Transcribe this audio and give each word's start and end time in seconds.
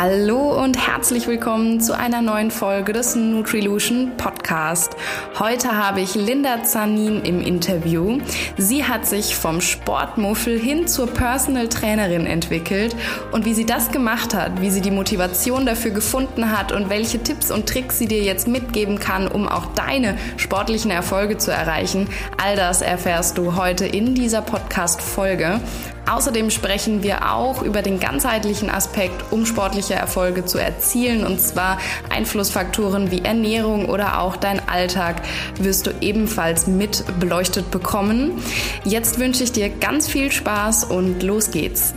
Hallo 0.00 0.56
und 0.62 0.78
herzlich 0.86 1.26
willkommen 1.26 1.80
zu 1.80 1.98
einer 1.98 2.22
neuen 2.22 2.52
Folge 2.52 2.92
des 2.92 3.16
Nutrilution 3.16 4.12
Podcast. 4.16 4.96
Heute 5.40 5.76
habe 5.76 6.00
ich 6.00 6.14
Linda 6.14 6.62
Zanin 6.62 7.24
im 7.24 7.40
Interview. 7.40 8.20
Sie 8.56 8.84
hat 8.84 9.06
sich 9.06 9.34
vom 9.34 9.60
Sportmuffel 9.60 10.56
hin 10.56 10.86
zur 10.86 11.08
Personal 11.08 11.68
Trainerin 11.68 12.26
entwickelt 12.26 12.94
und 13.32 13.44
wie 13.44 13.54
sie 13.54 13.66
das 13.66 13.90
gemacht 13.90 14.34
hat, 14.34 14.60
wie 14.60 14.70
sie 14.70 14.82
die 14.82 14.92
Motivation 14.92 15.66
dafür 15.66 15.90
gefunden 15.90 16.56
hat 16.56 16.70
und 16.70 16.90
welche 16.90 17.20
Tipps 17.20 17.50
und 17.50 17.68
Tricks 17.68 17.98
sie 17.98 18.06
dir 18.06 18.22
jetzt 18.22 18.46
mitgeben 18.46 19.00
kann, 19.00 19.26
um 19.26 19.48
auch 19.48 19.66
deine 19.74 20.16
sportlichen 20.36 20.92
Erfolge 20.92 21.38
zu 21.38 21.50
erreichen, 21.50 22.08
all 22.40 22.54
das 22.54 22.82
erfährst 22.82 23.36
du 23.36 23.56
heute 23.56 23.84
in 23.84 24.14
dieser 24.14 24.42
Podcast 24.42 25.02
Folge. 25.02 25.60
Außerdem 26.08 26.48
sprechen 26.48 27.02
wir 27.02 27.34
auch 27.34 27.62
über 27.62 27.82
den 27.82 28.00
ganzheitlichen 28.00 28.70
Aspekt, 28.70 29.30
um 29.30 29.44
sportliche 29.44 29.92
Erfolge 29.94 30.46
zu 30.46 30.56
erzielen. 30.58 31.24
Und 31.24 31.38
zwar 31.38 31.78
Einflussfaktoren 32.08 33.10
wie 33.10 33.22
Ernährung 33.22 33.90
oder 33.90 34.20
auch 34.20 34.36
dein 34.36 34.66
Alltag 34.68 35.20
wirst 35.60 35.86
du 35.86 35.90
ebenfalls 36.00 36.66
mit 36.66 37.04
beleuchtet 37.20 37.70
bekommen. 37.70 38.42
Jetzt 38.84 39.18
wünsche 39.18 39.44
ich 39.44 39.52
dir 39.52 39.68
ganz 39.68 40.08
viel 40.08 40.32
Spaß 40.32 40.84
und 40.84 41.22
los 41.22 41.50
geht's. 41.50 41.92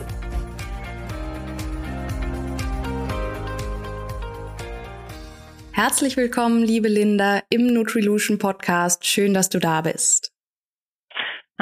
Herzlich 5.72 6.18
willkommen, 6.18 6.62
liebe 6.64 6.90
Linda, 6.90 7.42
im 7.50 7.74
Nutrilution 7.74 8.38
Podcast. 8.38 9.06
Schön, 9.06 9.34
dass 9.34 9.48
du 9.48 9.60
da 9.60 9.82
bist. 9.82 10.31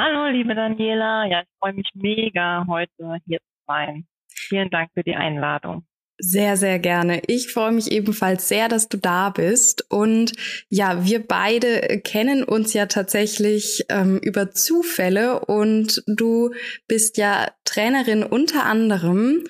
Hallo, 0.02 0.28
liebe 0.28 0.56
Daniela. 0.56 1.26
Ja, 1.26 1.42
ich 1.42 1.50
freue 1.60 1.74
mich 1.74 1.90
mega, 1.94 2.66
heute 2.70 3.18
hier 3.26 3.40
zu 3.40 3.64
sein. 3.68 4.06
Vielen 4.34 4.70
Dank 4.70 4.92
für 4.94 5.04
die 5.04 5.18
Einladung. 5.18 5.84
Sehr, 6.18 6.56
sehr 6.56 6.80
gerne. 6.80 7.22
Ich 7.28 7.52
freue 7.52 7.74
mich 7.74 7.92
ebenfalls 7.92 8.48
sehr, 8.48 8.70
dass 8.70 8.88
du 8.88 8.96
da 8.96 9.30
bist. 9.30 9.86
Und 9.92 10.32
ja, 10.70 11.04
wir 11.04 11.28
beide 11.28 12.00
kennen 12.00 12.46
uns 12.46 12.74
ja 12.74 12.86
tatsächlich 12.86 13.84
ähm, 13.90 14.20
über 14.24 14.52
Zufälle 14.52 15.42
und 15.42 16.02
du 16.08 16.52
bist 16.88 17.18
ja 17.18 17.48
Trainerin 17.66 18.24
unter 18.24 18.64
anderem 18.64 19.44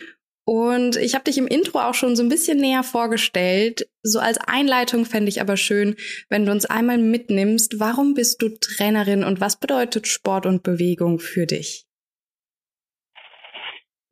und 0.49 0.95
ich 0.95 1.13
habe 1.13 1.25
dich 1.25 1.37
im 1.37 1.45
Intro 1.45 1.77
auch 1.77 1.93
schon 1.93 2.15
so 2.15 2.23
ein 2.23 2.27
bisschen 2.27 2.57
näher 2.57 2.81
vorgestellt. 2.81 3.87
So 4.01 4.17
als 4.17 4.39
Einleitung 4.39 5.05
fände 5.05 5.29
ich 5.29 5.41
aber 5.41 5.57
schön, 5.57 5.95
wenn 6.27 6.43
du 6.43 6.51
uns 6.51 6.65
einmal 6.65 6.97
mitnimmst. 6.97 7.79
Warum 7.79 8.15
bist 8.15 8.41
du 8.41 8.49
Trainerin 8.49 9.23
und 9.23 9.41
was 9.41 9.59
bedeutet 9.59 10.07
Sport 10.07 10.47
und 10.47 10.63
Bewegung 10.63 11.19
für 11.19 11.45
dich? 11.45 11.85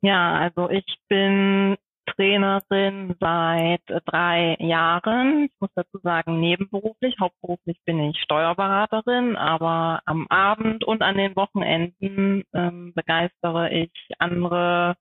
Ja, 0.00 0.38
also 0.38 0.70
ich 0.70 0.84
bin 1.08 1.76
Trainerin 2.14 3.16
seit 3.20 3.82
drei 4.06 4.56
Jahren. 4.60 5.44
Ich 5.44 5.60
muss 5.60 5.70
dazu 5.74 5.98
sagen, 6.02 6.40
nebenberuflich. 6.40 7.16
Hauptberuflich 7.20 7.78
bin 7.84 8.00
ich 8.00 8.20
Steuerberaterin, 8.22 9.36
aber 9.36 10.00
am 10.06 10.26
Abend 10.28 10.84
und 10.84 11.02
an 11.02 11.16
den 11.16 11.36
Wochenenden 11.36 12.44
ähm, 12.54 12.92
begeistere 12.94 13.70
ich 13.70 13.92
andere 14.18 14.96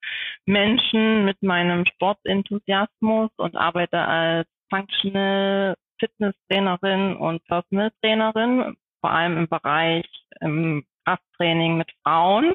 Menschen 0.45 1.25
mit 1.25 1.41
meinem 1.41 1.85
Sportenthusiasmus 1.85 3.31
und 3.37 3.55
arbeite 3.55 3.99
als 3.99 4.47
Functional 4.69 5.75
Fitness 5.99 6.35
Trainerin 6.49 7.15
und 7.15 7.43
Personal 7.45 7.91
Trainerin, 8.01 8.75
vor 9.01 9.11
allem 9.11 9.37
im 9.37 9.47
Bereich 9.47 10.05
im 10.41 10.85
Krafttraining 11.05 11.77
mit 11.77 11.91
Frauen. 12.03 12.53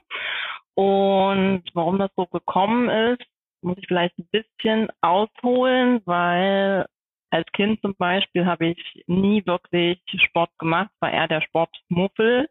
Und 0.74 1.64
warum 1.74 1.98
das 1.98 2.10
so 2.16 2.26
gekommen 2.26 2.88
ist, 2.88 3.26
muss 3.62 3.78
ich 3.78 3.86
vielleicht 3.86 4.18
ein 4.18 4.28
bisschen 4.30 4.88
ausholen, 5.00 6.00
weil 6.04 6.86
als 7.30 7.46
Kind 7.52 7.80
zum 7.80 7.94
Beispiel 7.96 8.44
habe 8.44 8.66
ich 8.66 9.04
nie 9.06 9.44
wirklich 9.46 9.98
Sport 10.28 10.50
gemacht, 10.58 10.90
war 11.00 11.10
eher 11.10 11.28
der 11.28 11.40
Sportmuffel, 11.40 12.48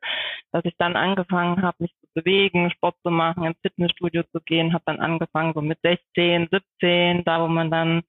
dass 0.51 0.65
ich 0.65 0.73
dann 0.77 0.95
angefangen 0.95 1.61
habe, 1.61 1.77
mich 1.79 1.93
zu 2.01 2.07
bewegen, 2.15 2.71
Sport 2.71 2.95
zu 3.03 3.11
machen, 3.11 3.43
ins 3.45 3.59
Fitnessstudio 3.61 4.23
zu 4.31 4.41
gehen, 4.41 4.73
habe 4.73 4.83
dann 4.87 4.99
angefangen 4.99 5.53
so 5.53 5.61
mit 5.61 5.77
16, 5.83 6.47
17, 6.51 7.23
da 7.23 7.41
wo 7.43 7.47
man 7.47 7.69
dann 7.69 8.01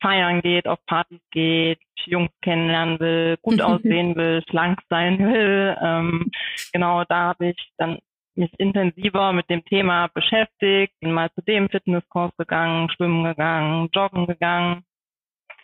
feiern 0.00 0.40
geht, 0.40 0.68
auf 0.68 0.78
Partys 0.86 1.20
geht, 1.32 1.80
Jungs 2.04 2.30
kennenlernen 2.42 3.00
will, 3.00 3.36
gut 3.42 3.60
aussehen 3.60 4.14
will, 4.16 4.42
schlank 4.48 4.80
sein 4.88 5.18
will. 5.18 5.76
Ähm, 5.82 6.30
genau, 6.72 7.04
da 7.08 7.30
habe 7.30 7.48
ich 7.48 7.72
dann 7.76 7.98
mich 8.38 8.52
intensiver 8.58 9.32
mit 9.32 9.50
dem 9.50 9.64
Thema 9.64 10.08
beschäftigt, 10.08 10.94
bin 11.00 11.12
mal 11.12 11.30
zu 11.32 11.42
dem 11.42 11.68
Fitnesskurs 11.68 12.30
gegangen, 12.38 12.88
schwimmen 12.90 13.24
gegangen, 13.24 13.88
joggen 13.92 14.26
gegangen. 14.26 14.84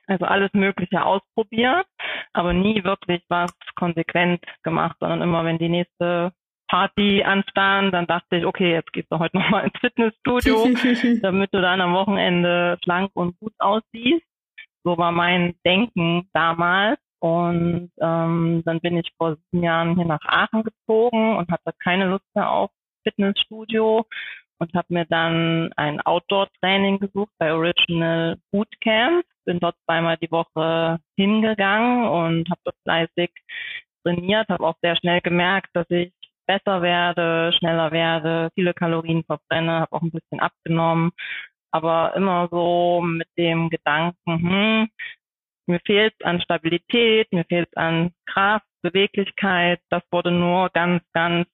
Also 0.06 0.26
alles 0.26 0.52
Mögliche 0.52 1.02
ausprobiert, 1.02 1.86
aber 2.34 2.52
nie 2.52 2.84
wirklich 2.84 3.22
was 3.28 3.52
konsequent 3.74 4.44
gemacht, 4.62 4.96
sondern 5.00 5.22
immer, 5.22 5.44
wenn 5.46 5.56
die 5.56 5.70
nächste 5.70 6.32
Party 6.68 7.22
anstand, 7.22 7.94
dann 7.94 8.06
dachte 8.06 8.36
ich, 8.36 8.44
okay, 8.44 8.72
jetzt 8.72 8.92
gehst 8.92 9.10
du 9.10 9.18
heute 9.18 9.36
nochmal 9.38 9.64
ins 9.64 9.78
Fitnessstudio, 9.80 10.66
damit 11.22 11.54
du 11.54 11.62
dann 11.62 11.80
am 11.80 11.94
Wochenende 11.94 12.78
schlank 12.82 13.12
und 13.14 13.38
gut 13.38 13.54
aussiehst. 13.58 14.26
So 14.82 14.98
war 14.98 15.12
mein 15.12 15.54
Denken 15.64 16.28
damals. 16.34 16.98
Und 17.24 17.90
ähm, 18.02 18.62
dann 18.66 18.80
bin 18.80 18.98
ich 18.98 19.10
vor 19.16 19.36
sieben 19.36 19.62
Jahren 19.64 19.96
hier 19.96 20.04
nach 20.04 20.20
Aachen 20.26 20.62
gezogen 20.62 21.38
und 21.38 21.50
hatte 21.50 21.72
keine 21.82 22.04
Lust 22.04 22.26
mehr 22.34 22.50
auf 22.50 22.70
Fitnessstudio 23.02 24.04
und 24.58 24.74
habe 24.74 24.92
mir 24.92 25.06
dann 25.06 25.72
ein 25.76 26.02
Outdoor-Training 26.02 26.98
gesucht 26.98 27.32
bei 27.38 27.54
Original 27.54 28.36
Bootcamp. 28.50 29.24
Bin 29.46 29.58
dort 29.58 29.74
zweimal 29.86 30.18
die 30.18 30.30
Woche 30.30 30.98
hingegangen 31.16 32.06
und 32.08 32.50
habe 32.50 32.60
dort 32.62 32.76
fleißig 32.82 33.30
trainiert, 34.04 34.50
habe 34.50 34.66
auch 34.66 34.76
sehr 34.82 34.96
schnell 34.96 35.22
gemerkt, 35.22 35.70
dass 35.72 35.88
ich 35.88 36.12
besser 36.46 36.82
werde, 36.82 37.54
schneller 37.56 37.90
werde, 37.90 38.50
viele 38.54 38.74
Kalorien 38.74 39.24
verbrenne, 39.24 39.80
habe 39.80 39.92
auch 39.92 40.02
ein 40.02 40.10
bisschen 40.10 40.40
abgenommen, 40.40 41.12
aber 41.70 42.14
immer 42.16 42.48
so 42.50 43.00
mit 43.00 43.28
dem 43.38 43.70
Gedanken, 43.70 44.18
hm, 44.26 44.88
mir 45.66 45.80
fehlt 45.84 46.14
an 46.24 46.40
Stabilität, 46.40 47.32
mir 47.32 47.44
fehlt 47.44 47.76
an 47.76 48.12
Kraft, 48.26 48.66
Beweglichkeit. 48.82 49.80
Das 49.88 50.02
wurde 50.10 50.30
nur 50.30 50.70
ganz, 50.70 51.02
ganz 51.12 51.48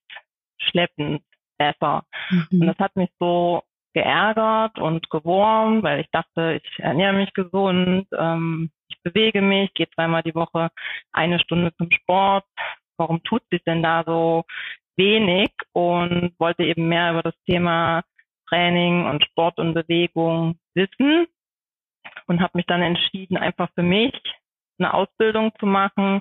schleppend 0.59 1.22
besser. 1.59 2.04
Mhm. 2.31 2.47
Und 2.60 2.66
das 2.66 2.78
hat 2.78 2.97
mich 2.97 3.10
so 3.19 3.62
geärgert 3.93 4.78
und 4.78 5.10
gewurmt, 5.10 5.82
weil 5.82 6.00
ich 6.00 6.10
dachte, 6.10 6.60
ich 6.62 6.78
ernähre 6.78 7.12
mich 7.12 7.32
gesund, 7.32 8.06
ähm, 8.16 8.71
ich 8.88 9.00
bewege 9.03 9.43
mich, 9.43 9.72
gehe 9.75 9.91
zweimal 9.91 10.22
die 10.22 10.34
Woche 10.34 10.71
eine 11.12 11.41
Stunde 11.41 11.75
zum 11.77 11.91
Sport. 11.91 12.44
Warum 12.97 13.22
tut 13.22 13.42
sich 13.50 13.62
denn 13.65 13.82
da 13.82 14.04
so 14.04 14.44
wenig? 14.97 15.50
Und 15.72 16.34
wollte 16.38 16.65
eben 16.65 16.88
mehr 16.88 17.12
über 17.12 17.22
das 17.22 17.34
Thema 17.47 18.03
Training 18.48 19.06
und 19.06 19.25
Sport 19.25 19.59
und 19.59 19.75
Bewegung 19.75 20.59
wissen 20.75 21.27
und 22.26 22.41
habe 22.41 22.59
mich 22.59 22.66
dann 22.66 22.82
entschieden, 22.82 23.37
einfach 23.37 23.69
für 23.75 23.82
mich 23.82 24.12
eine 24.78 24.94
Ausbildung 24.94 25.53
zu 25.59 25.66
machen 25.66 26.21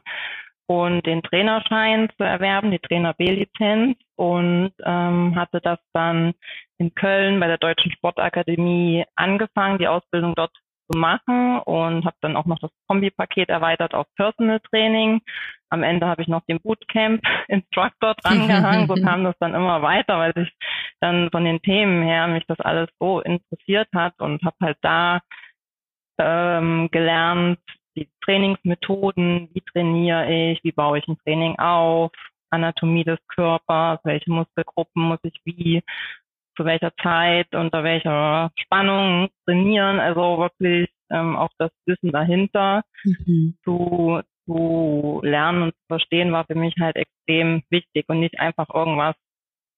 und 0.67 1.05
den 1.07 1.23
Trainerschein 1.23 2.09
zu 2.15 2.23
erwerben, 2.23 2.69
die 2.69 2.79
Trainer 2.79 3.13
B-Lizenz 3.15 3.97
und 4.15 4.71
ähm, 4.85 5.35
hatte 5.35 5.61
das 5.61 5.79
dann 5.93 6.33
in 6.77 6.93
Köln 6.93 7.39
bei 7.39 7.47
der 7.47 7.57
Deutschen 7.57 7.91
Sportakademie 7.91 9.03
angefangen, 9.15 9.79
die 9.79 9.87
Ausbildung 9.87 10.35
dort 10.35 10.51
zu 10.91 10.97
machen 10.97 11.59
und 11.59 12.05
habe 12.05 12.15
dann 12.21 12.35
auch 12.35 12.45
noch 12.45 12.59
das 12.59 12.71
Kombipaket 12.87 13.49
erweitert 13.49 13.93
auf 13.95 14.05
Personal 14.15 14.59
Training. 14.59 15.21
Am 15.69 15.81
Ende 15.81 16.05
habe 16.05 16.21
ich 16.21 16.27
noch 16.27 16.45
den 16.45 16.59
Bootcamp 16.61 17.21
Instructor 17.47 18.15
drangehangen. 18.21 18.87
so 18.87 18.95
kam 18.95 19.23
das 19.23 19.35
dann 19.39 19.55
immer 19.55 19.81
weiter, 19.81 20.19
weil 20.19 20.33
sich 20.33 20.51
dann 20.99 21.29
von 21.31 21.45
den 21.45 21.61
Themen 21.61 22.03
her 22.03 22.27
mich 22.27 22.45
das 22.47 22.59
alles 22.59 22.89
so 22.99 23.21
interessiert 23.21 23.87
hat 23.95 24.19
und 24.19 24.43
habe 24.43 24.57
halt 24.61 24.77
da 24.81 25.21
ähm, 26.19 26.89
gelernt, 26.91 27.59
die 27.95 28.09
Trainingsmethoden, 28.23 29.49
wie 29.53 29.61
trainiere 29.61 30.51
ich, 30.51 30.63
wie 30.63 30.71
baue 30.71 30.99
ich 30.99 31.07
ein 31.07 31.17
Training 31.23 31.57
auf, 31.57 32.11
Anatomie 32.49 33.03
des 33.03 33.19
Körpers, 33.27 33.99
welche 34.03 34.31
Muskelgruppen 34.31 35.03
muss 35.03 35.19
ich 35.23 35.39
wie, 35.45 35.83
zu 36.55 36.65
welcher 36.65 36.93
Zeit, 37.01 37.53
unter 37.55 37.83
welcher 37.83 38.51
Spannung 38.59 39.29
trainieren. 39.45 39.99
Also 39.99 40.39
wirklich 40.39 40.89
ähm, 41.09 41.35
auch 41.37 41.51
das 41.57 41.71
Wissen 41.85 42.11
dahinter 42.11 42.83
mhm. 43.03 43.55
zu, 43.63 44.21
zu 44.45 45.21
lernen 45.23 45.63
und 45.63 45.71
zu 45.73 45.81
verstehen, 45.87 46.31
war 46.31 46.45
für 46.45 46.55
mich 46.55 46.75
halt 46.79 46.97
extrem 46.97 47.63
wichtig 47.69 48.05
und 48.09 48.19
nicht 48.19 48.39
einfach 48.39 48.69
irgendwas 48.73 49.15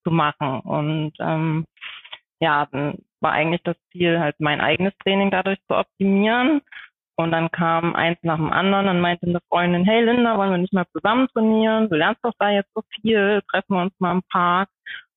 zu 0.03 0.11
machen. 0.11 0.61
Und 0.61 1.13
ähm, 1.19 1.65
ja, 2.39 2.67
war 3.21 3.31
eigentlich 3.31 3.61
das 3.63 3.77
Ziel, 3.91 4.19
halt 4.19 4.35
mein 4.39 4.61
eigenes 4.61 4.93
Training 5.03 5.31
dadurch 5.31 5.59
zu 5.67 5.75
optimieren. 5.75 6.61
Und 7.15 7.31
dann 7.31 7.51
kam 7.51 7.95
eins 7.95 8.17
nach 8.23 8.37
dem 8.37 8.51
anderen, 8.51 8.87
dann 8.87 9.01
meinte 9.01 9.27
eine 9.27 9.41
Freundin, 9.49 9.85
hey 9.85 10.03
Linda, 10.03 10.37
wollen 10.37 10.51
wir 10.51 10.57
nicht 10.57 10.73
mal 10.73 10.87
zusammen 10.91 11.27
trainieren? 11.33 11.89
Du 11.89 11.95
lernst 11.95 12.23
doch 12.23 12.33
da 12.39 12.49
jetzt 12.49 12.71
so 12.73 12.81
viel, 12.95 13.41
treffen 13.51 13.75
wir 13.75 13.81
uns 13.83 13.93
mal 13.99 14.13
im 14.13 14.23
Park. 14.31 14.69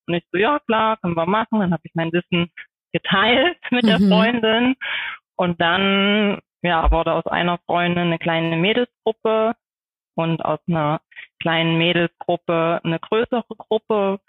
Und 0.07 0.15
ich 0.15 0.25
so, 0.31 0.39
ja 0.39 0.59
klar, 0.67 0.99
können 0.99 1.17
wir 1.17 1.27
machen. 1.27 1.61
Dann 1.61 1.73
habe 1.73 1.83
ich 1.85 1.95
mein 1.95 2.13
Wissen 2.13 2.51
geteilt 2.93 3.59
mit 3.71 3.87
der 3.87 4.01
mhm. 4.01 4.09
Freundin. 4.09 4.75
Und 5.37 5.61
dann 5.61 6.41
ja, 6.63 6.91
wurde 6.91 7.13
aus 7.13 7.27
einer 7.27 7.59
Freundin 7.67 8.05
eine 8.07 8.19
kleine 8.19 8.57
Mädelsgruppe 8.57 9.55
und 10.17 10.45
aus 10.45 10.61
einer 10.69 11.01
kleinen 11.41 11.79
Mädelsgruppe 11.79 12.81
eine 12.85 12.99
größere 12.99 13.45
Gruppe. 13.57 14.21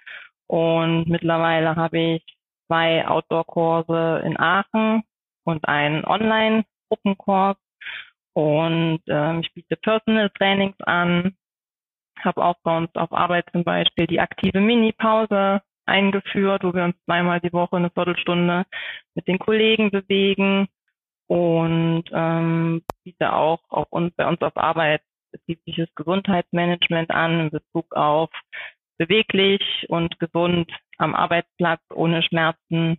Und 0.48 1.08
mittlerweile 1.08 1.76
habe 1.76 2.00
ich 2.00 2.35
zwei 2.68 3.08
Outdoor-Kurse 3.08 4.24
in 4.26 4.40
Aachen 4.40 5.04
und 5.44 5.68
einen 5.68 6.06
Online-Gruppenkurs. 6.06 7.58
Und 8.34 9.02
ähm, 9.08 9.42
ich 9.42 9.54
biete 9.54 9.78
Personal 9.78 10.30
Trainings 10.32 10.76
an, 10.82 11.36
habe 12.20 12.44
auch 12.44 12.58
bei 12.64 12.78
uns 12.78 12.94
auf 12.96 13.12
Arbeit 13.14 13.46
zum 13.52 13.64
Beispiel 13.64 14.08
die 14.08 14.20
aktive 14.20 14.60
Mini-Pause 14.60 15.62
eingeführt, 15.86 16.64
wo 16.64 16.74
wir 16.74 16.84
uns 16.84 16.96
zweimal 17.06 17.40
die 17.40 17.54
Woche 17.54 17.78
eine 17.78 17.92
Viertelstunde 17.92 18.66
mit 19.14 19.28
den 19.28 19.40
Kollegen 19.40 19.92
bewegen 19.92 20.68
und 21.28 22.04
ähm, 22.12 22.84
biete 23.04 23.34
auch 23.34 23.62
auf 23.70 23.88
uns, 23.92 24.14
bei 24.16 24.28
uns 24.28 24.42
auf 24.42 24.58
Arbeit 24.58 25.02
betriebliches 25.32 25.94
Gesundheitsmanagement 25.96 27.12
an 27.12 27.40
in 27.40 27.50
Bezug 27.52 27.96
auf 27.96 28.30
beweglich 28.98 29.86
und 29.90 30.20
gesund 30.20 30.72
am 30.98 31.16
Arbeitsplatz 31.16 31.82
ohne 31.94 32.24
Schmerzen. 32.24 32.98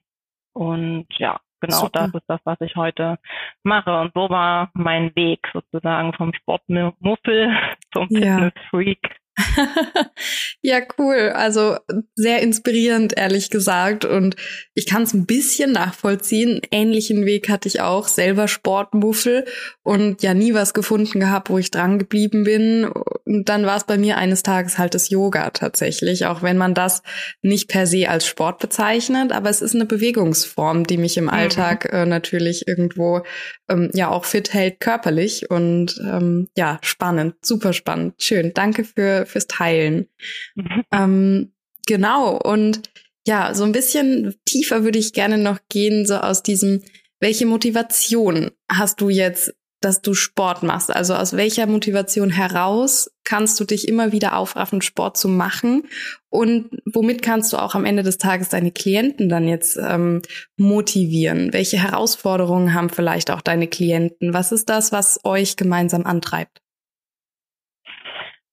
Und 0.53 1.07
ja, 1.19 1.41
genau 1.61 1.77
Super. 1.77 2.09
das 2.13 2.15
ist 2.15 2.27
das, 2.29 2.41
was 2.45 2.61
ich 2.61 2.77
heute 2.77 3.19
mache. 3.63 4.01
Und 4.01 4.13
so 4.15 4.29
war 4.31 4.71
mein 4.75 5.15
Weg 5.17 5.47
sozusagen 5.53 6.13
vom 6.15 6.33
Sportmuffel 6.35 7.57
zum 7.93 8.09
ja. 8.11 8.39
Fitnessfreak 8.39 9.17
ja, 10.63 10.81
cool. 10.99 11.33
Also 11.35 11.77
sehr 12.15 12.41
inspirierend, 12.41 13.17
ehrlich 13.17 13.51
gesagt. 13.51 14.05
Und 14.05 14.37
ich 14.75 14.87
kann 14.87 15.03
es 15.03 15.13
ein 15.13 15.27
bisschen 15.27 15.73
nachvollziehen. 15.73 16.61
Ähnlichen 16.71 17.27
Weg 17.27 17.49
hatte 17.49 17.69
ich 17.69 17.81
auch, 17.81 18.09
selber 18.09 18.49
Sportmuffel 18.49 19.45
und 19.83 20.23
ja 20.23 20.33
nie 20.33 20.55
was 20.55 20.75
gefunden 20.75 21.21
gehabt, 21.21 21.51
wo 21.51 21.59
ich 21.59 21.71
dran 21.71 21.99
geblieben 21.99 22.45
bin. 22.45 22.85
Und 22.85 23.49
dann 23.49 23.67
war 23.67 23.77
es 23.77 23.85
bei 23.85 23.99
mir 23.99 24.17
eines 24.17 24.43
Tages 24.43 24.79
halt 24.79 24.95
das 24.95 25.11
Yoga 25.11 25.51
tatsächlich, 25.51 26.27
auch 26.27 26.43
wenn 26.43 26.57
man 26.57 26.75
das 26.75 27.03
nicht 27.43 27.69
per 27.69 27.87
se 27.87 28.09
als 28.09 28.27
Sport 28.27 28.59
bezeichnet, 28.59 29.33
aber 29.33 29.51
es 29.51 29.61
ist 29.61 29.75
eine 29.75 29.87
Bewegungsform, 29.87 30.87
die 30.87 30.97
mich 30.97 31.17
im 31.17 31.25
mhm. 31.25 31.31
Alltag 31.31 31.93
äh, 31.93 32.07
natürlich 32.07 32.67
irgendwo 32.67 33.23
ähm, 33.69 33.91
ja 33.93 34.09
auch 34.09 34.25
fit 34.25 34.55
hält 34.55 34.81
körperlich. 34.81 35.51
Und 35.51 36.01
ähm, 36.01 36.49
ja, 36.57 36.79
spannend, 36.83 37.35
super 37.43 37.73
spannend. 37.73 38.15
Schön. 38.19 38.53
Danke 38.55 38.85
für 38.85 39.26
fürs 39.27 39.47
Teilen. 39.47 40.09
Mhm. 40.55 40.83
Ähm, 40.93 41.53
genau. 41.87 42.37
Und 42.37 42.91
ja, 43.27 43.55
so 43.55 43.65
ein 43.65 43.73
bisschen 43.73 44.35
tiefer 44.45 44.85
würde 44.85 44.99
ich 44.99 45.13
gerne 45.13 45.39
noch 45.39 45.59
gehen, 45.69 46.07
so 46.07 46.17
aus 46.17 46.43
diesem, 46.43 46.83
welche 47.21 47.47
Motivation 47.47 48.53
hast 48.71 49.01
du 49.01 49.09
jetzt, 49.09 49.53
dass 49.81 50.01
du 50.01 50.15
Sport 50.15 50.63
machst? 50.63 50.91
Also 50.91 51.15
aus 51.15 51.37
welcher 51.37 51.67
Motivation 51.67 52.31
heraus 52.31 53.11
kannst 53.25 53.59
du 53.61 53.65
dich 53.65 53.89
immer 53.89 54.13
wieder 54.13 54.37
aufraffen, 54.37 54.81
Sport 54.81 55.17
zu 55.17 55.29
machen? 55.29 55.85
Und 56.31 56.71
womit 56.85 57.23
kannst 57.23 57.53
du 57.53 57.59
auch 57.59 57.75
am 57.75 57.85
Ende 57.85 58.03
des 58.03 58.19
Tages 58.19 58.49
deine 58.49 58.73
Klienten 58.73 59.29
dann 59.29 59.49
jetzt 59.49 59.77
ähm, 59.77 60.23
motivieren? 60.57 61.53
Welche 61.53 61.83
Herausforderungen 61.83 62.75
haben 62.75 62.91
vielleicht 62.91 63.31
auch 63.31 63.43
deine 63.43 63.69
Klienten? 63.69 64.33
Was 64.33 64.53
ist 64.53 64.69
das, 64.69 64.93
was 64.93 65.21
euch 65.25 65.57
gemeinsam 65.57 66.07
antreibt? 66.07 66.63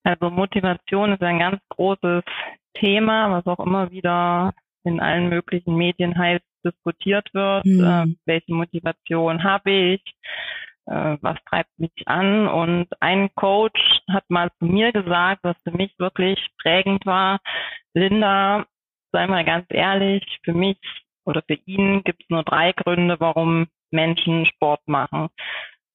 Also 0.03 0.29
Motivation 0.29 1.13
ist 1.13 1.21
ein 1.21 1.39
ganz 1.39 1.61
großes 1.69 2.23
Thema, 2.75 3.31
was 3.31 3.45
auch 3.45 3.63
immer 3.65 3.91
wieder 3.91 4.53
in 4.83 4.99
allen 4.99 5.29
möglichen 5.29 5.75
Medien 5.75 6.17
heiß 6.17 6.41
diskutiert 6.65 7.33
wird. 7.33 7.65
Mhm. 7.65 7.83
Äh, 7.83 8.15
welche 8.25 8.53
Motivation 8.53 9.43
habe 9.43 9.71
ich? 9.71 10.01
Äh, 10.85 11.17
was 11.21 11.37
treibt 11.49 11.77
mich 11.77 11.93
an? 12.05 12.47
Und 12.47 12.87
ein 12.99 13.33
Coach 13.35 13.79
hat 14.09 14.29
mal 14.29 14.49
zu 14.59 14.65
mir 14.65 14.91
gesagt, 14.91 15.43
was 15.43 15.55
für 15.63 15.71
mich 15.71 15.93
wirklich 15.99 16.39
prägend 16.61 17.05
war, 17.05 17.39
Linda, 17.93 18.65
sei 19.11 19.27
mal 19.27 19.45
ganz 19.45 19.65
ehrlich, 19.69 20.23
für 20.43 20.53
mich 20.53 20.77
oder 21.25 21.41
für 21.47 21.57
ihn 21.65 22.03
gibt 22.03 22.23
es 22.23 22.29
nur 22.29 22.43
drei 22.43 22.73
Gründe, 22.73 23.17
warum 23.19 23.67
Menschen 23.91 24.45
Sport 24.47 24.81
machen. 24.87 25.29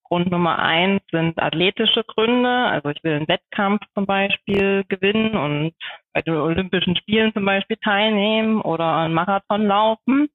Grund 0.09 0.31
Nummer 0.31 0.59
eins 0.59 1.03
sind 1.11 1.39
athletische 1.39 2.03
Gründe. 2.05 2.49
Also 2.49 2.89
ich 2.91 3.03
will 3.05 3.15
einen 3.15 3.29
Wettkampf 3.29 3.83
zum 3.95 4.07
Beispiel 4.07 4.85
gewinnen 4.89 5.37
und 5.37 5.75
bei 6.13 6.23
den 6.23 6.35
Olympischen 6.35 6.97
Spielen 6.97 7.33
zum 7.33 7.45
Beispiel 7.45 7.77
teilnehmen 7.77 8.61
oder 8.61 8.97
einen 8.97 9.15
Marathon 9.15 9.67
laufen. 9.67 10.29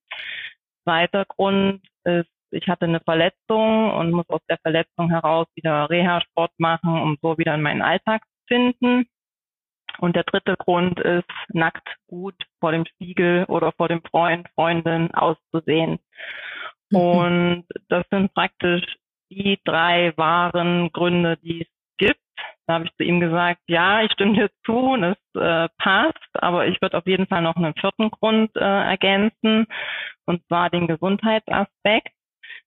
Zweiter 0.84 1.26
Grund 1.26 1.82
ist, 2.04 2.30
ich 2.52 2.68
hatte 2.68 2.86
eine 2.86 3.00
Verletzung 3.00 3.92
und 3.92 4.12
muss 4.12 4.30
aus 4.30 4.42
der 4.50 4.60
Verletzung 4.60 5.10
heraus 5.10 5.48
wieder 5.56 5.90
Reha-Sport 5.90 6.52
machen, 6.58 7.02
um 7.02 7.18
so 7.22 7.38
wieder 7.38 7.56
in 7.56 7.62
meinen 7.62 7.82
Alltag 7.82 8.22
zu 8.22 8.48
finden. 8.48 9.08
Und 10.00 10.16
der 10.16 10.24
dritte 10.24 10.56
Grund 10.58 11.00
ist, 11.00 11.30
nackt 11.50 11.88
gut 12.08 12.36
vor 12.60 12.72
dem 12.72 12.86
Spiegel 12.86 13.46
oder 13.46 13.72
vor 13.74 13.88
dem 13.88 14.02
Freund, 14.04 14.48
Freundin 14.56 15.14
auszusehen. 15.14 16.00
Mhm. 16.92 17.00
Und 17.00 17.66
das 17.90 18.06
sind 18.10 18.34
praktisch 18.34 18.84
die 19.34 19.60
drei 19.64 20.14
wahren 20.18 20.92
Gründe, 20.92 21.38
die 21.38 21.62
es 21.62 21.68
gibt. 21.98 22.20
Da 22.66 22.76
habe 22.76 22.86
ich 22.86 22.96
zu 22.96 23.04
ihm 23.04 23.20
gesagt, 23.20 23.62
ja, 23.68 24.04
ich 24.04 24.12
stimme 24.14 24.34
dir 24.34 24.50
zu, 24.66 24.96
das 24.98 25.18
äh, 25.36 25.70
passt, 25.78 26.18
aber 26.34 26.68
ich 26.68 26.82
würde 26.82 26.98
auf 26.98 27.06
jeden 27.06 27.28
Fall 27.28 27.42
noch 27.42 27.56
einen 27.56 27.74
vierten 27.76 28.10
Grund 28.10 28.56
äh, 28.56 28.60
ergänzen, 28.60 29.68
und 30.26 30.46
zwar 30.48 30.70
den 30.70 30.88
Gesundheitsaspekt, 30.88 32.14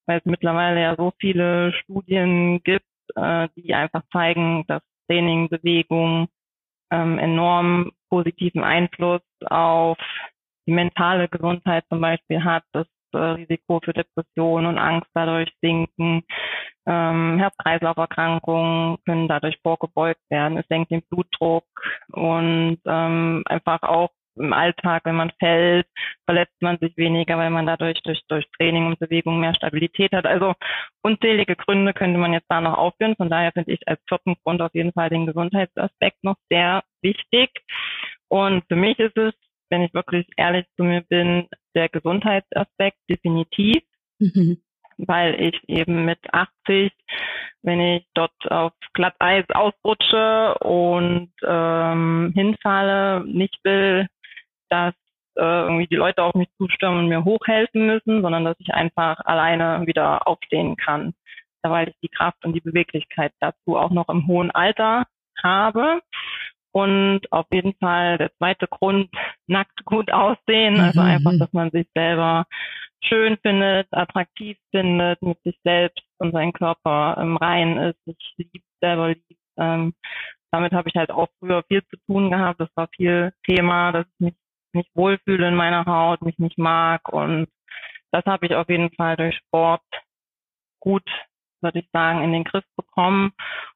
weil 0.06 0.18
es 0.18 0.24
mittlerweile 0.24 0.82
ja 0.82 0.96
so 0.96 1.12
viele 1.18 1.72
Studien 1.72 2.62
gibt, 2.62 2.84
äh, 3.14 3.48
die 3.56 3.74
einfach 3.74 4.02
zeigen, 4.12 4.64
dass 4.68 4.82
Training, 5.08 5.48
Bewegung 5.48 6.28
ähm, 6.90 7.18
enorm 7.18 7.92
positiven 8.08 8.62
Einfluss 8.62 9.22
auf 9.46 9.98
die 10.66 10.72
mentale 10.72 11.28
Gesundheit 11.28 11.84
zum 11.88 12.00
Beispiel 12.00 12.44
hat, 12.44 12.64
dass 12.72 12.86
Risiko 13.16 13.80
für 13.84 13.92
Depression 13.92 14.66
und 14.66 14.78
Angst 14.78 15.08
dadurch 15.14 15.50
sinken. 15.60 16.22
Ähm, 16.86 17.38
Herz-Kreislauf-Erkrankungen 17.38 18.98
können 19.04 19.28
dadurch 19.28 19.58
vorgebeugt 19.62 20.20
werden. 20.30 20.58
Es 20.58 20.66
senkt 20.68 20.90
den 20.90 21.02
Blutdruck 21.10 21.64
und 22.12 22.78
ähm, 22.86 23.42
einfach 23.46 23.82
auch 23.82 24.10
im 24.36 24.52
Alltag, 24.52 25.02
wenn 25.04 25.16
man 25.16 25.32
fällt, 25.38 25.86
verletzt 26.26 26.60
man 26.60 26.78
sich 26.78 26.96
weniger, 26.96 27.38
weil 27.38 27.50
man 27.50 27.66
dadurch 27.66 28.00
durch, 28.02 28.20
durch 28.28 28.44
Training 28.58 28.86
und 28.86 28.98
Bewegung 28.98 29.40
mehr 29.40 29.54
Stabilität 29.54 30.12
hat. 30.12 30.26
Also 30.26 30.54
unzählige 31.02 31.56
Gründe 31.56 31.94
könnte 31.94 32.18
man 32.18 32.34
jetzt 32.34 32.46
da 32.50 32.60
noch 32.60 32.76
aufführen. 32.76 33.16
Von 33.16 33.30
daher 33.30 33.52
finde 33.52 33.72
ich 33.72 33.88
als 33.88 34.00
vierten 34.08 34.36
Grund 34.44 34.60
auf 34.60 34.74
jeden 34.74 34.92
Fall 34.92 35.08
den 35.08 35.26
Gesundheitsaspekt 35.26 36.22
noch 36.22 36.36
sehr 36.50 36.82
wichtig. 37.02 37.50
Und 38.28 38.64
für 38.68 38.76
mich 38.76 38.98
ist 38.98 39.16
es 39.16 39.32
wenn 39.70 39.82
ich 39.82 39.94
wirklich 39.94 40.26
ehrlich 40.36 40.66
zu 40.76 40.84
mir 40.84 41.02
bin, 41.02 41.48
der 41.76 41.88
Gesundheitsaspekt 41.88 42.98
definitiv, 43.08 43.82
mhm. 44.18 44.58
weil 44.96 45.40
ich 45.40 45.60
eben 45.68 46.04
mit 46.04 46.18
80, 46.32 46.92
wenn 47.62 47.80
ich 47.80 48.06
dort 48.14 48.50
auf 48.50 48.72
Glatteis 48.94 49.44
ausrutsche 49.50 50.54
und 50.58 51.30
ähm, 51.44 52.32
hinfalle, 52.34 53.24
nicht 53.26 53.58
will, 53.62 54.06
dass 54.70 54.94
äh, 55.36 55.42
irgendwie 55.42 55.86
die 55.86 55.96
Leute 55.96 56.22
auf 56.22 56.34
mich 56.34 56.48
zustürmen 56.56 57.00
und 57.00 57.08
mir 57.08 57.24
hochhelfen 57.24 57.86
müssen, 57.86 58.22
sondern 58.22 58.44
dass 58.44 58.56
ich 58.58 58.72
einfach 58.72 59.20
alleine 59.24 59.86
wieder 59.86 60.26
aufstehen 60.26 60.76
kann, 60.76 61.14
weil 61.62 61.88
ich 61.88 61.96
die 62.02 62.08
Kraft 62.08 62.44
und 62.44 62.54
die 62.54 62.60
Beweglichkeit 62.60 63.32
dazu 63.40 63.76
auch 63.76 63.90
noch 63.90 64.08
im 64.08 64.26
hohen 64.26 64.50
Alter 64.50 65.06
habe. 65.42 66.00
Und 66.76 67.22
auf 67.32 67.46
jeden 67.50 67.72
Fall 67.76 68.18
der 68.18 68.36
zweite 68.36 68.66
Grund, 68.66 69.08
nackt 69.46 69.82
gut 69.86 70.12
aussehen. 70.12 70.78
Also 70.78 71.00
mhm. 71.00 71.06
einfach, 71.06 71.32
dass 71.38 71.50
man 71.54 71.70
sich 71.70 71.86
selber 71.94 72.44
schön 73.02 73.38
findet, 73.38 73.88
attraktiv 73.92 74.58
findet, 74.72 75.22
mit 75.22 75.42
sich 75.42 75.58
selbst 75.64 76.04
und 76.18 76.32
seinem 76.32 76.52
Körper 76.52 77.16
im 77.18 77.38
Reinen 77.38 77.78
ist, 77.78 78.04
sich 78.04 78.18
liebt, 78.36 78.66
selber 78.82 79.08
liebt. 79.08 79.40
Ähm, 79.56 79.94
damit 80.50 80.72
habe 80.72 80.90
ich 80.90 80.96
halt 80.96 81.10
auch 81.10 81.28
früher 81.38 81.62
viel 81.66 81.82
zu 81.86 81.96
tun 82.06 82.30
gehabt. 82.30 82.60
Das 82.60 82.68
war 82.74 82.88
viel 82.94 83.32
Thema, 83.48 83.92
dass 83.92 84.04
ich 84.18 84.26
mich 84.26 84.34
nicht 84.74 84.90
wohlfühle 84.94 85.48
in 85.48 85.54
meiner 85.54 85.86
Haut, 85.86 86.20
mich 86.20 86.38
nicht 86.38 86.58
mag. 86.58 87.08
Und 87.10 87.48
das 88.12 88.26
habe 88.26 88.44
ich 88.44 88.54
auf 88.54 88.68
jeden 88.68 88.92
Fall 88.96 89.16
durch 89.16 89.34
Sport 89.34 89.80
gut, 90.80 91.08
würde 91.66 91.80
ich 91.80 91.90
sagen, 91.92 92.22
in 92.22 92.32
den 92.32 92.44
Griff 92.44 92.64
bekommen 92.76 93.32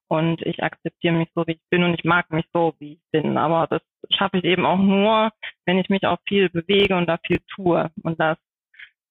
und 0.09 0.42
ich 0.42 0.62
akzeptiere 0.62 1.14
mich 1.14 1.28
so, 1.35 1.47
wie 1.47 1.52
ich 1.52 1.68
bin 1.70 1.82
und 1.85 1.94
ich 1.94 2.04
mag 2.04 2.30
mich 2.30 2.47
so, 2.52 2.75
wie 2.78 2.94
ich 2.94 3.02
bin. 3.12 3.37
Aber 3.37 3.66
das 3.66 3.82
schaffe 4.11 4.38
ich 4.38 4.44
eben 4.44 4.64
auch 4.64 4.78
nur, 4.78 5.30
wenn 5.66 5.78
ich 5.78 5.88
mich 5.88 6.06
auch 6.06 6.18
viel 6.26 6.49
bewege 6.49 6.97
und 6.97 7.06
da 7.06 7.18
viel 7.26 7.40
tue. 7.54 7.90
Und 8.02 8.18
das 8.20 8.38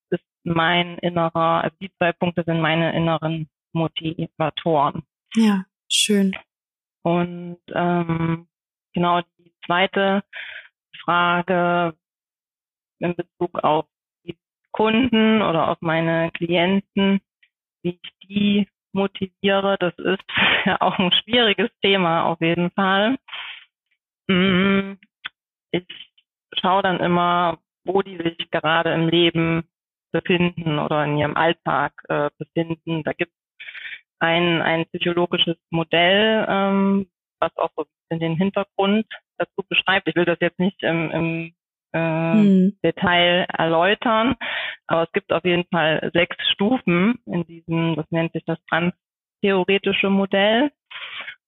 ist 0.09 0.24
mein 0.43 0.98
innerer, 1.00 1.63
also 1.63 1.75
die 1.81 1.91
zwei 1.98 2.12
Punkte 2.13 2.43
sind 2.45 2.62
meine 2.62 2.93
inneren 2.95 3.50
Motivatoren. 3.74 5.03
Ja, 5.36 5.65
schön. 5.89 6.36
Und 7.03 7.59
ähm, 7.74 8.48
genau 8.93 9.21
die 9.38 9.53
zweite 9.65 10.24
Frage 11.03 11.95
in 13.00 13.15
Bezug 13.15 13.63
auf 13.63 13.86
die 14.25 14.38
Kunden 14.71 15.41
oder 15.41 15.69
auf 15.69 15.77
meine 15.81 16.31
Klienten 16.31 17.21
wie 17.83 18.00
ich 18.01 18.27
die 18.27 18.67
motiviere, 18.93 19.77
das 19.79 19.93
ist 19.98 20.24
ja 20.65 20.81
auch 20.81 20.98
ein 21.00 21.12
schwieriges 21.12 21.69
Thema 21.81 22.24
auf 22.25 22.41
jeden 22.41 22.71
Fall. 22.71 23.17
Mm, 24.27 24.93
ich 25.71 25.86
schaue 26.59 26.83
dann 26.83 27.00
immer, 27.00 27.59
wo 27.86 28.01
die 28.01 28.17
sich 28.17 28.50
gerade 28.51 28.93
im 28.93 29.07
Leben 29.07 29.63
befinden 30.12 30.79
oder 30.79 31.05
in 31.05 31.17
ihrem 31.17 31.38
Alltag 31.38 31.93
äh, 32.09 32.29
befinden. 32.38 33.03
Da 33.03 33.13
gibt 33.13 33.31
es 33.31 33.62
ein, 34.19 34.62
ein 34.62 34.86
psychologisches 34.88 35.57
Modell, 35.69 36.45
ähm, 36.50 37.09
was 37.39 37.55
auch 37.57 37.69
so 37.75 37.86
ein 38.09 38.19
den 38.19 38.36
Hintergrund 38.36 39.05
dazu 39.38 39.63
beschreibt. 39.67 40.07
Ich 40.07 40.15
will 40.15 40.25
das 40.25 40.39
jetzt 40.41 40.59
nicht 40.59 40.81
im, 40.81 41.12
im 41.12 41.53
äh, 41.91 42.34
hm. 42.34 42.77
Detail 42.84 43.46
erläutern, 43.50 44.36
aber 44.88 45.03
es 45.03 45.12
gibt 45.12 45.31
auf 45.31 45.43
jeden 45.43 45.65
Fall 45.72 46.10
sechs 46.13 46.36
Stufen 46.51 47.19
in 47.25 47.46
diesem, 47.46 47.96
das 47.96 48.05
nennt 48.12 48.34
sich 48.34 48.43
das 48.46 48.60
transtheoretische 48.69 50.10
Modell. 50.10 50.72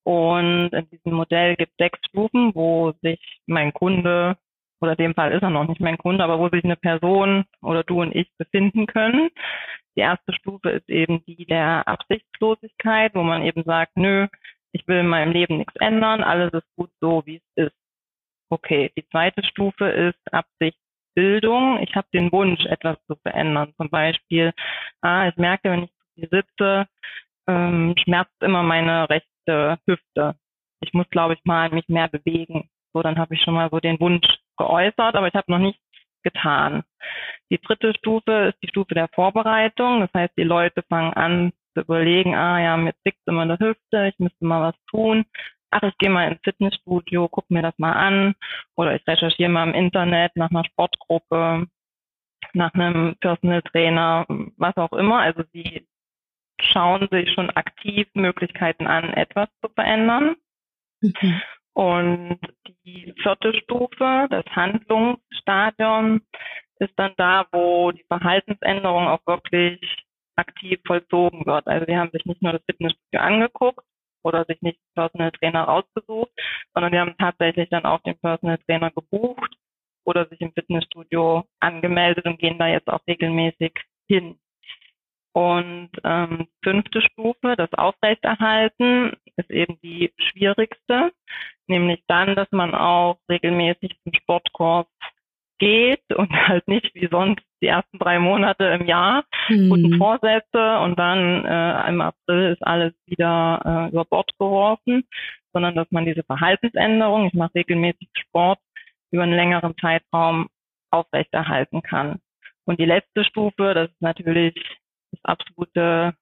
Und 0.03 0.69
in 0.74 0.89
diesem 0.89 1.13
Modell 1.13 1.55
gibt 1.55 1.74
es 1.74 1.77
sechs 1.77 2.00
Stufen, 2.07 2.55
wo 2.55 2.93
sich 3.03 3.19
mein 3.45 3.71
Kunde 3.71 4.36
oder 4.81 4.95
dem 4.95 5.13
Fall 5.13 5.31
ist 5.31 5.43
er 5.43 5.51
noch 5.51 5.67
nicht 5.67 5.79
mein 5.79 5.98
Kunde, 5.98 6.24
aber 6.24 6.39
wo 6.39 6.50
sich 6.50 6.63
eine 6.63 6.75
Person 6.75 7.45
oder 7.62 7.83
du 7.83 8.01
und 8.01 8.15
ich 8.15 8.27
befinden 8.38 8.88
können. 8.88 9.29
Die 9.95 10.01
erste 10.01 10.33
Stufe 10.33 10.69
ist 10.71 10.89
eben 10.89 11.24
die 11.25 11.45
der 11.45 11.88
Absichtslosigkeit, 11.88 13.13
wo 13.13 13.24
man 13.24 13.43
eben 13.43 13.63
sagt, 13.63 13.95
nö, 13.95 14.27
ich 14.71 14.88
will 14.88 15.00
in 15.00 15.07
meinem 15.07 15.33
Leben 15.33 15.57
nichts 15.57 15.75
ändern, 15.79 16.24
alles 16.24 16.51
ist 16.53 16.75
gut 16.75 16.89
so, 17.00 17.24
wie 17.25 17.38
es 17.38 17.67
ist. 17.67 17.80
Okay, 18.51 18.91
die 18.98 19.08
zweite 19.08 19.46
Stufe 19.46 19.86
ist 19.86 20.20
Absichtsbildung. 20.34 21.79
Ich 21.84 21.96
habe 21.96 22.08
den 22.13 22.34
Wunsch, 22.34 22.65
etwas 22.65 22.98
zu 23.08 23.15
verändern. 23.24 23.74
Zum 23.77 23.89
Beispiel, 23.89 24.51
ah, 25.00 25.29
ich 25.29 25.38
merke, 25.38 25.72
wenn 25.72 25.84
ich 25.84 25.91
hier 26.15 26.27
sitze, 26.29 26.86
ähm, 27.48 27.96
schmerzt 27.98 28.36
immer 28.41 28.62
meine 28.62 29.10
rechte 29.10 29.77
Hüfte. 29.88 30.36
Ich 30.81 30.91
muss, 30.91 31.10
glaube 31.12 31.36
ich, 31.36 31.39
mal 31.46 31.70
mich 31.70 31.88
mehr 31.88 32.10
bewegen. 32.10 32.70
So, 32.91 33.01
dann 33.01 33.17
habe 33.17 33.36
ich 33.36 33.41
schon 33.41 33.53
mal 33.53 33.70
so 33.72 33.79
den 33.79 34.01
Wunsch 34.01 34.27
geäußert, 34.58 35.15
aber 35.15 35.29
ich 35.29 35.34
habe 35.34 35.50
noch 35.50 35.60
nichts 35.60 35.81
getan. 36.22 36.84
Die 37.50 37.58
dritte 37.58 37.93
Stufe 37.96 38.50
ist 38.50 38.62
die 38.62 38.67
Stufe 38.67 38.93
der 38.96 39.08
Vorbereitung. 39.15 40.01
Das 40.01 40.10
heißt, 40.13 40.34
die 40.38 40.43
Leute 40.43 40.84
fangen 40.89 41.13
an 41.13 41.53
zu 41.74 41.84
überlegen, 41.84 42.36
ah 42.36 42.60
ja, 42.60 42.75
mir 42.75 42.93
zwickt 43.01 43.25
immer 43.27 43.43
eine 43.43 43.58
Hüfte, 43.60 44.10
ich 44.10 44.20
müsste 44.20 44.43
mal 44.43 44.62
was 44.62 44.75
tun. 44.89 45.24
Ach, 45.72 45.84
ich 45.84 45.98
gehe 45.98 46.10
mal 46.10 46.30
ins 46.30 46.42
Fitnessstudio, 46.44 47.30
guck 47.30 47.50
mir 47.50 47.62
das 47.62 47.78
mal 47.78 47.94
an. 47.94 48.36
Oder 48.75 48.96
ich 48.96 49.08
recherchiere 49.08 49.50
mal 49.50 49.68
im 49.70 49.74
Internet 49.74 50.36
nach 50.36 50.51
einer 50.51 50.66
Sportgruppe, 50.66 51.68
nach 52.54 52.74
einem 52.74 53.16
Personal 53.22 53.62
Trainer, 53.62 54.25
was 54.58 54.75
auch 54.75 54.92
immer. 54.92 55.20
Also 55.20 55.44
sie 55.54 55.88
schauen 56.60 57.08
sich 57.10 57.32
schon 57.34 57.50
aktiv 57.51 58.08
Möglichkeiten 58.13 58.86
an, 58.86 59.13
etwas 59.13 59.48
zu 59.62 59.70
verändern. 59.74 60.36
Mhm. 61.00 61.42
Und 61.74 62.40
die 62.86 63.13
vierte 63.22 63.54
Stufe, 63.54 64.28
das 64.30 64.46
Handlungsstadion, 64.48 66.22
ist 66.80 66.94
dann 66.98 67.13
da, 67.16 67.46
wo 67.54 67.92
die 67.92 68.04
Verhaltensänderung 68.10 69.08
auch 69.08 69.25
wirklich 69.25 69.80
aktiv 70.36 70.82
vollzogen 70.86 71.46
wird. 71.46 71.66
Also 71.68 71.86
die 71.86 71.96
haben 71.96 72.12
sich 72.12 72.25
nicht 72.25 72.42
nur 72.42 72.51
das 72.51 72.63
Fitnessstudio 72.66 73.22
angeguckt 73.22 73.86
oder 74.24 74.46
sich 74.46 74.62
nicht 74.62 74.80
Personal 74.96 75.32
Trainer 75.32 75.63
rausgesucht, 75.63 76.32
sondern 76.74 76.92
die 76.92 77.00
haben 77.00 77.16
tatsächlich 77.18 77.70
dann 77.70 77.86
auch 77.86 78.01
den 78.01 78.20
Personal 78.20 78.58
Trainer 78.60 78.92
gebucht 78.92 79.56
oder 80.06 80.28
sich 80.28 80.42
im 80.42 80.54
Fitnessstudio 80.54 81.46
angemeldet 81.60 82.25
und 82.25 82.40
gehen 82.40 82.58
da 82.58 82.68
jetzt 82.68 82.88
auch 82.88 83.01
regelmäßig 83.08 83.74
hin. 84.08 84.40
Und 85.34 85.92
ähm, 86.04 86.48
fünfte 86.62 87.01
Stufe, 87.01 87.56
das 87.56 87.72
Aufrechterhalten, 87.74 89.13
ist 89.38 89.50
eben 89.50 89.80
die 89.82 90.12
schwierigste, 90.18 91.13
nämlich 91.68 92.04
dann, 92.08 92.36
dass 92.36 92.51
man 92.51 92.75
auch 92.75 93.18
regelmäßig 93.30 93.98
zum 94.04 94.13
Sportkurs 94.13 94.88
geht 95.62 96.03
und 96.13 96.32
halt 96.48 96.68
nicht 96.68 96.94
wie 96.96 97.08
sonst 97.10 97.44
die 97.62 97.68
ersten 97.68 98.00
drei 98.00 98.20
Monate 98.20 98.65
im 98.65 98.86
Jahr 98.86 99.24
mhm. 99.48 99.70
guten 99.70 99.98
Vorsätze 99.98 100.80
und 100.80 101.00
dann 101.00 101.46
äh, 101.46 101.89
im 101.89 102.01
April 102.01 102.53
ist 102.53 102.65
alles 102.65 102.94
wieder 103.06 103.62
äh, 103.63 103.91
über 103.91 104.03
Bord 104.06 104.32
geworfen, 104.38 105.08
sondern 105.53 105.75
dass 105.75 105.89
man 105.91 106.06
diese 106.06 106.24
Verhaltensänderung, 106.24 107.27
ich 107.27 107.34
mache 107.34 107.56
regelmäßig 107.56 108.10
Sport, 108.18 108.60
über 109.12 109.24
einen 109.24 109.36
längeren 109.36 109.75
Zeitraum 109.77 110.50
aufrechterhalten 110.89 111.82
kann. 111.82 112.20
Und 112.65 112.80
die 112.80 112.86
letzte 112.86 113.24
Stufe, 113.24 113.74
das 113.74 113.89
ist 113.89 114.01
natürlich 114.01 114.56
das 115.12 115.20
absolute 115.24 116.15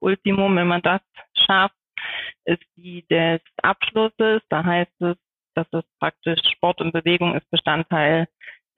Ultimum, 0.00 0.56
wenn 0.56 0.66
man 0.66 0.82
das 0.82 1.00
schafft, 1.46 1.76
ist 2.44 2.62
die 2.76 3.06
des 3.08 3.40
Abschlusses. 3.62 4.42
Da 4.48 4.64
heißt 4.64 5.00
es, 5.00 5.16
dass 5.54 5.66
es 5.72 5.84
praktisch 6.00 6.40
Sport 6.56 6.80
und 6.80 6.92
Bewegung 6.92 7.36
ist 7.36 7.48
Bestandteil 7.50 8.26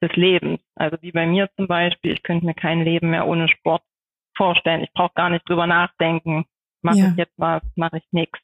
des 0.07 0.15
Lebens. 0.15 0.59
Also 0.75 0.97
wie 1.01 1.11
bei 1.11 1.25
mir 1.25 1.49
zum 1.55 1.67
Beispiel, 1.67 2.13
ich 2.13 2.23
könnte 2.23 2.45
mir 2.45 2.53
kein 2.53 2.83
Leben 2.83 3.11
mehr 3.11 3.27
ohne 3.27 3.47
Sport 3.47 3.83
vorstellen. 4.35 4.83
Ich 4.83 4.91
brauche 4.93 5.13
gar 5.15 5.29
nicht 5.29 5.47
drüber 5.47 5.67
nachdenken. 5.67 6.45
Mache 6.81 6.97
ja. 6.97 7.07
ich 7.09 7.17
jetzt 7.17 7.33
was, 7.37 7.63
mache 7.75 7.97
ich 7.97 8.05
nichts. 8.11 8.39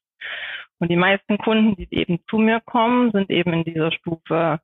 Und 0.80 0.90
die 0.90 0.96
meisten 0.96 1.38
Kunden, 1.38 1.76
die 1.76 1.88
eben 1.92 2.20
zu 2.30 2.38
mir 2.38 2.60
kommen, 2.62 3.12
sind 3.12 3.30
eben 3.30 3.54
in 3.54 3.64
dieser 3.64 3.92
Stufe 3.92 4.60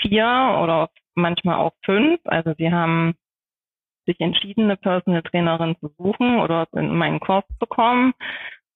vier 0.00 0.58
oder 0.62 0.90
manchmal 1.14 1.56
auch 1.56 1.72
fünf. 1.84 2.20
Also 2.24 2.52
sie 2.58 2.70
haben 2.70 3.14
sich 4.06 4.20
entschieden, 4.20 4.64
eine 4.64 4.76
Personal 4.76 5.22
Trainerin 5.22 5.76
zu 5.80 5.88
suchen 5.96 6.40
oder 6.40 6.66
in 6.72 6.94
meinen 6.94 7.20
Kurs 7.20 7.44
zu 7.58 7.66
kommen. 7.66 8.12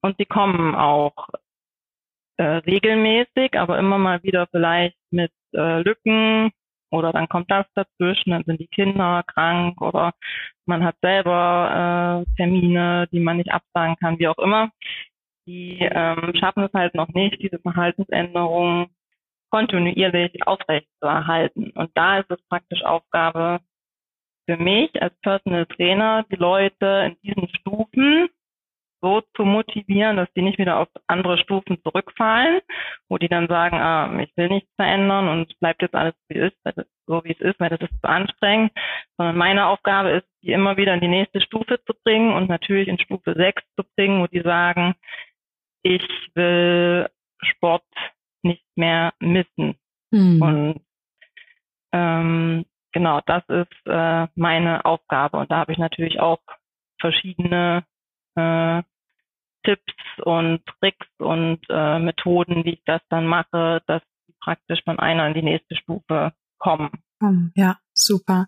Und 0.01 0.17
sie 0.17 0.25
kommen 0.25 0.75
auch 0.75 1.29
äh, 2.39 2.45
regelmäßig, 2.45 3.59
aber 3.59 3.79
immer 3.79 3.99
mal 3.99 4.23
wieder 4.23 4.47
vielleicht 4.47 4.97
mit 5.11 5.33
äh, 5.55 5.83
Lücken 5.83 6.53
oder 6.91 7.13
dann 7.13 7.29
kommt 7.29 7.51
das 7.51 7.67
dazwischen, 7.75 8.31
dann 8.31 8.45
sind 8.45 8.61
die 8.61 8.67
Kinder 8.69 9.23
krank 9.27 9.81
oder 9.81 10.13
man 10.67 10.85
hat 10.85 10.97
selber 11.03 12.25
äh, 12.27 12.37
Termine, 12.37 13.09
die 13.13 13.21
man 13.21 13.39
nicht 13.39 13.51
absagen 13.51 13.97
kann, 13.97 14.19
wie 14.19 14.29
auch 14.29 14.39
immer. 14.39 14.71
Die 15.47 15.79
ähm, 15.81 16.33
schaffen 16.39 16.65
es 16.65 16.73
halt 16.75 16.95
noch 16.95 17.09
nicht, 17.09 17.41
diese 17.41 17.59
Verhaltensänderung 17.59 18.91
kontinuierlich 19.51 20.47
aufrechtzuerhalten. 20.47 21.71
Und 21.71 21.91
da 21.95 22.19
ist 22.19 22.31
es 22.31 22.43
praktisch 22.49 22.85
Aufgabe 22.85 23.61
für 24.47 24.57
mich 24.57 24.91
als 25.01 25.15
Personal 25.21 25.67
Trainer, 25.67 26.25
die 26.31 26.37
Leute 26.37 27.11
in 27.11 27.17
diesen 27.23 27.49
Stufen 27.49 28.29
so 29.01 29.23
zu 29.37 29.45
motivieren, 29.45 30.17
dass 30.17 30.33
die 30.35 30.43
nicht 30.43 30.59
wieder 30.59 30.79
auf 30.81 30.89
andere 31.07 31.39
Stufen 31.39 31.81
zurückfallen, 31.83 32.61
wo 33.09 33.19
die 33.19 33.29
dann 33.29 33.47
sagen, 33.49 33.77
ah, 33.77 34.19
ich 34.21 34.37
will 34.37 34.49
nichts 34.49 34.71
verändern 34.77 35.29
und 35.29 35.51
es 35.51 35.59
bleibt 35.59 35.83
jetzt 35.83 35.95
alles 35.95 36.15
wie 36.29 36.39
ist, 36.39 36.57
so 37.07 37.23
wie 37.25 37.33
es 37.33 37.41
ist, 37.41 37.61
weil 37.61 37.71
das 37.71 37.81
ist 37.81 38.01
zu 38.01 38.09
anstrengend, 38.09 38.73
sondern 39.17 39.37
meine 39.37 39.67
Aufgabe 39.67 40.11
ist, 40.11 40.27
die 40.43 40.53
immer 40.53 40.77
wieder 40.77 40.95
in 40.95 41.01
die 41.01 41.09
nächste 41.09 41.41
Stufe 41.41 41.81
zu 41.85 41.93
bringen 42.05 42.35
und 42.35 42.49
natürlich 42.49 42.89
in 42.89 42.99
Stufe 42.99 43.35
6 43.35 43.63
zu 43.77 43.85
bringen, 43.97 44.21
wo 44.21 44.27
die 44.27 44.43
sagen, 44.43 44.95
ich 45.83 46.07
will 46.35 47.09
Sport 47.43 47.85
nicht 48.43 48.65
mehr 48.77 49.13
missen. 49.21 49.77
Mhm. 50.11 50.43
Und 50.43 50.81
ähm, 51.93 52.65
genau, 52.93 53.21
das 53.27 53.43
ist 53.49 53.87
äh, 53.87 54.27
meine 54.35 54.85
Aufgabe 54.85 55.39
und 55.39 55.51
da 55.51 55.59
habe 55.59 55.73
ich 55.73 55.79
natürlich 55.79 56.21
auch 56.21 56.41
verschiedene 57.01 57.85
äh, 58.39 58.83
Tipps 59.65 59.95
und 60.25 60.61
Tricks 60.67 61.07
und 61.19 61.61
äh, 61.69 61.99
Methoden, 61.99 62.65
wie 62.65 62.75
ich 62.75 62.83
das 62.87 63.03
dann 63.11 63.27
mache, 63.27 63.83
dass 63.87 64.03
die 64.27 64.35
praktisch 64.41 64.83
von 64.85 64.99
einer 64.99 65.27
in 65.27 65.35
die 65.35 65.43
nächste 65.43 65.77
Stufe 65.77 66.33
kommen. 66.59 66.91
Ja, 67.55 67.79
super. 67.95 68.47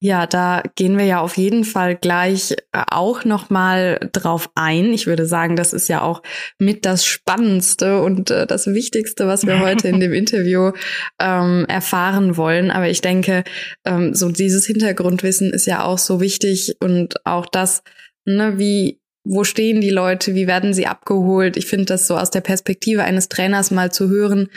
Ja, 0.00 0.26
da 0.26 0.62
gehen 0.76 0.96
wir 0.96 1.04
ja 1.04 1.20
auf 1.20 1.36
jeden 1.36 1.64
Fall 1.64 1.96
gleich 1.96 2.52
äh, 2.52 2.82
auch 2.90 3.24
noch 3.24 3.50
mal 3.50 4.10
drauf 4.12 4.50
ein. 4.54 4.92
Ich 4.92 5.06
würde 5.06 5.26
sagen, 5.26 5.56
das 5.56 5.72
ist 5.72 5.88
ja 5.88 6.02
auch 6.02 6.22
mit 6.58 6.86
das 6.86 7.04
Spannendste 7.04 8.00
und 8.02 8.30
äh, 8.30 8.46
das 8.46 8.66
Wichtigste, 8.68 9.26
was 9.26 9.46
wir 9.46 9.60
heute 9.60 9.88
in 9.88 10.00
dem 10.00 10.12
Interview 10.14 10.72
ähm, 11.20 11.64
erfahren 11.68 12.36
wollen. 12.36 12.70
Aber 12.70 12.88
ich 12.88 13.00
denke, 13.00 13.44
ähm, 13.84 14.14
so 14.14 14.30
dieses 14.30 14.66
Hintergrundwissen 14.66 15.52
ist 15.52 15.66
ja 15.66 15.84
auch 15.84 15.98
so 15.98 16.20
wichtig 16.20 16.76
und 16.80 17.26
auch 17.26 17.46
das, 17.46 17.82
ne, 18.24 18.58
wie 18.58 18.97
wo 19.28 19.44
stehen 19.44 19.80
die 19.80 19.90
Leute, 19.90 20.34
wie 20.34 20.46
werden 20.46 20.72
sie 20.72 20.86
abgeholt. 20.86 21.56
Ich 21.56 21.66
finde 21.66 21.84
das 21.84 22.06
so 22.06 22.16
aus 22.16 22.30
der 22.30 22.40
Perspektive 22.40 23.04
eines 23.04 23.28
Trainers 23.28 23.70
mal 23.70 23.92
zu 23.92 24.08
hören, 24.08 24.48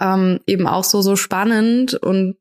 ähm, 0.00 0.40
eben 0.46 0.66
auch 0.66 0.84
so, 0.84 1.02
so 1.02 1.16
spannend 1.16 1.94
und 1.94 2.36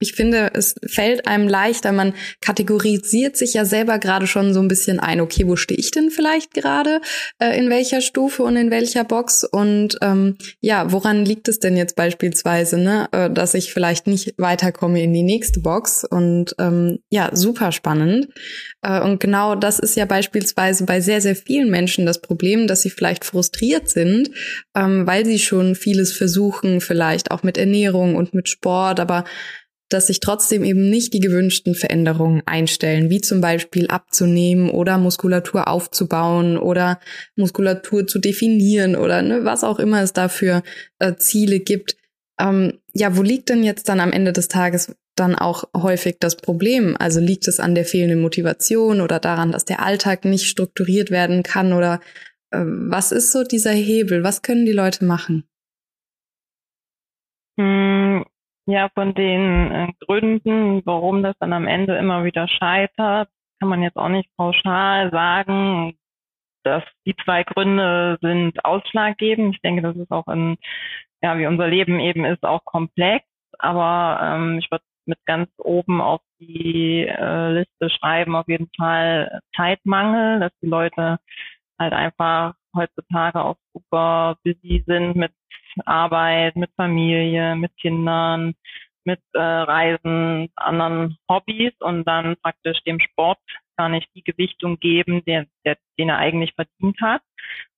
ich 0.00 0.14
finde, 0.14 0.50
es 0.54 0.74
fällt 0.86 1.26
einem 1.26 1.46
leichter. 1.46 1.92
Man 1.92 2.14
kategorisiert 2.40 3.36
sich 3.36 3.54
ja 3.54 3.66
selber 3.66 3.98
gerade 3.98 4.26
schon 4.26 4.54
so 4.54 4.60
ein 4.60 4.68
bisschen 4.68 4.98
ein, 4.98 5.20
okay, 5.20 5.46
wo 5.46 5.56
stehe 5.56 5.78
ich 5.78 5.90
denn 5.90 6.10
vielleicht 6.10 6.54
gerade, 6.54 7.02
äh, 7.38 7.56
in 7.58 7.68
welcher 7.68 8.00
Stufe 8.00 8.42
und 8.42 8.56
in 8.56 8.70
welcher 8.70 9.04
Box? 9.04 9.44
Und 9.44 9.98
ähm, 10.00 10.36
ja, 10.60 10.90
woran 10.90 11.26
liegt 11.26 11.48
es 11.48 11.60
denn 11.60 11.76
jetzt 11.76 11.96
beispielsweise, 11.96 12.78
ne, 12.78 13.08
äh, 13.12 13.30
dass 13.30 13.52
ich 13.52 13.72
vielleicht 13.72 14.06
nicht 14.06 14.34
weiterkomme 14.38 15.02
in 15.02 15.12
die 15.12 15.22
nächste 15.22 15.60
Box? 15.60 16.04
Und 16.04 16.54
ähm, 16.58 17.00
ja, 17.10 17.30
super 17.34 17.70
spannend. 17.70 18.28
Äh, 18.82 19.00
und 19.02 19.20
genau 19.20 19.54
das 19.54 19.78
ist 19.78 19.96
ja 19.96 20.06
beispielsweise 20.06 20.84
bei 20.86 21.02
sehr, 21.02 21.20
sehr 21.20 21.36
vielen 21.36 21.70
Menschen 21.70 22.06
das 22.06 22.22
Problem, 22.22 22.66
dass 22.66 22.80
sie 22.80 22.90
vielleicht 22.90 23.26
frustriert 23.26 23.90
sind, 23.90 24.30
ähm, 24.74 25.06
weil 25.06 25.26
sie 25.26 25.38
schon 25.38 25.74
vieles 25.74 26.14
versuchen, 26.14 26.80
vielleicht 26.80 27.30
auch 27.30 27.42
mit 27.42 27.58
Ernährung 27.58 28.16
und 28.16 28.32
mit 28.32 28.48
Sport, 28.48 28.98
aber 28.98 29.24
dass 29.90 30.06
sich 30.06 30.20
trotzdem 30.20 30.64
eben 30.64 30.88
nicht 30.88 31.12
die 31.12 31.20
gewünschten 31.20 31.74
Veränderungen 31.74 32.42
einstellen, 32.46 33.10
wie 33.10 33.20
zum 33.20 33.40
Beispiel 33.40 33.88
abzunehmen 33.88 34.70
oder 34.70 34.96
Muskulatur 34.96 35.68
aufzubauen 35.68 36.56
oder 36.56 37.00
Muskulatur 37.36 38.06
zu 38.06 38.18
definieren 38.18 38.96
oder 38.96 39.20
ne, 39.20 39.44
was 39.44 39.64
auch 39.64 39.78
immer 39.78 40.02
es 40.02 40.12
dafür 40.12 40.62
äh, 41.00 41.16
Ziele 41.16 41.60
gibt. 41.60 41.96
Ähm, 42.40 42.78
ja, 42.94 43.16
wo 43.16 43.22
liegt 43.22 43.48
denn 43.48 43.64
jetzt 43.64 43.88
dann 43.88 44.00
am 44.00 44.12
Ende 44.12 44.32
des 44.32 44.48
Tages 44.48 44.94
dann 45.16 45.34
auch 45.34 45.64
häufig 45.76 46.16
das 46.20 46.36
Problem? 46.36 46.96
Also 46.98 47.20
liegt 47.20 47.48
es 47.48 47.60
an 47.60 47.74
der 47.74 47.84
fehlenden 47.84 48.20
Motivation 48.20 49.00
oder 49.00 49.18
daran, 49.18 49.52
dass 49.52 49.64
der 49.64 49.82
Alltag 49.82 50.24
nicht 50.24 50.46
strukturiert 50.46 51.10
werden 51.10 51.42
kann 51.42 51.72
oder 51.72 52.00
äh, 52.50 52.60
was 52.64 53.10
ist 53.10 53.32
so 53.32 53.42
dieser 53.42 53.72
Hebel? 53.72 54.22
Was 54.22 54.42
können 54.42 54.64
die 54.64 54.72
Leute 54.72 55.04
machen? 55.04 55.44
Ja, 58.66 58.88
von 58.94 59.14
den 59.14 59.72
äh, 59.72 59.92
Gründen, 60.06 60.82
warum 60.84 61.22
das 61.22 61.34
dann 61.40 61.52
am 61.52 61.66
Ende 61.66 61.96
immer 61.96 62.24
wieder 62.24 62.46
scheitert, 62.46 63.28
kann 63.58 63.68
man 63.68 63.82
jetzt 63.82 63.96
auch 63.96 64.08
nicht 64.08 64.30
pauschal 64.36 65.10
sagen, 65.10 65.98
dass 66.62 66.84
die 67.06 67.14
zwei 67.24 67.42
Gründe 67.42 68.18
sind 68.20 68.64
ausschlaggebend. 68.64 69.54
Ich 69.54 69.62
denke, 69.62 69.82
das 69.82 69.96
ist 69.96 70.10
auch 70.10 70.28
in, 70.28 70.56
ja, 71.22 71.38
wie 71.38 71.46
unser 71.46 71.68
Leben 71.68 72.00
eben 72.00 72.24
ist, 72.24 72.44
auch 72.44 72.64
komplex. 72.64 73.26
Aber 73.58 74.20
ähm, 74.22 74.58
ich 74.58 74.70
würde 74.70 74.84
mit 75.06 75.18
ganz 75.26 75.50
oben 75.58 76.00
auf 76.00 76.20
die 76.38 77.06
äh, 77.06 77.52
Liste 77.52 77.90
schreiben, 77.90 78.36
auf 78.36 78.48
jeden 78.48 78.70
Fall 78.76 79.40
Zeitmangel, 79.56 80.40
dass 80.40 80.52
die 80.62 80.68
Leute 80.68 81.18
halt 81.80 81.92
einfach 81.92 82.54
heutzutage 82.76 83.42
auch 83.42 83.56
super 83.72 84.36
busy 84.44 84.84
sind 84.86 85.16
mit 85.16 85.32
Arbeit, 85.86 86.54
mit 86.56 86.70
Familie, 86.76 87.56
mit 87.56 87.76
Kindern, 87.78 88.54
mit 89.04 89.20
äh, 89.32 89.40
Reisen, 89.40 90.50
anderen 90.56 91.16
Hobbys 91.28 91.72
und 91.80 92.04
dann 92.06 92.36
praktisch 92.42 92.78
dem 92.84 93.00
Sport 93.00 93.38
gar 93.76 93.88
nicht 93.88 94.08
die 94.14 94.22
Gewichtung 94.22 94.78
geben, 94.78 95.24
der, 95.24 95.46
der, 95.64 95.78
den 95.98 96.10
er 96.10 96.18
eigentlich 96.18 96.52
verdient 96.54 97.00
hat. 97.00 97.22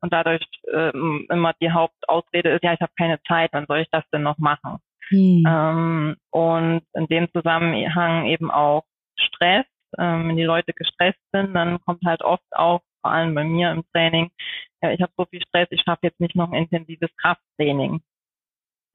Und 0.01 0.13
dadurch 0.13 0.45
ähm, 0.73 1.27
immer 1.31 1.55
die 1.61 1.71
Hauptausrede 1.71 2.51
ist, 2.51 2.65
ja, 2.65 2.73
ich 2.73 2.81
habe 2.81 2.93
keine 2.99 3.23
Zeit, 3.23 3.51
wann 3.53 3.67
soll 3.67 3.79
ich 3.79 3.89
das 3.93 4.05
denn 4.13 4.23
noch 4.23 4.39
machen? 4.39 4.79
Hm. 5.09 5.45
Ähm, 5.47 6.17
und 6.31 6.83
in 6.95 7.07
dem 7.07 7.29
Zusammenhang 7.33 8.27
eben 8.27 8.51
auch 8.51 8.85
Stress. 9.17 9.67
Ähm, 9.99 10.29
wenn 10.29 10.37
die 10.37 10.43
Leute 10.45 10.73
gestresst 10.73 11.21
sind, 11.33 11.55
dann 11.55 11.81
kommt 11.83 12.03
halt 12.05 12.23
oft 12.23 12.47
auch 12.53 12.81
vor 13.03 13.11
allem 13.13 13.35
bei 13.35 13.45
mir 13.45 13.71
im 13.71 13.85
Training, 13.93 14.31
ja, 14.83 14.91
ich 14.91 15.03
habe 15.03 15.13
so 15.17 15.27
viel 15.27 15.43
Stress, 15.43 15.69
ich 15.71 15.83
schaffe 15.83 16.07
jetzt 16.07 16.21
nicht 16.21 16.35
noch 16.35 16.51
ein 16.51 16.63
intensives 16.63 17.11
Krafttraining. 17.17 18.01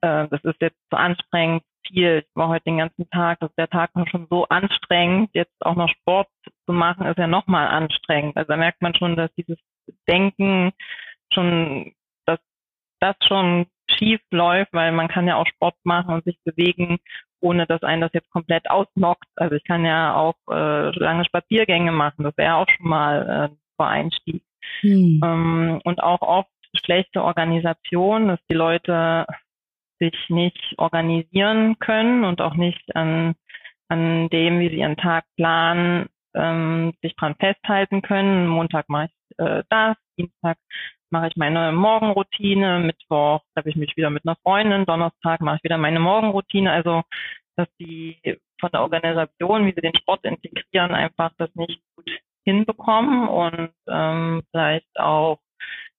Äh, 0.02 0.28
das 0.28 0.42
ist 0.44 0.60
jetzt 0.60 0.78
zu 0.90 0.96
anstrengend, 0.96 1.62
viel. 1.88 2.24
Ich 2.26 2.36
war 2.36 2.48
heute 2.48 2.64
den 2.64 2.78
ganzen 2.78 3.08
Tag, 3.10 3.40
das 3.40 3.50
ist 3.50 3.58
der 3.58 3.68
Tag 3.68 3.94
noch 3.94 4.06
schon 4.08 4.26
so 4.30 4.46
anstrengend. 4.48 5.30
Jetzt 5.32 5.54
auch 5.64 5.74
noch 5.74 5.88
Sport 5.88 6.28
zu 6.66 6.72
machen, 6.72 7.06
ist 7.06 7.18
ja 7.18 7.26
nochmal 7.26 7.68
anstrengend. 7.68 8.36
Also 8.36 8.48
da 8.48 8.56
merkt 8.56 8.82
man 8.82 8.94
schon, 8.94 9.16
dass 9.16 9.32
dieses 9.34 9.58
Denken 10.08 10.72
schon, 11.32 11.92
dass 12.26 12.38
das 13.00 13.16
schon 13.26 13.66
schief 13.90 14.20
läuft, 14.30 14.72
weil 14.72 14.92
man 14.92 15.08
kann 15.08 15.26
ja 15.26 15.36
auch 15.36 15.46
Sport 15.46 15.76
machen 15.84 16.14
und 16.14 16.24
sich 16.24 16.38
bewegen, 16.44 16.98
ohne 17.40 17.66
dass 17.66 17.82
einen 17.82 18.02
das 18.02 18.12
jetzt 18.12 18.30
komplett 18.30 18.68
ausnockt. 18.70 19.28
Also 19.36 19.54
ich 19.54 19.64
kann 19.64 19.84
ja 19.84 20.14
auch 20.14 20.36
äh, 20.50 20.90
lange 20.98 21.24
Spaziergänge 21.24 21.92
machen, 21.92 22.24
das 22.24 22.36
wäre 22.36 22.56
auch 22.56 22.68
schon 22.68 22.88
mal 22.88 23.50
äh, 23.50 23.56
Einstieg. 23.86 24.42
Hm. 24.80 25.20
Ähm, 25.24 25.80
und 25.84 26.02
auch 26.02 26.22
oft 26.22 26.50
schlechte 26.74 27.22
Organisation, 27.22 28.28
dass 28.28 28.40
die 28.50 28.54
Leute 28.54 29.26
sich 29.98 30.14
nicht 30.28 30.74
organisieren 30.76 31.78
können 31.78 32.24
und 32.24 32.40
auch 32.40 32.54
nicht 32.54 32.94
an, 32.94 33.34
an 33.88 34.28
dem, 34.28 34.60
wie 34.60 34.68
sie 34.68 34.78
ihren 34.78 34.96
Tag 34.96 35.24
planen, 35.36 36.08
ähm, 36.34 36.92
sich 37.02 37.16
dran 37.16 37.34
festhalten 37.36 38.02
können. 38.02 38.46
Montag 38.46 38.88
mache 38.88 39.06
ich 39.06 39.38
äh, 39.38 39.64
das, 39.68 39.96
Dienstag 40.16 40.58
mache 41.10 41.28
ich 41.28 41.36
meine 41.36 41.72
Morgenroutine, 41.72 42.80
Mittwoch 42.80 43.40
treffe 43.54 43.70
ich 43.70 43.76
mich 43.76 43.96
wieder 43.96 44.10
mit 44.10 44.26
einer 44.26 44.36
Freundin, 44.42 44.84
Donnerstag 44.84 45.40
mache 45.40 45.56
ich 45.56 45.64
wieder 45.64 45.78
meine 45.78 46.00
Morgenroutine. 46.00 46.70
Also, 46.70 47.02
dass 47.56 47.68
die 47.80 48.20
von 48.60 48.70
der 48.72 48.82
Organisation, 48.82 49.66
wie 49.66 49.72
sie 49.72 49.80
den 49.80 49.96
Sport 49.96 50.24
integrieren, 50.24 50.94
einfach 50.94 51.32
das 51.38 51.52
nicht 51.54 51.80
gut 51.96 52.10
hinbekommen 52.48 53.28
und 53.28 53.72
ähm, 53.88 54.42
vielleicht 54.50 54.98
auch 54.98 55.38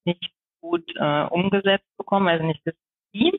nicht 0.05 0.31
gut 0.61 0.83
äh, 0.95 1.23
umgesetzt 1.25 1.87
bekommen, 1.97 2.27
also 2.27 2.43
nicht 2.43 2.61
das 2.65 2.73
Team. 3.11 3.35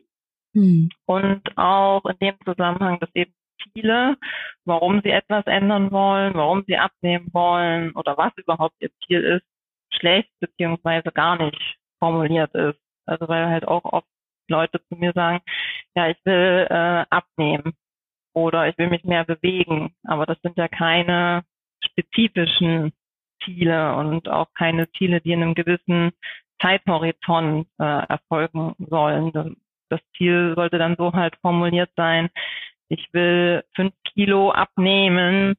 Hm. 0.54 0.90
Und 1.06 1.58
auch 1.58 2.04
in 2.06 2.16
dem 2.20 2.36
Zusammenhang, 2.44 3.00
dass 3.00 3.10
eben 3.14 3.34
Ziele, 3.72 4.16
warum 4.64 5.00
sie 5.02 5.10
etwas 5.10 5.44
ändern 5.46 5.90
wollen, 5.90 6.34
warum 6.34 6.64
sie 6.66 6.76
abnehmen 6.76 7.28
wollen 7.32 7.92
oder 7.92 8.16
was 8.16 8.32
überhaupt 8.36 8.76
ihr 8.80 8.90
Ziel 9.04 9.22
ist, 9.22 9.46
schlecht 9.92 10.30
beziehungsweise 10.40 11.10
gar 11.10 11.36
nicht 11.36 11.78
formuliert 11.98 12.54
ist. 12.54 12.78
Also 13.06 13.28
weil 13.28 13.48
halt 13.48 13.66
auch 13.66 13.84
oft 13.84 14.08
Leute 14.48 14.80
zu 14.88 14.96
mir 14.96 15.12
sagen, 15.12 15.40
ja, 15.94 16.08
ich 16.08 16.16
will 16.24 16.66
äh, 16.70 17.04
abnehmen 17.10 17.74
oder 18.34 18.68
ich 18.68 18.78
will 18.78 18.88
mich 18.88 19.04
mehr 19.04 19.24
bewegen, 19.24 19.94
aber 20.04 20.26
das 20.26 20.38
sind 20.42 20.56
ja 20.56 20.68
keine 20.68 21.44
spezifischen 21.84 22.92
Ziele 23.44 23.94
und 23.96 24.28
auch 24.28 24.48
keine 24.54 24.90
Ziele, 24.92 25.20
die 25.20 25.32
in 25.32 25.42
einem 25.42 25.54
gewissen 25.54 26.12
Zeithorizont 26.60 27.66
äh, 27.78 27.84
erfolgen 27.84 28.74
sollen. 28.78 29.56
Das 29.88 30.00
Ziel 30.16 30.54
sollte 30.54 30.78
dann 30.78 30.96
so 30.96 31.12
halt 31.12 31.36
formuliert 31.40 31.90
sein, 31.96 32.28
ich 32.88 33.08
will 33.12 33.64
fünf 33.74 33.94
Kilo 34.12 34.50
abnehmen 34.50 35.54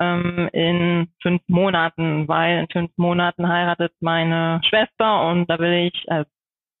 ähm, 0.00 0.48
in 0.52 1.08
fünf 1.22 1.42
Monaten, 1.46 2.26
weil 2.28 2.58
in 2.58 2.68
fünf 2.68 2.90
Monaten 2.96 3.48
heiratet 3.48 3.92
meine 4.00 4.60
Schwester 4.68 5.28
und 5.28 5.48
da 5.48 5.58
will 5.58 5.90
ich 5.92 6.10
als 6.10 6.28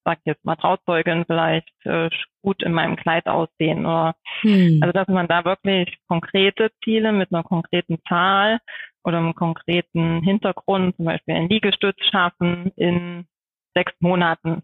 sag 0.04 0.18
jetzt 0.24 0.44
mal 0.44 0.56
Trauzeugin 0.56 1.24
vielleicht 1.26 1.70
äh, 1.84 2.10
gut 2.42 2.60
in 2.64 2.72
meinem 2.72 2.96
Kleid 2.96 3.28
aussehen 3.28 3.86
oder 3.86 4.16
hm. 4.40 4.80
also 4.82 4.92
dass 4.92 5.06
man 5.06 5.28
da 5.28 5.44
wirklich 5.44 5.96
konkrete 6.08 6.72
Ziele 6.82 7.12
mit 7.12 7.32
einer 7.32 7.44
konkreten 7.44 7.98
Zahl 8.08 8.58
oder 9.04 9.18
einem 9.18 9.34
konkreten 9.34 10.22
Hintergrund, 10.22 10.96
zum 10.96 11.06
Beispiel 11.06 11.34
ein 11.34 11.48
Liegestütz 11.48 11.96
schaffen 12.10 12.72
in 12.76 13.26
sechs 13.74 13.92
Monaten. 14.00 14.62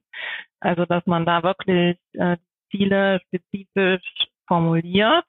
Also 0.61 0.85
dass 0.85 1.07
man 1.07 1.25
da 1.25 1.43
wirklich 1.43 1.99
äh, 2.15 2.37
Ziele 2.71 3.21
spezifisch 3.27 4.03
formuliert 4.47 5.25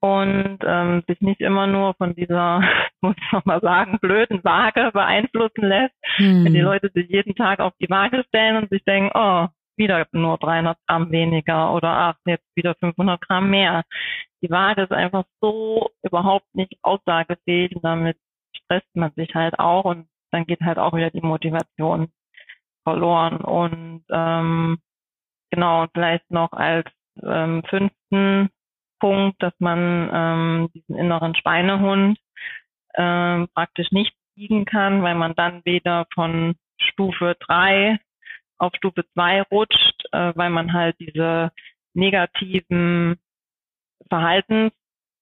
und 0.00 0.58
ähm, 0.64 1.02
sich 1.06 1.20
nicht 1.20 1.40
immer 1.40 1.66
nur 1.66 1.94
von 1.94 2.14
dieser, 2.14 2.62
muss 3.00 3.16
ich 3.16 3.32
nochmal 3.32 3.60
sagen, 3.60 3.98
blöden 4.00 4.42
Waage 4.44 4.90
beeinflussen 4.92 5.62
lässt. 5.62 5.94
Hm. 6.16 6.44
Wenn 6.44 6.54
die 6.54 6.60
Leute 6.60 6.90
sich 6.94 7.08
jeden 7.08 7.34
Tag 7.34 7.60
auf 7.60 7.74
die 7.80 7.90
Waage 7.90 8.24
stellen 8.28 8.56
und 8.56 8.70
sich 8.70 8.82
denken, 8.84 9.10
oh, 9.14 9.46
wieder 9.80 10.06
nur 10.12 10.38
300 10.38 10.78
Gramm 10.86 11.10
weniger 11.10 11.74
oder 11.74 11.88
ach, 11.88 12.14
jetzt 12.26 12.46
wieder 12.54 12.76
500 12.76 13.20
Gramm 13.20 13.50
mehr. 13.50 13.82
Die 14.42 14.50
Waage 14.50 14.82
ist 14.82 14.92
einfach 14.92 15.24
so 15.40 15.90
überhaupt 16.02 16.54
nicht 16.54 16.76
aussagefähig 16.82 17.74
und 17.74 17.84
damit 17.84 18.16
stresst 18.54 18.94
man 18.94 19.10
sich 19.16 19.34
halt 19.34 19.58
auch 19.58 19.84
und 19.84 20.08
dann 20.30 20.46
geht 20.46 20.60
halt 20.60 20.78
auch 20.78 20.94
wieder 20.94 21.10
die 21.10 21.20
Motivation 21.20 22.12
verloren. 22.84 23.38
Und 23.38 24.04
ähm, 24.10 24.78
genau, 25.50 25.86
vielleicht 25.92 26.30
noch 26.30 26.52
als 26.52 26.86
ähm, 27.22 27.62
fünften 27.68 28.50
Punkt, 29.00 29.42
dass 29.42 29.54
man 29.58 30.10
ähm, 30.12 30.70
diesen 30.74 30.96
inneren 30.96 31.34
Schweinehund 31.34 32.18
ähm, 32.94 33.48
praktisch 33.54 33.90
nicht 33.90 34.14
besiegen 34.34 34.64
kann, 34.64 35.02
weil 35.02 35.14
man 35.14 35.34
dann 35.34 35.62
weder 35.64 36.06
von 36.14 36.54
Stufe 36.78 37.36
drei 37.40 37.98
auf 38.60 38.72
Stufe 38.76 39.04
zwei 39.12 39.42
rutscht, 39.42 40.04
äh, 40.12 40.32
weil 40.36 40.50
man 40.50 40.72
halt 40.72 40.96
diese 41.00 41.50
negativen 41.94 43.18
Verhaltens, 44.08 44.72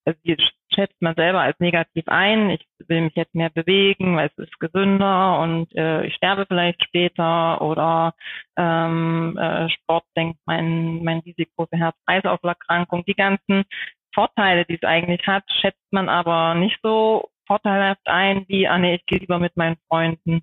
also 0.04 0.18
die 0.24 0.36
schätzt 0.74 1.00
man 1.00 1.14
selber 1.14 1.40
als 1.40 1.58
negativ 1.60 2.04
ein. 2.08 2.50
Ich 2.50 2.66
will 2.86 3.02
mich 3.02 3.14
jetzt 3.14 3.34
mehr 3.34 3.50
bewegen, 3.50 4.16
weil 4.16 4.30
es 4.34 4.46
ist 4.46 4.58
gesünder 4.60 5.40
und 5.40 5.74
äh, 5.76 6.04
ich 6.06 6.14
sterbe 6.14 6.46
vielleicht 6.46 6.82
später 6.84 7.60
oder 7.60 8.14
ähm, 8.56 9.36
äh, 9.38 9.68
Sport 9.70 10.04
senkt 10.14 10.38
mein, 10.46 11.02
mein 11.02 11.20
Risiko 11.20 11.66
für 11.66 11.78
Herz-Kreislauf-Erkrankung. 11.78 13.04
Die 13.06 13.14
ganzen 13.14 13.64
Vorteile, 14.14 14.64
die 14.64 14.76
es 14.76 14.82
eigentlich 14.82 15.26
hat, 15.26 15.44
schätzt 15.60 15.92
man 15.92 16.08
aber 16.08 16.54
nicht 16.54 16.78
so 16.82 17.28
vorteilhaft 17.46 18.06
ein, 18.06 18.44
wie, 18.48 18.68
ah 18.68 18.78
nee, 18.78 18.96
ich 18.96 19.06
gehe 19.06 19.18
lieber 19.18 19.38
mit 19.38 19.56
meinen 19.56 19.76
Freunden 19.88 20.42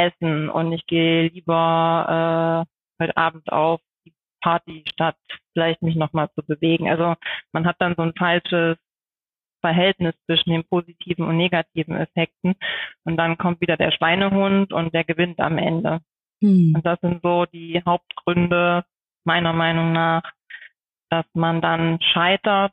essen 0.00 0.48
und 0.48 0.72
ich 0.72 0.86
gehe 0.86 1.28
lieber 1.28 2.66
äh, 2.66 3.02
heute 3.02 3.16
Abend 3.16 3.52
auf 3.52 3.80
die 4.06 4.12
Party, 4.40 4.84
statt 4.90 5.16
vielleicht 5.52 5.82
mich 5.82 5.96
nochmal 5.96 6.30
zu 6.34 6.42
bewegen. 6.42 6.88
Also 6.88 7.14
man 7.52 7.66
hat 7.66 7.76
dann 7.78 7.94
so 7.96 8.02
ein 8.02 8.14
falsches 8.16 8.78
Verhältnis 9.60 10.14
zwischen 10.24 10.50
den 10.50 10.64
positiven 10.64 11.26
und 11.26 11.36
negativen 11.36 11.96
Effekten. 11.96 12.54
Und 13.04 13.16
dann 13.16 13.36
kommt 13.36 13.60
wieder 13.60 13.76
der 13.76 13.92
Schweinehund 13.92 14.72
und 14.72 14.94
der 14.94 15.04
gewinnt 15.04 15.38
am 15.40 15.58
Ende. 15.58 16.00
Hm. 16.42 16.72
Und 16.74 16.86
das 16.86 16.98
sind 17.00 17.20
so 17.22 17.44
die 17.46 17.82
Hauptgründe 17.84 18.84
meiner 19.24 19.52
Meinung 19.52 19.92
nach, 19.92 20.22
dass 21.10 21.26
man 21.34 21.60
dann 21.60 22.00
scheitert, 22.00 22.72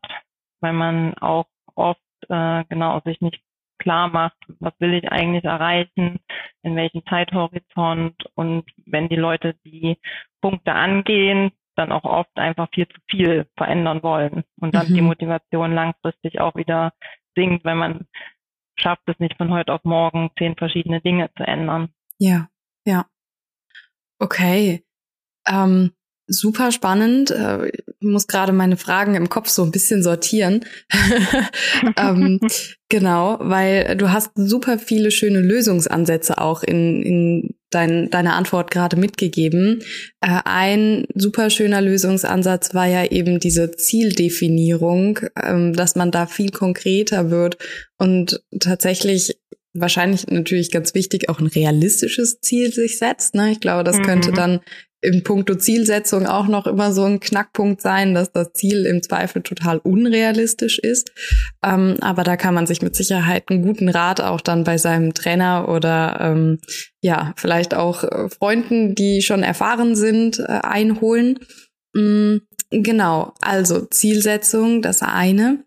weil 0.61 0.73
man 0.73 1.13
auch 1.15 1.47
oft 1.75 1.99
äh, 2.29 2.63
genau 2.69 3.01
sich 3.01 3.19
nicht 3.19 3.41
klar 3.77 4.09
macht, 4.09 4.37
was 4.59 4.73
will 4.79 4.93
ich 4.93 5.11
eigentlich 5.11 5.43
erreichen, 5.43 6.19
in 6.63 6.75
welchem 6.75 7.05
Zeithorizont 7.05 8.15
und 8.35 8.65
wenn 8.85 9.09
die 9.09 9.15
Leute 9.15 9.55
die 9.65 9.97
Punkte 10.41 10.73
angehen, 10.73 11.51
dann 11.75 11.91
auch 11.91 12.03
oft 12.03 12.35
einfach 12.37 12.67
viel 12.73 12.87
zu 12.87 12.99
viel 13.09 13.47
verändern 13.55 14.01
wollen 14.03 14.43
und 14.59 14.73
dann 14.75 14.89
mhm. 14.89 14.95
die 14.95 15.01
Motivation 15.01 15.73
langfristig 15.73 16.39
auch 16.39 16.55
wieder 16.55 16.93
sinkt, 17.35 17.65
wenn 17.65 17.77
man 17.77 18.07
schafft 18.79 19.03
es 19.07 19.19
nicht 19.19 19.37
von 19.37 19.51
heute 19.51 19.73
auf 19.73 19.83
morgen 19.83 20.31
zehn 20.37 20.55
verschiedene 20.55 21.01
Dinge 21.01 21.29
zu 21.35 21.43
ändern. 21.43 21.89
Ja, 22.19 22.49
ja. 22.85 23.05
Okay. 24.19 24.83
Ähm, 25.47 25.93
super 26.27 26.71
spannend. 26.71 27.31
Äh, 27.31 27.69
ich 27.69 27.83
muss 28.01 28.27
gerade 28.27 28.53
meine 28.53 28.77
Fragen 28.77 29.15
im 29.15 29.29
Kopf 29.29 29.49
so 29.49 29.63
ein 29.63 29.71
bisschen 29.71 30.03
sortieren. 30.03 30.65
ähm, 31.97 32.39
genau, 32.89 33.37
weil 33.39 33.95
du 33.97 34.11
hast 34.11 34.31
super 34.35 34.77
viele 34.77 35.11
schöne 35.11 35.39
Lösungsansätze 35.39 36.37
auch 36.37 36.63
in, 36.63 37.01
in 37.03 37.55
dein, 37.69 38.09
deine 38.09 38.33
Antwort 38.33 38.71
gerade 38.71 38.97
mitgegeben. 38.97 39.81
Äh, 40.21 40.41
ein 40.45 41.05
super 41.15 41.49
schöner 41.49 41.81
Lösungsansatz 41.81 42.73
war 42.73 42.87
ja 42.87 43.05
eben 43.05 43.39
diese 43.39 43.71
Zieldefinierung, 43.71 45.19
ähm, 45.41 45.73
dass 45.73 45.95
man 45.95 46.11
da 46.11 46.27
viel 46.27 46.51
konkreter 46.51 47.31
wird 47.31 47.57
und 47.97 48.41
tatsächlich 48.59 49.37
wahrscheinlich 49.73 50.27
natürlich 50.27 50.71
ganz 50.71 50.93
wichtig 50.93 51.29
auch 51.29 51.39
ein 51.39 51.47
realistisches 51.47 52.39
Ziel 52.41 52.73
sich 52.73 52.97
setzt. 52.97 53.35
Ne? 53.35 53.51
Ich 53.51 53.59
glaube, 53.59 53.83
das 53.83 54.01
könnte 54.01 54.31
mhm. 54.31 54.35
dann 54.35 54.59
in 55.01 55.23
puncto 55.23 55.55
Zielsetzung 55.55 56.25
auch 56.25 56.47
noch 56.47 56.65
immer 56.65 56.91
so 56.91 57.03
ein 57.03 57.19
Knackpunkt 57.19 57.81
sein, 57.81 58.13
dass 58.13 58.31
das 58.31 58.53
Ziel 58.53 58.85
im 58.85 59.03
Zweifel 59.03 59.43
total 59.43 59.77
unrealistisch 59.77 60.79
ist. 60.79 61.11
Ähm, 61.63 61.97
aber 62.01 62.23
da 62.23 62.35
kann 62.35 62.55
man 62.55 62.65
sich 62.65 62.81
mit 62.81 62.95
Sicherheit 62.95 63.49
einen 63.49 63.61
guten 63.61 63.89
Rat 63.89 64.21
auch 64.21 64.41
dann 64.41 64.63
bei 64.63 64.77
seinem 64.77 65.13
Trainer 65.13 65.69
oder 65.69 66.17
ähm, 66.19 66.59
ja, 67.01 67.33
vielleicht 67.37 67.75
auch 67.75 68.03
äh, 68.03 68.29
Freunden, 68.29 68.95
die 68.95 69.21
schon 69.21 69.43
erfahren 69.43 69.95
sind, 69.95 70.39
äh, 70.39 70.43
einholen. 70.43 71.39
Mhm, 71.93 72.41
genau, 72.71 73.33
also 73.41 73.85
Zielsetzung, 73.85 74.81
das 74.81 75.01
eine 75.01 75.63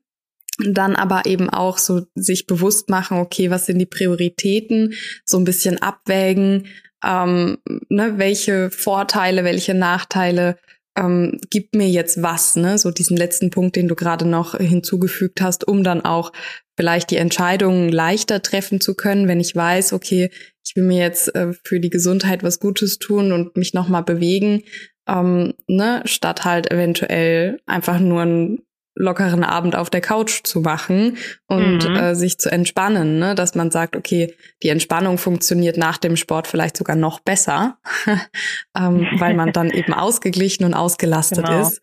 dann 0.68 0.96
aber 0.96 1.24
eben 1.24 1.48
auch 1.48 1.78
so 1.78 2.02
sich 2.14 2.46
bewusst 2.46 2.90
machen, 2.90 3.18
okay, 3.18 3.50
was 3.50 3.66
sind 3.66 3.78
die 3.78 3.86
Prioritäten, 3.86 4.92
so 5.24 5.38
ein 5.38 5.44
bisschen 5.44 5.80
abwägen, 5.80 6.66
ähm, 7.04 7.58
ne, 7.88 8.14
welche 8.16 8.70
Vorteile, 8.70 9.44
welche 9.44 9.74
Nachteile 9.74 10.56
ähm, 10.96 11.40
gibt 11.50 11.74
mir 11.74 11.88
jetzt 11.88 12.22
was, 12.22 12.56
ne? 12.56 12.78
So 12.78 12.90
diesen 12.90 13.16
letzten 13.16 13.50
Punkt, 13.50 13.76
den 13.76 13.88
du 13.88 13.94
gerade 13.94 14.26
noch 14.26 14.56
hinzugefügt 14.56 15.40
hast, 15.40 15.66
um 15.66 15.84
dann 15.84 16.04
auch 16.04 16.32
vielleicht 16.76 17.10
die 17.10 17.16
Entscheidungen 17.16 17.90
leichter 17.90 18.42
treffen 18.42 18.80
zu 18.80 18.94
können, 18.94 19.28
wenn 19.28 19.40
ich 19.40 19.54
weiß, 19.54 19.92
okay, 19.92 20.30
ich 20.64 20.76
will 20.76 20.84
mir 20.84 20.98
jetzt 20.98 21.34
äh, 21.34 21.52
für 21.64 21.80
die 21.80 21.90
Gesundheit 21.90 22.42
was 22.42 22.58
Gutes 22.58 22.98
tun 22.98 23.32
und 23.32 23.56
mich 23.56 23.74
nochmal 23.74 24.02
bewegen, 24.02 24.62
ähm, 25.08 25.54
ne, 25.66 26.02
statt 26.04 26.44
halt 26.44 26.70
eventuell 26.70 27.60
einfach 27.66 28.00
nur 28.00 28.22
ein 28.22 28.58
lockeren 29.00 29.44
Abend 29.44 29.74
auf 29.74 29.90
der 29.90 30.00
Couch 30.00 30.40
zu 30.44 30.60
machen 30.60 31.16
und 31.46 31.88
mhm. 31.88 31.96
äh, 31.96 32.14
sich 32.14 32.38
zu 32.38 32.50
entspannen, 32.50 33.18
ne? 33.18 33.34
dass 33.34 33.54
man 33.54 33.70
sagt, 33.70 33.96
okay, 33.96 34.34
die 34.62 34.68
Entspannung 34.68 35.18
funktioniert 35.18 35.76
nach 35.76 35.98
dem 35.98 36.16
Sport 36.16 36.46
vielleicht 36.46 36.76
sogar 36.76 36.96
noch 36.96 37.20
besser, 37.20 37.78
ähm, 38.76 39.08
weil 39.18 39.34
man 39.34 39.52
dann 39.52 39.70
eben 39.70 39.92
ausgeglichen 39.94 40.64
und 40.64 40.74
ausgelastet 40.74 41.46
genau. 41.46 41.62
ist. 41.62 41.80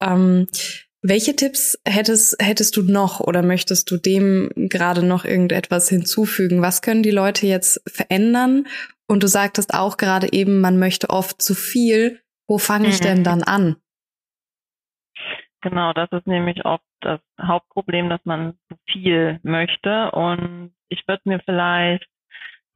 Ähm, 0.00 0.46
welche 1.02 1.34
Tipps 1.34 1.78
hättest, 1.86 2.36
hättest 2.40 2.76
du 2.76 2.82
noch 2.82 3.20
oder 3.20 3.42
möchtest 3.42 3.90
du 3.90 3.96
dem 3.96 4.50
gerade 4.54 5.02
noch 5.02 5.24
irgendetwas 5.24 5.88
hinzufügen? 5.88 6.60
Was 6.60 6.82
können 6.82 7.02
die 7.02 7.10
Leute 7.10 7.46
jetzt 7.46 7.80
verändern? 7.86 8.66
Und 9.06 9.22
du 9.22 9.26
sagtest 9.26 9.72
auch 9.72 9.96
gerade 9.96 10.32
eben, 10.32 10.60
man 10.60 10.78
möchte 10.78 11.10
oft 11.10 11.40
zu 11.40 11.54
viel. 11.54 12.20
Wo 12.46 12.58
fange 12.58 12.88
ich 12.88 13.00
mhm. 13.00 13.04
denn 13.04 13.24
dann 13.24 13.42
an? 13.42 13.76
Genau, 15.62 15.92
das 15.92 16.10
ist 16.12 16.26
nämlich 16.26 16.64
oft 16.64 16.84
das 17.00 17.20
Hauptproblem, 17.40 18.08
dass 18.08 18.24
man 18.24 18.54
zu 18.68 18.76
viel 18.90 19.40
möchte. 19.42 20.10
Und 20.12 20.74
ich 20.88 21.06
würde 21.06 21.22
mir 21.24 21.40
vielleicht, 21.40 22.06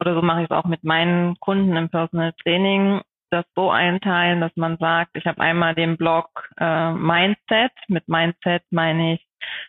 oder 0.00 0.14
so 0.14 0.22
mache 0.22 0.40
ich 0.42 0.50
es 0.50 0.56
auch 0.56 0.66
mit 0.66 0.84
meinen 0.84 1.38
Kunden 1.40 1.76
im 1.76 1.88
Personal 1.88 2.32
Training, 2.42 3.00
das 3.30 3.46
so 3.54 3.70
einteilen, 3.70 4.40
dass 4.40 4.52
man 4.56 4.76
sagt, 4.78 5.16
ich 5.16 5.26
habe 5.26 5.40
einmal 5.40 5.74
den 5.74 5.96
Block 5.96 6.50
äh, 6.58 6.92
Mindset. 6.92 7.72
Mit 7.88 8.06
Mindset 8.06 8.62
meine 8.70 9.14
ich 9.14 9.26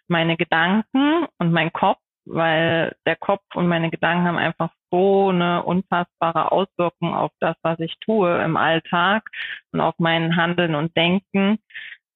meine 0.08 0.38
Gedanken 0.38 1.26
und 1.40 1.52
mein 1.52 1.72
Kopf, 1.74 2.00
weil 2.26 2.96
der 3.06 3.16
Kopf 3.16 3.44
und 3.56 3.68
meine 3.68 3.90
Gedanken 3.90 4.28
haben 4.28 4.38
einfach 4.38 4.72
so 4.92 5.30
eine 5.30 5.64
unfassbare 5.64 6.52
Auswirkung 6.52 7.16
auf 7.16 7.32
das, 7.40 7.56
was 7.62 7.80
ich 7.80 7.96
tue 8.00 8.44
im 8.44 8.58
Alltag 8.58 9.24
und 9.72 9.82
auf 9.82 9.96
mein 9.98 10.36
Handeln 10.36 10.76
und 10.76 10.96
Denken, 10.96 11.60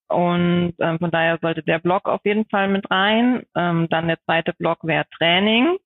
und 0.10 0.74
ähm, 0.80 1.00
von 1.00 1.12
daher 1.12 1.38
sollte 1.42 1.64
der 1.64 1.80
Block 1.80 2.10
auf 2.10 2.22
jeden 2.26 2.46
Fall 2.46 2.68
mit 2.68 2.90
rein. 2.90 3.44
Ähm, 3.56 3.88
dann 3.90 4.08
der 4.08 4.22
zweite 4.26 4.54
Block 4.54 4.80
wäre 4.84 5.06
Training 5.18 5.78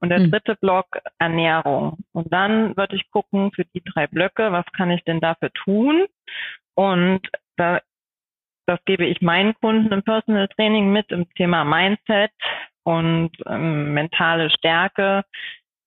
und 0.00 0.08
der 0.08 0.20
mhm. 0.20 0.30
dritte 0.30 0.56
Block 0.56 0.86
Ernährung. 1.18 1.98
Und 2.12 2.32
dann 2.32 2.76
würde 2.76 2.96
ich 2.96 3.10
gucken 3.10 3.52
für 3.52 3.64
die 3.66 3.82
drei 3.82 4.06
Blöcke, 4.06 4.50
was 4.50 4.64
kann 4.76 4.90
ich 4.90 5.04
denn 5.04 5.20
dafür 5.20 5.52
tun? 5.52 6.06
Und 6.74 7.20
da, 7.56 7.80
das 8.66 8.78
gebe 8.86 9.06
ich 9.06 9.20
meinen 9.20 9.54
Kunden 9.54 9.92
im 9.92 10.02
Personal 10.02 10.48
Training 10.48 10.92
mit 10.92 11.10
im 11.10 11.28
Thema 11.34 11.64
Mindset 11.64 12.32
und 12.84 13.30
ähm, 13.46 13.94
mentale 13.94 14.50
Stärke. 14.50 15.24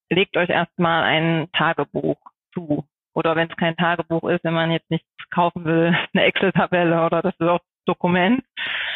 Legt 0.09 0.37
euch 0.37 0.49
erstmal 0.49 1.03
ein 1.03 1.47
Tagebuch 1.53 2.17
zu. 2.53 2.85
Oder 3.15 3.35
wenn 3.35 3.49
es 3.49 3.57
kein 3.57 3.75
Tagebuch 3.75 4.29
ist, 4.29 4.43
wenn 4.43 4.53
man 4.53 4.71
jetzt 4.71 4.89
nichts 4.89 5.07
kaufen 5.31 5.65
will, 5.65 5.95
eine 6.13 6.23
Excel-Tabelle 6.23 7.05
oder 7.05 7.21
das 7.21 7.33
ist 7.39 7.47
auch 7.47 7.59
Dokument. 7.85 8.43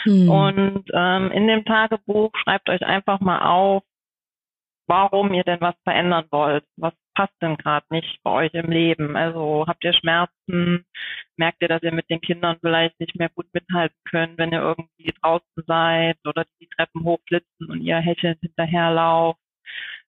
Hm. 0.04 0.30
Und 0.30 0.86
ähm, 0.94 1.32
in 1.32 1.48
dem 1.48 1.66
Tagebuch 1.66 2.32
schreibt 2.44 2.70
euch 2.70 2.84
einfach 2.86 3.20
mal 3.20 3.40
auf, 3.40 3.84
warum 4.88 5.34
ihr 5.34 5.44
denn 5.44 5.62
was 5.62 5.76
verändern 5.84 6.26
wollt. 6.32 6.64
Was 6.78 6.94
passt 7.14 7.34
denn 7.42 7.58
gerade 7.58 7.86
nicht 7.90 8.20
bei 8.24 8.32
euch 8.32 8.54
im 8.54 8.72
Leben? 8.72 9.16
Also 9.16 9.66
habt 9.68 9.84
ihr 9.84 9.94
Schmerzen? 9.94 10.86
Merkt 11.36 11.62
ihr, 11.62 11.68
dass 11.68 11.84
ihr 11.84 11.92
mit 11.92 12.10
den 12.10 12.22
Kindern 12.22 12.58
vielleicht 12.62 13.00
nicht 13.00 13.16
mehr 13.16 13.30
gut 13.30 13.48
mithalten 13.54 13.98
könnt, 14.10 14.38
wenn 14.38 14.52
ihr 14.52 14.62
irgendwie 14.62 15.14
draußen 15.22 15.64
seid 15.66 16.18
oder 16.26 16.46
die 16.62 16.70
Treppen 16.78 17.04
hochflitzen 17.04 17.70
und 17.70 17.82
ihr 17.82 17.98
hechelnd 17.98 18.40
hinterherlauft? 18.42 19.40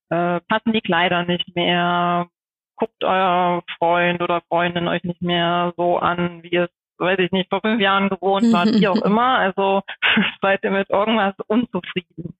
Äh, 0.09 0.39
passen 0.41 0.73
die 0.73 0.81
Kleider 0.81 1.25
nicht 1.25 1.55
mehr? 1.55 2.29
Guckt 2.75 3.03
euer 3.03 3.61
Freund 3.77 4.21
oder 4.21 4.41
Freundin 4.47 4.87
euch 4.87 5.03
nicht 5.03 5.21
mehr 5.21 5.73
so 5.75 5.97
an, 5.97 6.43
wie 6.43 6.55
es 6.55 6.69
weiß 6.99 7.19
ich 7.19 7.31
nicht, 7.31 7.49
vor 7.49 7.62
fünf 7.62 7.81
Jahren 7.81 8.09
gewohnt 8.09 8.51
war, 8.51 8.65
wie 8.65 8.88
auch 8.88 9.01
immer. 9.05 9.38
Also 9.38 9.81
seid 10.41 10.63
ihr 10.63 10.71
mit 10.71 10.89
irgendwas 10.89 11.35
unzufrieden, 11.47 12.38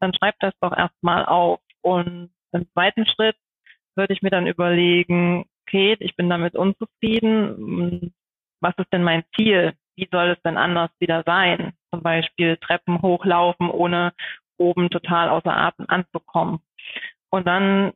dann 0.00 0.14
schreibt 0.14 0.42
das 0.42 0.54
doch 0.60 0.76
erstmal 0.76 1.26
auf. 1.26 1.60
Und 1.82 2.30
im 2.52 2.70
zweiten 2.72 3.06
Schritt 3.06 3.36
würde 3.94 4.14
ich 4.14 4.22
mir 4.22 4.30
dann 4.30 4.46
überlegen, 4.46 5.46
okay, 5.66 5.96
ich 6.00 6.16
bin 6.16 6.30
damit 6.30 6.54
unzufrieden. 6.54 8.14
Was 8.60 8.74
ist 8.78 8.92
denn 8.92 9.02
mein 9.02 9.24
Ziel? 9.36 9.74
Wie 9.96 10.08
soll 10.10 10.30
es 10.30 10.42
denn 10.42 10.56
anders 10.56 10.90
wieder 11.00 11.22
sein? 11.26 11.72
Zum 11.92 12.02
Beispiel 12.02 12.56
Treppen 12.56 13.02
hochlaufen, 13.02 13.70
ohne 13.70 14.12
oben 14.56 14.90
total 14.90 15.28
außer 15.28 15.54
Atem 15.56 15.86
anzukommen. 15.88 16.60
Und 17.30 17.46
dann 17.46 17.92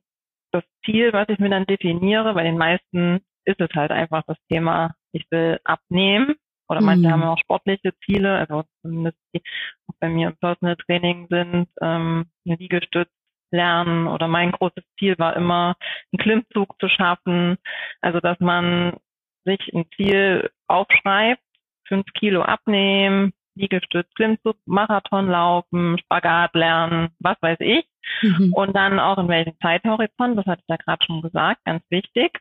das 0.52 0.64
Ziel, 0.84 1.12
was 1.12 1.28
ich 1.28 1.38
mir 1.38 1.48
dann 1.48 1.66
definiere, 1.66 2.34
bei 2.34 2.42
den 2.42 2.58
meisten 2.58 3.20
ist 3.44 3.60
es 3.60 3.70
halt 3.74 3.90
einfach 3.90 4.22
das 4.26 4.36
Thema 4.48 4.94
ich 5.12 5.26
will 5.30 5.60
abnehmen 5.64 6.34
oder 6.68 6.80
manche 6.80 7.06
mhm. 7.06 7.12
haben 7.12 7.22
auch 7.24 7.38
sportliche 7.38 7.92
Ziele, 8.04 8.38
also 8.38 8.64
zumindest 8.80 9.18
die 9.34 9.42
auch 9.88 9.94
bei 10.00 10.08
mir 10.08 10.28
im 10.28 10.36
Personal 10.36 10.76
Training 10.76 11.26
sind, 11.28 11.68
ähm, 11.80 12.26
eine 12.46 12.56
Liegestütz 12.56 13.10
lernen 13.50 14.06
oder 14.06 14.28
mein 14.28 14.52
großes 14.52 14.84
Ziel 14.98 15.18
war 15.18 15.36
immer, 15.36 15.76
einen 16.12 16.18
Klimmzug 16.18 16.74
zu 16.80 16.88
schaffen, 16.88 17.58
also 18.00 18.20
dass 18.20 18.40
man 18.40 18.96
sich 19.44 19.60
ein 19.74 19.84
Ziel 19.96 20.50
aufschreibt, 20.68 21.42
fünf 21.86 22.06
Kilo 22.14 22.42
abnehmen, 22.42 23.32
Liegestütz, 23.54 24.08
Klimmzug, 24.14 24.56
Marathon 24.64 25.28
laufen, 25.28 25.98
Spagat 25.98 26.54
lernen, 26.54 27.10
was 27.18 27.36
weiß 27.42 27.58
ich. 27.60 27.86
Mhm. 28.22 28.52
Und 28.54 28.74
dann 28.74 28.98
auch 28.98 29.18
in 29.18 29.28
welchem 29.28 29.58
Zeithorizont, 29.60 30.38
das 30.38 30.46
hatte 30.46 30.62
ich 30.62 30.68
ja 30.68 30.76
gerade 30.76 31.04
schon 31.04 31.20
gesagt, 31.20 31.64
ganz 31.64 31.84
wichtig. 31.90 32.38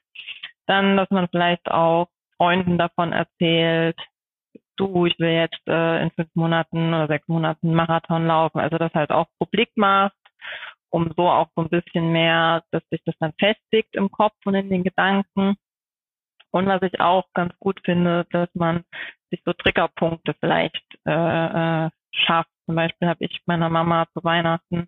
Dann, 0.68 0.96
dass 0.96 1.10
man 1.10 1.28
vielleicht 1.28 1.70
auch 1.70 2.08
Freunden 2.42 2.80
davon 2.80 3.14
erzählt, 3.14 4.00
du, 4.76 5.06
ich 5.06 5.20
will 5.20 5.30
jetzt 5.30 5.62
äh, 5.68 6.02
in 6.02 6.10
fünf 6.10 6.30
Monaten 6.34 6.88
oder 6.88 7.06
sechs 7.06 7.28
Monaten 7.28 7.76
Marathon 7.76 8.26
laufen. 8.26 8.60
Also 8.60 8.80
das 8.80 8.92
halt 8.96 9.12
auch 9.12 9.28
publik 9.38 9.70
macht, 9.76 10.18
um 10.90 11.14
so 11.16 11.30
auch 11.30 11.50
so 11.56 11.62
ein 11.62 11.70
bisschen 11.70 12.12
mehr, 12.12 12.64
dass 12.72 12.82
sich 12.90 13.00
das 13.06 13.14
dann 13.20 13.34
festigt 13.40 13.96
im 13.96 14.10
Kopf 14.10 14.34
und 14.46 14.56
in 14.56 14.72
den 14.72 14.84
Gedanken. 14.84 15.56
Und 16.50 16.66
was 16.66 16.82
ich 16.82 17.00
auch 17.00 17.26
ganz 17.36 17.54
gut 17.60 17.80
finde, 17.86 18.26
dass 18.32 18.50
man 18.56 18.86
sich 19.30 19.44
so 19.46 19.54
Triggerpunkte 19.54 20.34
vielleicht 20.40 20.84
äh, 21.06 21.86
äh, 21.86 21.90
schafft. 22.12 22.50
Zum 22.66 22.76
Beispiel 22.76 23.08
habe 23.08 23.26
ich 23.26 23.42
meiner 23.46 23.70
Mama 23.70 24.06
zu 24.14 24.24
Weihnachten 24.24 24.88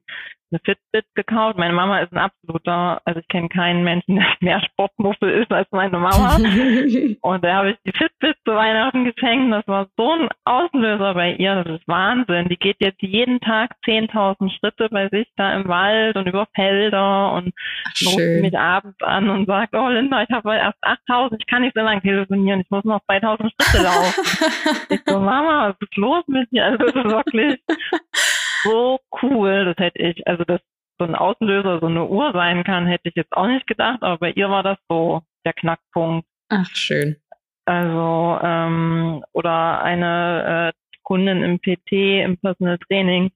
eine 0.53 0.59
Fitbit 0.63 1.05
gekauft. 1.15 1.57
Meine 1.57 1.73
Mama 1.73 1.99
ist 1.99 2.13
ein 2.13 2.19
absoluter, 2.19 3.01
also 3.05 3.19
ich 3.19 3.27
kenne 3.27 3.49
keinen 3.49 3.83
Menschen, 3.83 4.15
der 4.15 4.27
mehr 4.39 4.61
Sportmuffel 4.61 5.29
ist 5.41 5.51
als 5.51 5.67
meine 5.71 5.97
Mama. 5.97 6.35
und 7.21 7.43
da 7.43 7.53
habe 7.55 7.71
ich 7.71 7.77
die 7.85 7.97
Fitbit 7.97 8.37
zu 8.45 8.53
Weihnachten 8.53 9.05
geschenkt. 9.05 9.51
Das 9.51 9.67
war 9.67 9.87
so 9.97 10.11
ein 10.11 10.29
Auslöser 10.45 11.13
bei 11.13 11.33
ihr. 11.33 11.63
Das 11.63 11.79
ist 11.79 11.87
Wahnsinn. 11.87 12.49
Die 12.49 12.57
geht 12.57 12.77
jetzt 12.79 13.01
jeden 13.01 13.39
Tag 13.41 13.71
10.000 13.85 14.51
Schritte 14.57 14.89
bei 14.89 15.09
sich 15.09 15.27
da 15.35 15.53
im 15.55 15.67
Wald 15.67 16.15
und 16.15 16.27
über 16.27 16.47
Felder 16.55 17.33
und 17.33 17.53
Ach, 17.85 18.07
ruft 18.07 18.41
mich 18.41 18.57
abends 18.57 19.01
an 19.01 19.29
und 19.29 19.47
sagt, 19.47 19.75
oh 19.75 19.89
Linda, 19.89 20.23
ich 20.23 20.29
habe 20.29 20.55
erst 20.55 20.83
8.000, 20.83 21.37
ich 21.39 21.47
kann 21.47 21.63
nicht 21.63 21.75
so 21.75 21.81
lange 21.81 22.01
telefonieren, 22.01 22.61
ich 22.61 22.69
muss 22.69 22.83
noch 22.83 23.01
2.000 23.09 23.49
Schritte 23.49 23.83
laufen. 23.83 24.85
ich 24.89 25.01
so, 25.05 25.19
Mama, 25.19 25.69
was 25.69 25.75
ist 25.79 25.97
los 25.97 26.23
mit 26.27 26.51
dir? 26.51 26.65
Also 26.65 26.85
das 26.85 27.05
ist 27.05 27.12
wirklich 27.13 27.61
so 28.63 28.99
cool. 29.21 29.65
Das 29.65 29.77
hätte 29.77 29.99
ich, 29.99 30.27
also 30.27 30.43
dass 30.43 30.61
so 30.99 31.05
ein 31.05 31.15
Auslöser 31.15 31.79
so 31.79 31.87
eine 31.87 32.05
Uhr 32.05 32.31
sein 32.33 32.63
kann, 32.63 32.85
hätte 32.85 33.09
ich 33.09 33.15
jetzt 33.15 33.33
auch 33.33 33.47
nicht 33.47 33.67
gedacht, 33.67 34.01
aber 34.01 34.17
bei 34.17 34.31
ihr 34.31 34.49
war 34.49 34.63
das 34.63 34.77
so 34.89 35.21
der 35.45 35.53
Knackpunkt. 35.53 36.27
Ach, 36.49 36.69
schön. 36.73 37.17
Also, 37.65 38.39
ähm, 38.43 39.23
oder 39.31 39.81
eine 39.81 40.73
äh, 40.73 40.97
Kundin 41.03 41.43
im 41.43 41.59
PT, 41.59 41.91
im 42.23 42.37
Personal 42.37 42.77
Training, 42.77 43.31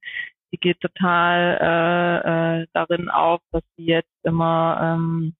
die 0.51 0.57
geht 0.57 0.79
total 0.81 1.57
äh, 1.61 2.61
äh, 2.61 2.67
darin 2.73 3.09
auf, 3.09 3.41
dass 3.51 3.63
sie 3.75 3.85
jetzt 3.85 4.13
immer 4.23 4.79
ähm, 4.81 5.35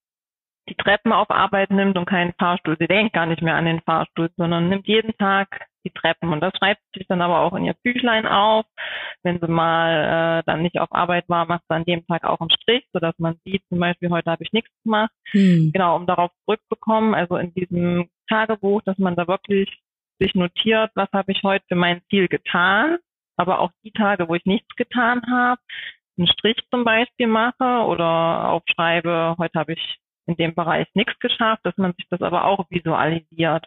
die 0.70 0.76
Treppen 0.76 1.14
auf 1.14 1.30
Arbeit 1.30 1.72
nimmt 1.72 1.98
und 1.98 2.06
keinen 2.06 2.34
Fahrstuhl. 2.34 2.76
Sie 2.80 2.88
denkt 2.88 3.14
gar 3.14 3.26
nicht 3.26 3.42
mehr 3.42 3.56
an 3.56 3.66
den 3.66 3.82
Fahrstuhl, 3.82 4.30
sondern 4.36 4.70
nimmt 4.70 4.88
jeden 4.88 5.18
Tag 5.18 5.66
die 5.88 6.00
Treppen. 6.00 6.32
Und 6.32 6.42
das 6.42 6.54
schreibt 6.58 6.82
sich 6.96 7.08
dann 7.08 7.22
aber 7.22 7.42
auch 7.42 7.54
in 7.54 7.66
ihr 7.66 7.76
Büchlein 7.84 8.26
auf. 8.26 8.66
Wenn 9.24 9.40
sie 9.40 9.48
mal 9.48 10.40
äh, 10.40 10.44
dann 10.46 10.62
nicht 10.62 10.80
auf 10.80 10.92
Arbeit 10.92 11.28
war, 11.28 11.46
macht 11.46 11.64
sie 11.68 11.76
an 11.76 11.86
dem 11.86 12.06
Tag 12.06 12.24
auch 12.24 12.40
einen 12.42 12.50
Strich, 12.52 12.86
sodass 12.94 13.16
man 13.18 13.40
sieht, 13.46 13.64
zum 13.70 13.80
Beispiel, 13.80 14.10
heute 14.10 14.32
habe 14.32 14.44
ich 14.44 14.52
nichts 14.54 14.72
gemacht. 14.84 15.12
Hm. 15.32 15.72
Genau, 15.74 15.96
um 15.96 16.06
darauf 16.06 16.32
zurückzukommen, 16.46 17.14
also 17.14 17.38
in 17.38 17.54
diesem 17.54 18.10
Tagebuch, 18.28 18.82
dass 18.84 18.98
man 18.98 19.16
da 19.16 19.28
wirklich 19.28 19.70
sich 20.20 20.36
notiert, 20.36 20.92
was 20.96 21.10
habe 21.14 21.32
ich 21.32 21.44
heute 21.44 21.66
für 21.68 21.76
mein 21.76 22.02
Ziel 22.10 22.28
getan, 22.28 22.98
aber 23.36 23.60
auch 23.60 23.72
die 23.84 23.92
Tage, 23.92 24.28
wo 24.28 24.36
ich 24.36 24.46
nichts 24.46 24.76
getan 24.76 25.22
habe, 25.30 25.62
einen 26.18 26.28
Strich 26.28 26.58
zum 26.72 26.84
Beispiel 26.84 27.28
mache 27.28 27.86
oder 27.86 28.50
aufschreibe, 28.50 29.36
heute 29.38 29.60
habe 29.60 29.74
ich 29.74 30.00
in 30.26 30.36
dem 30.36 30.56
Bereich 30.56 30.88
nichts 30.94 31.18
geschafft, 31.20 31.66
dass 31.66 31.78
man 31.78 31.94
sich 31.94 32.08
das 32.10 32.22
aber 32.22 32.46
auch 32.46 32.66
visualisiert. 32.70 33.66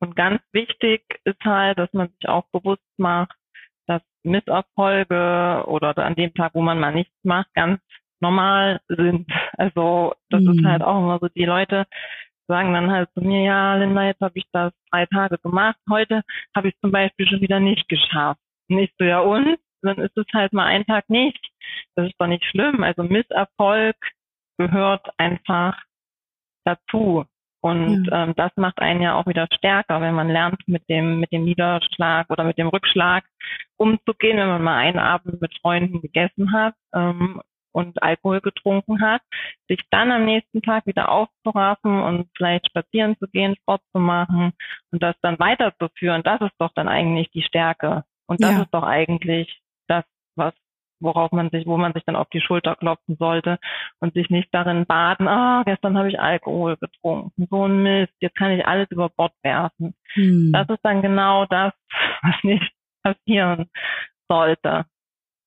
Und 0.00 0.16
ganz 0.16 0.42
wichtig 0.52 1.02
ist 1.24 1.40
halt, 1.44 1.78
dass 1.78 1.92
man 1.92 2.08
sich 2.08 2.28
auch 2.28 2.46
bewusst 2.52 2.82
macht, 2.96 3.36
dass 3.86 4.02
Misserfolge 4.22 5.64
oder 5.66 5.96
an 5.98 6.14
dem 6.14 6.32
Tag, 6.34 6.54
wo 6.54 6.62
man 6.62 6.80
mal 6.80 6.94
nichts 6.94 7.14
macht, 7.22 7.52
ganz 7.54 7.80
normal 8.20 8.80
sind. 8.88 9.30
Also 9.56 10.14
das 10.30 10.42
mhm. 10.42 10.58
ist 10.58 10.64
halt 10.64 10.82
auch 10.82 10.98
immer 10.98 11.18
so, 11.20 11.28
die 11.28 11.44
Leute 11.44 11.86
sagen 12.48 12.72
dann 12.72 12.90
halt 12.90 13.08
zu 13.14 13.20
mir, 13.20 13.42
ja, 13.44 13.76
Linda, 13.76 14.04
jetzt 14.06 14.20
habe 14.20 14.38
ich 14.38 14.44
das 14.52 14.72
drei 14.90 15.06
Tage 15.06 15.38
gemacht, 15.38 15.76
heute 15.88 16.22
habe 16.54 16.68
ich 16.68 16.74
zum 16.80 16.90
Beispiel 16.90 17.26
schon 17.28 17.40
wieder 17.40 17.60
nicht 17.60 17.88
geschafft. 17.88 18.40
Nicht 18.68 18.92
so, 18.98 19.04
ja 19.04 19.20
und? 19.20 19.58
Dann 19.82 19.98
ist 19.98 20.16
es 20.16 20.26
halt 20.34 20.52
mal 20.52 20.66
ein 20.66 20.84
Tag 20.84 21.08
nicht. 21.08 21.40
Das 21.94 22.06
ist 22.06 22.16
doch 22.18 22.26
nicht 22.26 22.44
schlimm. 22.44 22.82
Also 22.82 23.02
Misserfolg 23.02 23.96
gehört 24.58 25.08
einfach 25.16 25.80
dazu. 26.64 27.24
Und 27.60 28.06
ja. 28.06 28.24
ähm, 28.24 28.34
das 28.36 28.50
macht 28.56 28.80
einen 28.80 29.02
ja 29.02 29.14
auch 29.14 29.26
wieder 29.26 29.46
stärker, 29.52 30.00
wenn 30.00 30.14
man 30.14 30.28
lernt, 30.28 30.66
mit 30.66 30.88
dem, 30.88 31.20
mit 31.20 31.30
dem 31.30 31.44
Niederschlag 31.44 32.28
oder 32.30 32.44
mit 32.44 32.58
dem 32.58 32.68
Rückschlag 32.68 33.24
umzugehen, 33.76 34.38
wenn 34.38 34.48
man 34.48 34.62
mal 34.62 34.78
einen 34.78 34.98
Abend 34.98 35.40
mit 35.40 35.54
Freunden 35.60 36.00
gegessen 36.00 36.52
hat 36.52 36.74
ähm, 36.94 37.42
und 37.72 38.02
Alkohol 38.02 38.40
getrunken 38.40 39.00
hat, 39.00 39.22
sich 39.68 39.80
dann 39.90 40.10
am 40.10 40.24
nächsten 40.24 40.62
Tag 40.62 40.86
wieder 40.86 41.10
aufzuraffen 41.10 42.02
und 42.02 42.28
vielleicht 42.36 42.66
spazieren 42.66 43.16
zu 43.18 43.26
gehen, 43.28 43.56
Sport 43.56 43.82
zu 43.92 44.00
machen 44.00 44.52
und 44.90 45.02
das 45.02 45.14
dann 45.22 45.38
weiterzuführen, 45.38 46.22
das 46.22 46.40
ist 46.40 46.54
doch 46.58 46.72
dann 46.74 46.88
eigentlich 46.88 47.30
die 47.30 47.42
Stärke. 47.42 48.04
Und 48.26 48.42
das 48.42 48.52
ja. 48.52 48.62
ist 48.62 48.70
doch 48.72 48.84
eigentlich 48.84 49.60
das, 49.86 50.04
was 50.36 50.54
worauf 51.00 51.32
man 51.32 51.50
sich, 51.50 51.66
wo 51.66 51.76
man 51.76 51.92
sich 51.92 52.04
dann 52.04 52.16
auf 52.16 52.28
die 52.28 52.40
Schulter 52.40 52.76
klopfen 52.76 53.16
sollte 53.18 53.58
und 54.00 54.14
sich 54.14 54.30
nicht 54.30 54.48
darin 54.52 54.86
baden, 54.86 55.28
ah, 55.28 55.62
gestern 55.64 55.96
habe 55.98 56.08
ich 56.08 56.20
Alkohol 56.20 56.76
getrunken, 56.76 57.46
so 57.50 57.66
ein 57.66 57.82
Mist, 57.82 58.12
jetzt 58.20 58.36
kann 58.36 58.52
ich 58.52 58.66
alles 58.66 58.90
über 58.90 59.08
Bord 59.08 59.32
werfen. 59.42 59.94
Hm. 60.14 60.50
Das 60.52 60.68
ist 60.68 60.80
dann 60.82 61.02
genau 61.02 61.46
das, 61.46 61.72
was 62.22 62.34
nicht 62.42 62.72
passieren 63.02 63.70
sollte. 64.28 64.84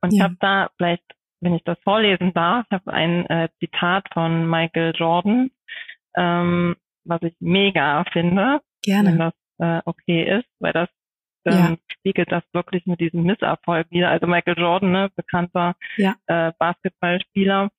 Und 0.02 0.13
ja. 0.13 0.18
ich 0.18 0.22
habe 0.24 0.38
da 0.39 0.70
vielleicht, 0.78 1.04
wenn 1.42 1.56
ich 1.56 1.63
das 1.63 1.78
vorlesen 1.84 2.34
darf, 2.34 2.66
ich 2.70 2.74
habe 2.74 2.94
ein 2.94 3.26
äh, 3.28 3.50
Zitat 3.60 4.08
von 4.13 4.50
Michael 4.50 4.94
Jordan, 4.96 5.52
ähm, 6.16 6.76
was 7.06 7.22
ich 7.22 7.36
mega 7.39 8.04
finde, 8.12 8.62
Gerne. 8.84 9.10
wenn 9.10 9.20
das 9.20 9.34
äh, 9.60 9.82
okay 9.86 10.39
ist, 10.39 10.48
weil 10.60 10.74
das 10.74 10.89
ähm, 11.45 11.53
ja. 11.53 11.77
spiegelt 11.88 12.32
das 12.32 12.43
wirklich 12.53 12.86
mit 12.86 12.99
diesem 12.99 13.23
Misserfolg 13.23 13.88
wieder. 13.91 14.10
Also 14.10 14.27
Michael 14.27 14.58
Jordan, 14.58 14.91
ne, 14.91 15.10
bekannter 15.15 15.75
ja. 15.97 16.15
äh, 16.27 16.51
Basketballspieler. 16.58 17.69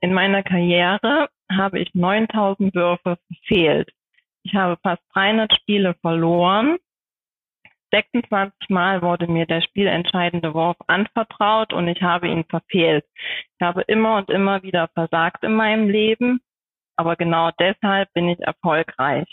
In 0.00 0.12
meiner 0.12 0.42
Karriere 0.42 1.28
habe 1.50 1.78
ich 1.78 1.94
9000 1.94 2.74
Würfe 2.74 3.18
verfehlt. 3.26 3.90
Ich 4.42 4.54
habe 4.54 4.76
fast 4.82 5.02
300 5.14 5.52
Spiele 5.54 5.94
verloren. 6.00 6.78
26 7.92 8.70
Mal 8.70 9.02
wurde 9.02 9.26
mir 9.26 9.46
der 9.46 9.60
spielentscheidende 9.60 10.54
Wurf 10.54 10.76
anvertraut 10.86 11.72
und 11.72 11.88
ich 11.88 12.02
habe 12.02 12.28
ihn 12.28 12.44
verfehlt. 12.44 13.04
Ich 13.16 13.60
habe 13.60 13.82
immer 13.82 14.16
und 14.16 14.30
immer 14.30 14.62
wieder 14.62 14.88
versagt 14.94 15.44
in 15.44 15.54
meinem 15.54 15.88
Leben, 15.90 16.40
aber 16.96 17.16
genau 17.16 17.50
deshalb 17.60 18.12
bin 18.14 18.28
ich 18.28 18.40
erfolgreich. 18.40 19.28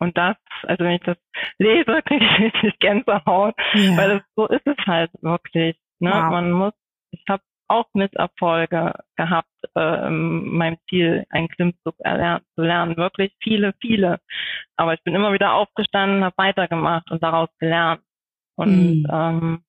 Und 0.00 0.16
das, 0.16 0.36
also 0.62 0.84
wenn 0.84 0.94
ich 0.94 1.02
das 1.02 1.18
lese, 1.58 2.02
kriege 2.02 2.24
ich 2.24 2.38
richtig 2.40 2.78
Gänsehaut, 2.78 3.54
ja. 3.74 3.96
weil 3.96 4.08
das, 4.08 4.22
so 4.34 4.46
ist 4.48 4.66
es 4.66 4.86
halt 4.86 5.10
wirklich. 5.20 5.76
Ne? 6.00 6.10
Wow. 6.10 6.30
Man 6.30 6.52
muss, 6.52 6.72
ich 7.10 7.22
habe 7.28 7.42
auch 7.68 7.86
Misserfolge 7.92 8.94
gehabt, 9.16 9.48
äh, 9.76 10.10
meinem 10.10 10.78
Ziel, 10.88 11.24
einen 11.30 11.48
Klimmzug 11.48 11.94
zu 11.96 12.62
lernen. 12.62 12.96
Wirklich 12.96 13.32
viele, 13.40 13.74
viele. 13.80 14.20
Aber 14.76 14.94
ich 14.94 15.02
bin 15.04 15.14
immer 15.14 15.32
wieder 15.32 15.52
aufgestanden, 15.52 16.24
habe 16.24 16.34
weitergemacht 16.36 17.10
und 17.10 17.22
daraus 17.22 17.48
gelernt. 17.58 18.02
Und 18.56 19.02
mhm. 19.02 19.06
ähm, 19.12 19.64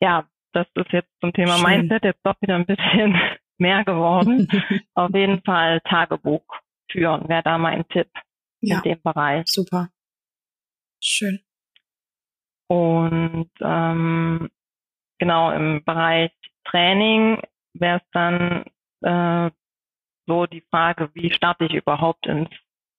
ja, 0.00 0.24
das 0.52 0.66
ist 0.74 0.92
jetzt 0.92 1.10
zum 1.20 1.32
Thema 1.32 1.58
Schön. 1.58 1.70
Mindset 1.70 2.04
jetzt 2.04 2.24
doch 2.24 2.40
wieder 2.40 2.56
ein 2.56 2.66
bisschen 2.66 3.20
mehr 3.58 3.84
geworden. 3.84 4.48
Auf 4.94 5.14
jeden 5.14 5.42
Fall 5.42 5.80
Tagebuch 5.82 6.44
führen 6.90 7.28
wäre 7.28 7.42
da 7.42 7.58
mein 7.58 7.86
Tipp 7.88 8.08
ja. 8.66 8.76
in 8.76 8.82
dem 8.82 9.02
Bereich. 9.02 9.46
Super. 9.46 9.88
Schön. 11.00 11.40
Und 12.68 13.50
ähm, 13.60 14.50
genau 15.18 15.52
im 15.52 15.84
Bereich 15.84 16.32
Training 16.64 17.40
wäre 17.74 17.98
es 17.98 18.10
dann 18.12 18.64
äh, 19.02 19.50
so 20.26 20.46
die 20.46 20.62
Frage, 20.70 21.10
wie 21.14 21.30
starte 21.32 21.66
ich 21.66 21.74
überhaupt 21.74 22.26
ins 22.26 22.48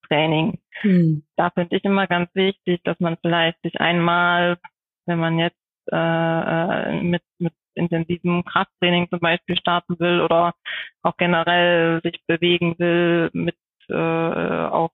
Training? 0.06 0.60
Hm. 0.82 1.24
Da 1.36 1.50
finde 1.50 1.76
ich 1.76 1.84
immer 1.84 2.06
ganz 2.06 2.32
wichtig, 2.34 2.80
dass 2.84 2.98
man 3.00 3.16
vielleicht 3.20 3.60
sich 3.62 3.80
einmal, 3.80 4.58
wenn 5.06 5.18
man 5.18 5.38
jetzt 5.38 5.56
äh, 5.90 5.96
äh 5.96 7.02
mit, 7.02 7.22
mit 7.38 7.54
intensivem 7.74 8.44
Krafttraining 8.44 9.08
zum 9.10 9.20
Beispiel 9.20 9.56
starten 9.56 9.98
will 9.98 10.20
oder 10.20 10.54
auch 11.02 11.16
generell 11.16 12.00
sich 12.02 12.20
bewegen 12.26 12.78
will 12.78 13.30
mit 13.32 13.56
äh, 13.88 13.94
auch 13.94 14.90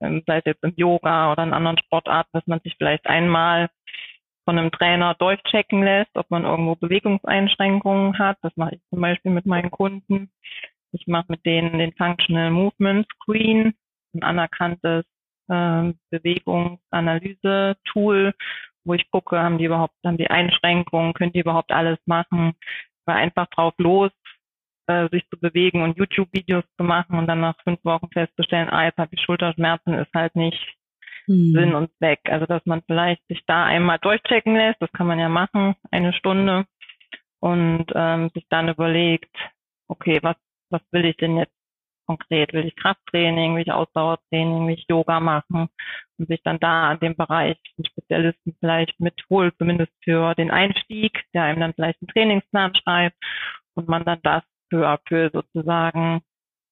sei 0.00 0.38
es 0.38 0.44
jetzt 0.44 0.64
im 0.64 0.72
Yoga 0.76 1.32
oder 1.32 1.42
in 1.42 1.52
anderen 1.52 1.78
Sportarten, 1.78 2.30
dass 2.32 2.46
man 2.46 2.60
sich 2.60 2.74
vielleicht 2.76 3.06
einmal 3.06 3.68
von 4.44 4.58
einem 4.58 4.70
Trainer 4.70 5.14
durchchecken 5.14 5.82
lässt, 5.82 6.14
ob 6.14 6.30
man 6.30 6.44
irgendwo 6.44 6.76
Bewegungseinschränkungen 6.76 8.18
hat. 8.18 8.38
Das 8.42 8.56
mache 8.56 8.76
ich 8.76 8.80
zum 8.88 9.02
Beispiel 9.02 9.32
mit 9.32 9.44
meinen 9.44 9.70
Kunden. 9.70 10.30
Ich 10.92 11.06
mache 11.06 11.26
mit 11.28 11.44
denen 11.44 11.78
den 11.78 11.92
Functional 11.92 12.50
Movement 12.50 13.06
Screen, 13.12 13.74
ein 14.14 14.22
anerkanntes 14.22 15.04
äh, 15.48 15.92
Bewegungsanalyse-Tool, 16.10 18.32
wo 18.84 18.94
ich 18.94 19.10
gucke, 19.10 19.38
haben 19.38 19.58
die 19.58 19.66
überhaupt, 19.66 19.96
haben 20.04 20.16
die 20.16 20.30
Einschränkungen, 20.30 21.12
können 21.12 21.32
die 21.32 21.40
überhaupt 21.40 21.72
alles 21.72 21.98
machen, 22.06 22.54
weil 23.04 23.16
einfach 23.16 23.48
drauf 23.48 23.74
los, 23.76 24.10
äh, 24.88 25.08
sich 25.10 25.28
zu 25.28 25.38
bewegen 25.38 25.82
und 25.82 25.96
YouTube-Videos 25.96 26.64
zu 26.76 26.84
machen 26.84 27.18
und 27.18 27.26
dann 27.26 27.40
nach 27.40 27.56
fünf 27.62 27.84
Wochen 27.84 28.08
festzustellen, 28.12 28.70
ah, 28.70 28.84
jetzt 28.84 28.98
habe 28.98 29.14
ich 29.14 29.20
Schulterschmerzen, 29.20 29.94
ist 29.94 30.12
halt 30.14 30.34
nicht 30.34 30.58
hm. 31.26 31.52
Sinn 31.52 31.74
und 31.74 31.90
Zweck. 31.98 32.20
Also 32.24 32.46
dass 32.46 32.64
man 32.66 32.82
vielleicht 32.86 33.26
sich 33.28 33.42
da 33.46 33.64
einmal 33.64 33.98
durchchecken 33.98 34.56
lässt, 34.56 34.80
das 34.80 34.90
kann 34.92 35.06
man 35.06 35.18
ja 35.18 35.28
machen, 35.28 35.76
eine 35.90 36.12
Stunde 36.12 36.66
und 37.40 37.86
ähm, 37.94 38.30
sich 38.34 38.46
dann 38.48 38.68
überlegt, 38.68 39.34
okay, 39.88 40.18
was, 40.22 40.36
was 40.70 40.82
will 40.90 41.04
ich 41.04 41.16
denn 41.16 41.36
jetzt 41.36 41.52
konkret? 42.06 42.54
Will 42.54 42.64
ich 42.64 42.74
Krafttraining, 42.76 43.54
will 43.54 43.62
ich 43.62 43.72
Ausdauertraining, 43.72 44.66
will 44.66 44.74
ich 44.74 44.86
Yoga 44.88 45.20
machen 45.20 45.68
und 46.18 46.28
sich 46.28 46.40
dann 46.42 46.58
da 46.58 46.88
an 46.88 47.00
dem 47.00 47.14
Bereich 47.14 47.58
einen 47.76 47.84
Spezialisten 47.84 48.56
vielleicht 48.58 48.98
mitholt, 48.98 49.54
zumindest 49.58 49.92
für 50.02 50.34
den 50.34 50.50
Einstieg, 50.50 51.24
der 51.34 51.44
einem 51.44 51.60
dann 51.60 51.74
vielleicht 51.74 52.00
einen 52.00 52.08
Trainingsplan 52.08 52.74
schreibt 52.74 53.16
und 53.74 53.88
man 53.88 54.04
dann 54.04 54.20
das 54.22 54.42
peu 54.70 54.86
à 54.86 54.98
peu 54.98 55.30
sozusagen 55.32 56.22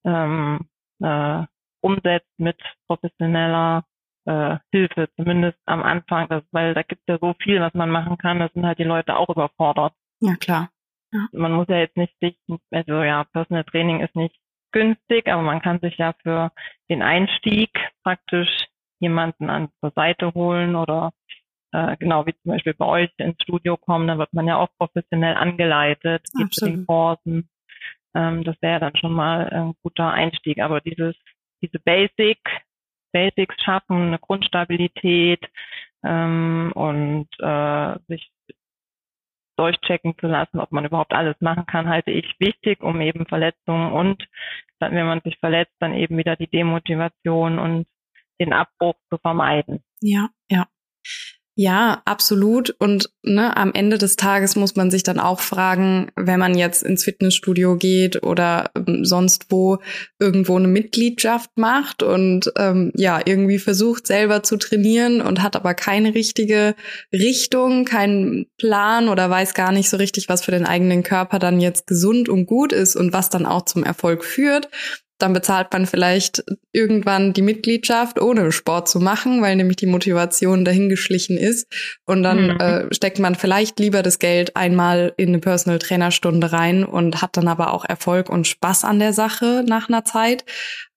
ähm, 0.04 0.60
äh, 1.00 1.44
umsetzt 1.80 2.32
mit 2.38 2.60
professioneller 2.86 3.84
äh, 4.26 4.58
Hilfe, 4.72 5.08
zumindest 5.16 5.58
am 5.66 5.82
Anfang, 5.82 6.28
das, 6.28 6.42
weil 6.50 6.74
da 6.74 6.82
gibt 6.82 7.02
es 7.02 7.14
ja 7.14 7.18
so 7.20 7.34
viel, 7.40 7.60
was 7.60 7.74
man 7.74 7.90
machen 7.90 8.18
kann, 8.18 8.40
das 8.40 8.52
sind 8.52 8.66
halt 8.66 8.78
die 8.78 8.84
Leute 8.84 9.16
auch 9.16 9.28
überfordert. 9.28 9.94
Ja, 10.20 10.34
klar. 10.36 10.70
Ja. 11.12 11.28
Man 11.32 11.52
muss 11.52 11.68
ja 11.68 11.78
jetzt 11.78 11.96
nicht 11.96 12.14
sich, 12.20 12.36
also 12.70 13.02
ja, 13.02 13.24
Personal 13.24 13.64
Training 13.64 14.00
ist 14.00 14.16
nicht 14.16 14.36
günstig, 14.72 15.28
aber 15.28 15.42
man 15.42 15.62
kann 15.62 15.80
sich 15.80 15.96
ja 15.96 16.14
für 16.22 16.50
den 16.90 17.02
Einstieg 17.02 17.70
praktisch 18.02 18.66
jemanden 18.98 19.48
an 19.48 19.68
zur 19.80 19.92
Seite 19.92 20.34
holen 20.34 20.74
oder 20.74 21.12
äh, 21.72 21.96
genau 21.96 22.26
wie 22.26 22.34
zum 22.42 22.52
Beispiel 22.52 22.74
bei 22.74 22.86
euch 22.86 23.10
ins 23.18 23.40
Studio 23.42 23.76
kommen, 23.76 24.08
da 24.08 24.18
wird 24.18 24.32
man 24.32 24.46
ja 24.46 24.56
auch 24.56 24.68
professionell 24.78 25.36
angeleitet, 25.36 26.26
geht 26.36 26.52
zu 26.52 26.64
den 26.64 26.86
Kursen. 26.86 27.48
Ähm, 28.16 28.44
das 28.44 28.56
wäre 28.62 28.80
dann 28.80 28.96
schon 28.96 29.12
mal 29.12 29.48
ein 29.50 29.74
guter 29.82 30.10
Einstieg. 30.10 30.60
Aber 30.60 30.80
dieses, 30.80 31.14
diese 31.62 31.78
Basic, 31.78 32.38
Basics 33.12 33.54
schaffen, 33.62 34.08
eine 34.08 34.18
Grundstabilität 34.18 35.44
ähm, 36.02 36.72
und 36.74 37.28
äh, 37.40 37.98
sich 38.08 38.30
durchchecken 39.56 40.16
zu 40.18 40.26
lassen, 40.26 40.60
ob 40.60 40.70
man 40.72 40.84
überhaupt 40.84 41.12
alles 41.12 41.36
machen 41.40 41.66
kann, 41.66 41.88
halte 41.88 42.10
ich 42.10 42.26
wichtig, 42.38 42.82
um 42.82 43.00
eben 43.00 43.26
Verletzungen 43.26 43.92
und 43.92 44.26
dann, 44.78 44.92
wenn 44.92 45.06
man 45.06 45.22
sich 45.22 45.38
verletzt, 45.38 45.74
dann 45.78 45.94
eben 45.94 46.18
wieder 46.18 46.36
die 46.36 46.48
Demotivation 46.48 47.58
und 47.58 47.86
den 48.38 48.52
Abbruch 48.52 48.96
zu 49.08 49.16
vermeiden. 49.18 49.82
Ja, 50.02 50.28
ja. 50.50 50.66
Ja, 51.58 52.02
absolut. 52.04 52.76
Und 52.80 53.08
ne, 53.22 53.56
am 53.56 53.72
Ende 53.72 53.96
des 53.96 54.16
Tages 54.16 54.56
muss 54.56 54.76
man 54.76 54.90
sich 54.90 55.04
dann 55.04 55.18
auch 55.18 55.40
fragen, 55.40 56.10
wenn 56.14 56.38
man 56.38 56.54
jetzt 56.54 56.82
ins 56.82 57.04
Fitnessstudio 57.04 57.76
geht 57.76 58.22
oder 58.22 58.70
ähm, 58.76 59.06
sonst 59.06 59.46
wo 59.48 59.78
irgendwo 60.18 60.56
eine 60.56 60.68
Mitgliedschaft 60.68 61.48
macht 61.56 62.02
und 62.02 62.52
ähm, 62.58 62.92
ja, 62.94 63.22
irgendwie 63.24 63.58
versucht 63.58 64.06
selber 64.06 64.42
zu 64.42 64.58
trainieren 64.58 65.22
und 65.22 65.42
hat 65.42 65.56
aber 65.56 65.72
keine 65.72 66.14
richtige 66.14 66.74
Richtung, 67.10 67.86
keinen 67.86 68.48
Plan 68.58 69.08
oder 69.08 69.30
weiß 69.30 69.54
gar 69.54 69.72
nicht 69.72 69.88
so 69.88 69.96
richtig, 69.96 70.28
was 70.28 70.44
für 70.44 70.50
den 70.50 70.66
eigenen 70.66 71.02
Körper 71.02 71.38
dann 71.38 71.58
jetzt 71.58 71.86
gesund 71.86 72.28
und 72.28 72.44
gut 72.44 72.74
ist 72.74 72.96
und 72.96 73.14
was 73.14 73.30
dann 73.30 73.46
auch 73.46 73.64
zum 73.64 73.82
Erfolg 73.82 74.26
führt, 74.26 74.68
dann 75.18 75.32
bezahlt 75.32 75.72
man 75.72 75.86
vielleicht 75.86 76.44
irgendwann 76.72 77.32
die 77.32 77.42
Mitgliedschaft, 77.42 78.20
ohne 78.20 78.52
Sport 78.52 78.88
zu 78.88 79.00
machen, 79.00 79.40
weil 79.40 79.56
nämlich 79.56 79.76
die 79.76 79.86
Motivation 79.86 80.64
dahingeschlichen 80.64 81.38
ist. 81.38 81.66
Und 82.04 82.22
dann 82.22 82.54
mhm. 82.54 82.60
äh, 82.60 82.94
steckt 82.94 83.18
man 83.18 83.34
vielleicht 83.34 83.78
lieber 83.80 84.02
das 84.02 84.18
Geld 84.18 84.56
einmal 84.56 85.14
in 85.16 85.28
eine 85.28 85.38
Personal 85.38 85.78
Trainer 85.78 86.10
Stunde 86.10 86.52
rein 86.52 86.84
und 86.84 87.22
hat 87.22 87.36
dann 87.36 87.48
aber 87.48 87.72
auch 87.72 87.84
Erfolg 87.84 88.28
und 88.28 88.46
Spaß 88.46 88.84
an 88.84 88.98
der 88.98 89.12
Sache 89.14 89.64
nach 89.66 89.88
einer 89.88 90.04
Zeit 90.04 90.44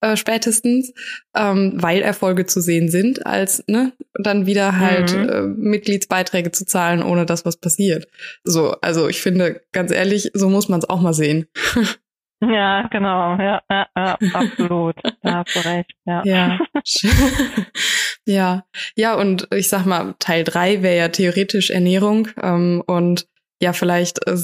äh, 0.02 0.18
spätestens, 0.18 0.94
ähm, 1.36 1.74
weil 1.76 2.02
Erfolge 2.02 2.46
zu 2.46 2.62
sehen 2.62 2.90
sind, 2.90 3.26
als 3.26 3.64
ne, 3.68 3.94
dann 4.14 4.46
wieder 4.46 4.80
halt 4.80 5.16
mhm. 5.16 5.30
äh, 5.30 5.42
Mitgliedsbeiträge 5.44 6.52
zu 6.52 6.66
zahlen, 6.66 7.04
ohne 7.04 7.26
dass 7.26 7.46
was 7.46 7.58
passiert. 7.58 8.08
So, 8.44 8.72
also 8.82 9.08
ich 9.08 9.22
finde, 9.22 9.62
ganz 9.72 9.92
ehrlich, 9.92 10.32
so 10.34 10.50
muss 10.50 10.68
man 10.70 10.80
es 10.80 10.90
auch 10.90 11.02
mal 11.02 11.14
sehen. 11.14 11.48
Ja, 12.42 12.88
genau, 12.88 13.38
ja, 13.38 13.62
ja, 13.70 13.88
ja 13.96 14.18
absolut. 14.34 14.96
da 15.22 15.44
hast 15.44 15.56
du 15.56 15.60
recht, 15.60 15.92
ja. 16.06 16.22
Ja. 16.24 16.60
ja. 18.26 18.64
Ja, 18.96 19.16
und 19.16 19.48
ich 19.54 19.68
sag 19.68 19.86
mal, 19.86 20.16
Teil 20.20 20.44
drei 20.46 20.82
wäre 20.82 20.98
ja 20.98 21.08
theoretisch 21.10 21.70
Ernährung. 21.70 22.30
Ähm, 22.42 22.82
und 22.88 23.28
ja, 23.62 23.74
vielleicht 23.74 24.26
äh, 24.26 24.38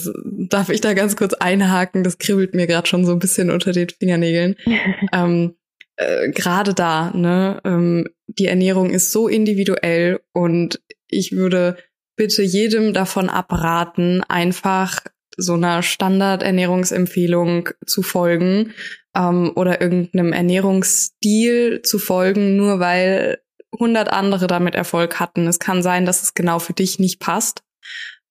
darf 0.49 0.69
ich 0.69 0.81
da 0.81 0.93
ganz 0.93 1.15
kurz 1.15 1.33
einhaken, 1.33 2.03
das 2.03 2.17
kribbelt 2.17 2.53
mir 2.53 2.67
gerade 2.67 2.87
schon 2.87 3.05
so 3.05 3.13
ein 3.13 3.19
bisschen 3.19 3.49
unter 3.49 3.71
den 3.71 3.87
Fingernägeln. 3.89 4.55
ähm, 5.13 5.55
äh, 5.95 6.29
gerade 6.31 6.73
da, 6.73 7.11
ne, 7.11 7.61
ähm, 7.63 8.09
die 8.27 8.47
Ernährung 8.47 8.89
ist 8.89 9.11
so 9.11 9.29
individuell 9.29 10.19
und 10.33 10.81
ich 11.07 11.31
würde 11.31 11.77
bitte 12.17 12.43
jedem 12.43 12.93
davon 12.93 13.29
abraten, 13.29 14.21
einfach 14.27 14.99
so 15.37 15.53
einer 15.53 15.83
Standardernährungsempfehlung 15.83 17.69
zu 17.85 18.01
folgen 18.01 18.73
ähm, 19.15 19.51
oder 19.55 19.81
irgendeinem 19.81 20.33
Ernährungsstil 20.33 21.81
zu 21.81 21.99
folgen, 21.99 22.55
nur 22.55 22.79
weil 22.79 23.39
hundert 23.77 24.09
andere 24.09 24.47
damit 24.47 24.75
Erfolg 24.75 25.19
hatten. 25.19 25.47
Es 25.47 25.59
kann 25.59 25.83
sein, 25.83 26.05
dass 26.05 26.23
es 26.23 26.33
genau 26.33 26.59
für 26.59 26.73
dich 26.73 26.99
nicht 26.99 27.19
passt. 27.19 27.63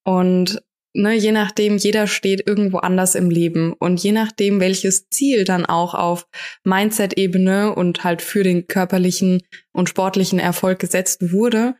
Und 0.04 0.62
ne, 0.94 1.14
je 1.14 1.32
nachdem, 1.32 1.76
jeder 1.76 2.06
steht 2.06 2.46
irgendwo 2.46 2.78
anders 2.78 3.14
im 3.14 3.30
Leben. 3.30 3.72
Und 3.72 4.02
je 4.02 4.12
nachdem, 4.12 4.60
welches 4.60 5.08
Ziel 5.08 5.44
dann 5.44 5.66
auch 5.66 5.94
auf 5.94 6.26
Mindset-Ebene 6.64 7.74
und 7.74 8.04
halt 8.04 8.22
für 8.22 8.42
den 8.42 8.66
körperlichen 8.66 9.42
und 9.72 9.88
sportlichen 9.88 10.38
Erfolg 10.38 10.78
gesetzt 10.78 11.32
wurde, 11.32 11.74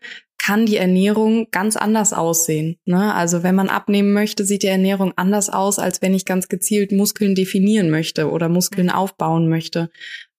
kann 0.44 0.66
die 0.66 0.76
Ernährung 0.76 1.48
ganz 1.50 1.76
anders 1.76 2.12
aussehen. 2.12 2.76
Ne? 2.84 3.14
Also 3.14 3.42
wenn 3.42 3.54
man 3.54 3.70
abnehmen 3.70 4.12
möchte, 4.12 4.44
sieht 4.44 4.62
die 4.62 4.68
Ernährung 4.68 5.12
anders 5.16 5.48
aus, 5.48 5.78
als 5.78 6.02
wenn 6.02 6.12
ich 6.12 6.26
ganz 6.26 6.48
gezielt 6.48 6.92
Muskeln 6.92 7.34
definieren 7.34 7.90
möchte 7.90 8.30
oder 8.30 8.48
Muskeln 8.48 8.90
aufbauen 8.90 9.48
möchte 9.48 9.90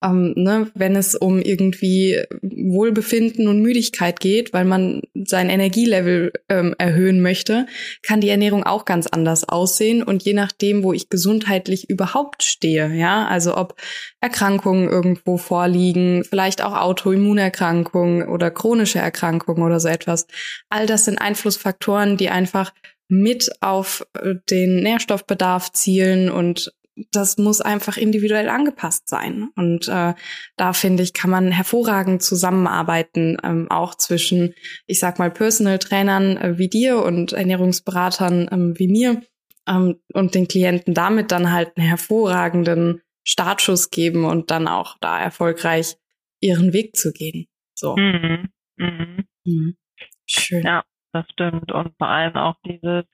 ähm, 0.04 0.34
ne, 0.36 0.72
wenn 0.76 0.96
es 0.96 1.16
um 1.16 1.42
irgendwie 1.42 2.22
Wohlbefinden 2.42 3.48
und 3.48 3.62
Müdigkeit 3.62 4.20
geht, 4.20 4.54
weil 4.54 4.66
man 4.66 5.02
sein 5.14 5.50
Energielevel 5.50 6.34
ähm, 6.50 6.76
erhöhen 6.78 7.22
möchte, 7.22 7.66
kann 8.04 8.22
die 8.22 8.30
Ernährung 8.30 8.64
auch 8.64 8.86
ganz 8.86 9.08
anders 9.08 9.48
aussehen 9.48 10.04
und 10.04 10.24
je 10.24 10.34
nachdem, 10.34 10.84
wo 10.84 10.94
ich 10.94 11.10
gesundheitlich 11.10 11.90
überhaupt 11.90 12.44
stehe, 12.44 12.94
ja, 12.94 13.26
also 13.28 13.58
ob 13.58 13.76
Erkrankungen 14.22 14.90
irgendwo 14.90 15.38
vorliegen, 15.38 16.24
vielleicht 16.24 16.64
auch 16.64 16.76
Autoimmunerkrankungen 16.76 18.28
oder 18.28 18.52
chronische 18.52 19.00
Erkrankungen 19.00 19.64
oder 19.64 19.80
so 19.80 19.88
etwas. 19.88 20.28
All 20.70 20.86
das 20.86 21.06
sind 21.06 21.20
Einflussfaktoren, 21.20 22.18
die 22.18 22.30
einfach 22.30 22.74
mit 23.08 23.50
auf 23.62 24.06
äh, 24.14 24.36
den 24.50 24.82
Nährstoffbedarf 24.82 25.72
zielen 25.72 26.30
und 26.30 26.74
das 27.12 27.38
muss 27.38 27.62
einfach 27.62 27.98
individuell 27.98 28.50
angepasst 28.50 29.10
sein. 29.10 29.50
Und 29.56 29.88
äh, 29.88 30.14
da 30.56 30.74
finde 30.74 31.04
ich, 31.04 31.14
kann 31.14 31.30
man 31.30 31.52
hervorragend 31.52 32.24
zusammenarbeiten, 32.24 33.38
ähm, 33.44 33.70
auch 33.70 33.96
zwischen, 33.96 34.54
ich 34.88 35.00
sag 35.00 35.20
mal, 35.20 35.32
Personal 35.32 35.80
Trainern 35.80 36.38
äh, 36.38 36.58
wie 36.58 36.70
dir 36.70 37.04
und 37.04 37.34
Ernährungsberatern 37.34 38.50
ähm, 38.52 38.74
wie 38.78 38.88
mir 38.88 39.22
ähm, 39.68 40.00
und 40.14 40.36
den 40.36 40.48
Klienten 40.48 40.94
damit 40.94 41.32
dann 41.32 41.52
halt 41.52 41.76
einen 41.76 41.88
hervorragenden 41.88 43.02
Startschuss 43.24 43.90
geben 43.90 44.26
und 44.26 44.52
dann 44.52 44.68
auch 44.68 44.98
da 45.02 45.20
erfolgreich 45.20 45.98
ihren 46.40 46.74
Weg 46.74 46.96
zu 46.96 47.12
gehen. 47.12 47.48
So. 47.74 47.96
Mhm. 47.98 48.50
Mhm. 48.78 49.26
Mhm. 49.46 49.78
Schön. 50.26 50.64
Ja, 50.64 50.84
das 51.12 51.26
stimmt. 51.32 51.72
Und 51.72 51.94
vor 51.98 52.08
allem 52.08 52.36
auch 52.36 52.56
dieses, 52.66 53.06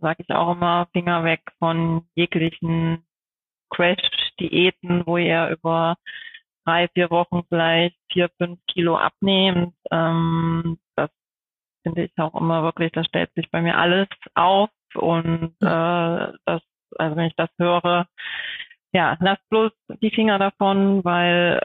sage 0.00 0.22
ich 0.22 0.30
auch 0.30 0.52
immer, 0.52 0.88
Finger 0.92 1.24
weg 1.24 1.42
von 1.58 2.02
jeglichen 2.14 3.04
Crash-Diäten, 3.70 5.06
wo 5.06 5.16
ihr 5.16 5.48
über 5.48 5.96
drei, 6.64 6.88
vier 6.88 7.10
Wochen 7.10 7.42
vielleicht 7.48 7.96
vier, 8.12 8.28
fünf 8.38 8.58
Kilo 8.66 8.96
abnehmt. 8.96 9.74
Ähm, 9.90 10.78
das 10.96 11.10
finde 11.82 12.04
ich 12.04 12.12
auch 12.18 12.34
immer 12.34 12.62
wirklich, 12.62 12.92
da 12.92 13.04
stellt 13.04 13.32
sich 13.34 13.50
bei 13.50 13.62
mir 13.62 13.76
alles 13.78 14.08
auf 14.34 14.70
und 14.94 15.54
äh, 15.60 16.32
das, 16.44 16.62
also 16.96 17.16
wenn 17.16 17.26
ich 17.26 17.36
das 17.36 17.50
höre, 17.58 18.06
ja, 18.92 19.16
lasst 19.20 19.48
bloß 19.50 19.72
die 20.02 20.10
Finger 20.10 20.38
davon, 20.38 21.04
weil 21.04 21.58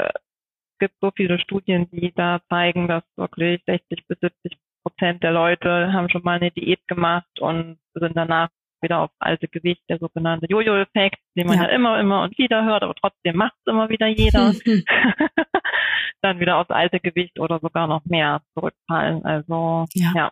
es 0.74 0.80
gibt 0.80 0.96
so 1.02 1.12
viele 1.16 1.40
Studien, 1.40 1.90
die 1.92 2.14
da 2.14 2.42
zeigen, 2.50 2.88
dass 2.88 3.04
wirklich 3.16 3.62
60 3.66 4.08
bis 4.08 4.20
70 4.20 4.58
Prozent 4.84 5.24
der 5.24 5.32
Leute 5.32 5.94
haben 5.94 6.10
schon 6.10 6.24
mal 6.24 6.36
eine 6.36 6.52
Diät 6.52 6.86
gemacht 6.88 7.40
und 7.40 7.80
sind 7.94 8.18
danach 8.18 8.50
wieder 8.84 9.00
auf 9.00 9.12
alte 9.20 9.48
Gewicht, 9.48 9.82
der 9.90 9.98
sogenannte 9.98 10.46
Jojo-Effekt, 10.48 11.18
den 11.36 11.48
man 11.48 11.58
ja. 11.58 11.64
ja. 11.64 11.70
immer, 11.70 12.00
immer 12.00 12.22
und 12.24 12.38
wieder 12.38 12.64
hört, 12.66 12.84
aber 12.84 12.96
trotzdem 12.96 13.36
macht 13.38 13.54
es 13.60 13.72
immer 13.72 13.90
wieder 13.90 14.08
jeder. 14.08 14.54
Dann 16.22 16.40
wieder 16.40 16.58
aufs 16.58 16.70
alte 16.70 17.00
Gewicht 17.00 17.40
oder 17.40 17.60
sogar 17.60 17.88
noch 17.88 18.06
mehr 18.06 18.42
zurückfallen. 18.54 19.26
Also 19.26 19.86
ja. 19.94 20.12
ja. 20.16 20.32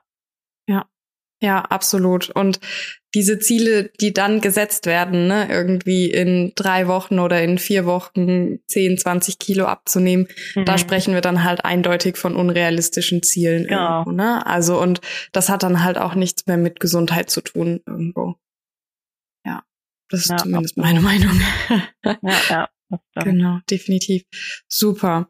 Ja, 1.42 1.62
absolut. 1.62 2.30
Und 2.30 2.60
diese 3.16 3.39
Ziele, 3.39 3.92
die 4.00 4.14
dann 4.14 4.42
gesetzt 4.42 4.86
werden, 4.86 5.28
ne, 5.28 5.48
irgendwie 5.50 6.10
in 6.10 6.54
drei 6.56 6.88
Wochen 6.88 7.20
oder 7.20 7.42
in 7.42 7.58
vier 7.58 7.86
Wochen 7.86 8.60
10, 8.68 9.00
20 9.00 9.39
Kilo 9.39 9.66
abzunehmen, 9.66 10.28
mhm. 10.56 10.66
da 10.66 10.78
sprechen 10.78 11.14
wir 11.16 11.22
dann 11.22 11.44
halt 11.44 11.66
eindeutig 11.66 12.18
von 12.18 12.36
unrealistischen 12.36 13.24
Zielen. 13.24 13.68
Genau. 13.68 14.00
Irgendwo, 14.00 14.12
ne? 14.12 14.46
Also, 14.46 14.80
und 14.80 15.02
das 15.32 15.50
hat 15.50 15.64
dann 15.64 15.84
halt 15.84 15.98
auch 15.98 16.14
nichts 16.14 16.46
mehr 16.46 16.58
mit 16.58 16.80
Gesundheit 16.80 17.30
zu 17.32 17.42
tun 17.42 17.82
irgendwo. 17.88 18.36
Ja, 19.44 19.64
das 20.10 20.22
ist 20.22 20.30
ja, 20.30 20.38
zumindest 20.38 20.78
absolut. 20.78 21.02
meine 21.02 21.02
Meinung. 21.20 21.42
ja, 22.22 22.70
ja. 23.16 23.24
Genau, 23.24 23.60
definitiv. 23.70 24.24
Super. 24.68 25.30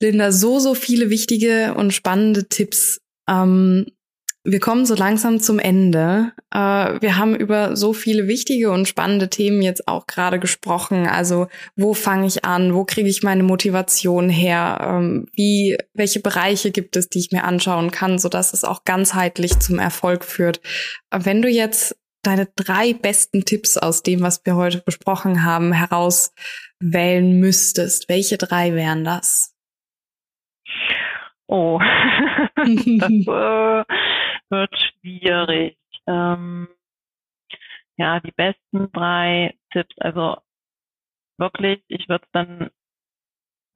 Linda, 0.00 0.30
so, 0.30 0.60
so 0.60 0.74
viele 0.74 1.10
wichtige 1.10 1.74
und 1.74 1.92
spannende 1.92 2.48
Tipps. 2.48 3.00
Ähm, 3.28 3.86
wir 4.50 4.60
kommen 4.60 4.86
so 4.86 4.94
langsam 4.94 5.40
zum 5.40 5.58
Ende. 5.58 6.32
Äh, 6.50 7.00
wir 7.00 7.18
haben 7.18 7.36
über 7.36 7.76
so 7.76 7.92
viele 7.92 8.28
wichtige 8.28 8.70
und 8.70 8.88
spannende 8.88 9.28
Themen 9.28 9.60
jetzt 9.60 9.86
auch 9.86 10.06
gerade 10.06 10.38
gesprochen. 10.38 11.06
Also 11.06 11.48
wo 11.76 11.92
fange 11.92 12.26
ich 12.26 12.46
an? 12.46 12.74
Wo 12.74 12.84
kriege 12.84 13.10
ich 13.10 13.22
meine 13.22 13.42
Motivation 13.42 14.30
her? 14.30 14.78
Ähm, 14.80 15.26
wie, 15.34 15.76
welche 15.92 16.20
Bereiche 16.20 16.70
gibt 16.70 16.96
es, 16.96 17.10
die 17.10 17.18
ich 17.18 17.30
mir 17.30 17.44
anschauen 17.44 17.90
kann, 17.90 18.18
sodass 18.18 18.54
es 18.54 18.64
auch 18.64 18.84
ganzheitlich 18.84 19.58
zum 19.60 19.78
Erfolg 19.78 20.24
führt? 20.24 20.62
Wenn 21.10 21.42
du 21.42 21.48
jetzt 21.48 21.96
deine 22.22 22.48
drei 22.56 22.94
besten 22.94 23.44
Tipps 23.44 23.76
aus 23.76 24.02
dem, 24.02 24.22
was 24.22 24.44
wir 24.46 24.56
heute 24.56 24.78
besprochen 24.78 25.44
haben, 25.44 25.72
herauswählen 25.72 27.38
müsstest, 27.38 28.08
welche 28.08 28.38
drei 28.38 28.72
wären 28.74 29.04
das? 29.04 29.54
Oh, 31.48 31.78
das 32.56 33.10
äh, 33.10 33.84
wird 34.50 34.74
schwierig. 34.78 35.76
Ähm, 36.06 36.68
ja, 37.96 38.20
die 38.20 38.32
besten 38.32 38.90
drei 38.92 39.54
Tipps, 39.72 39.96
also 39.98 40.38
wirklich, 41.38 41.82
ich 41.88 42.08
würde 42.08 42.24
es 42.24 42.30
dann 42.32 42.70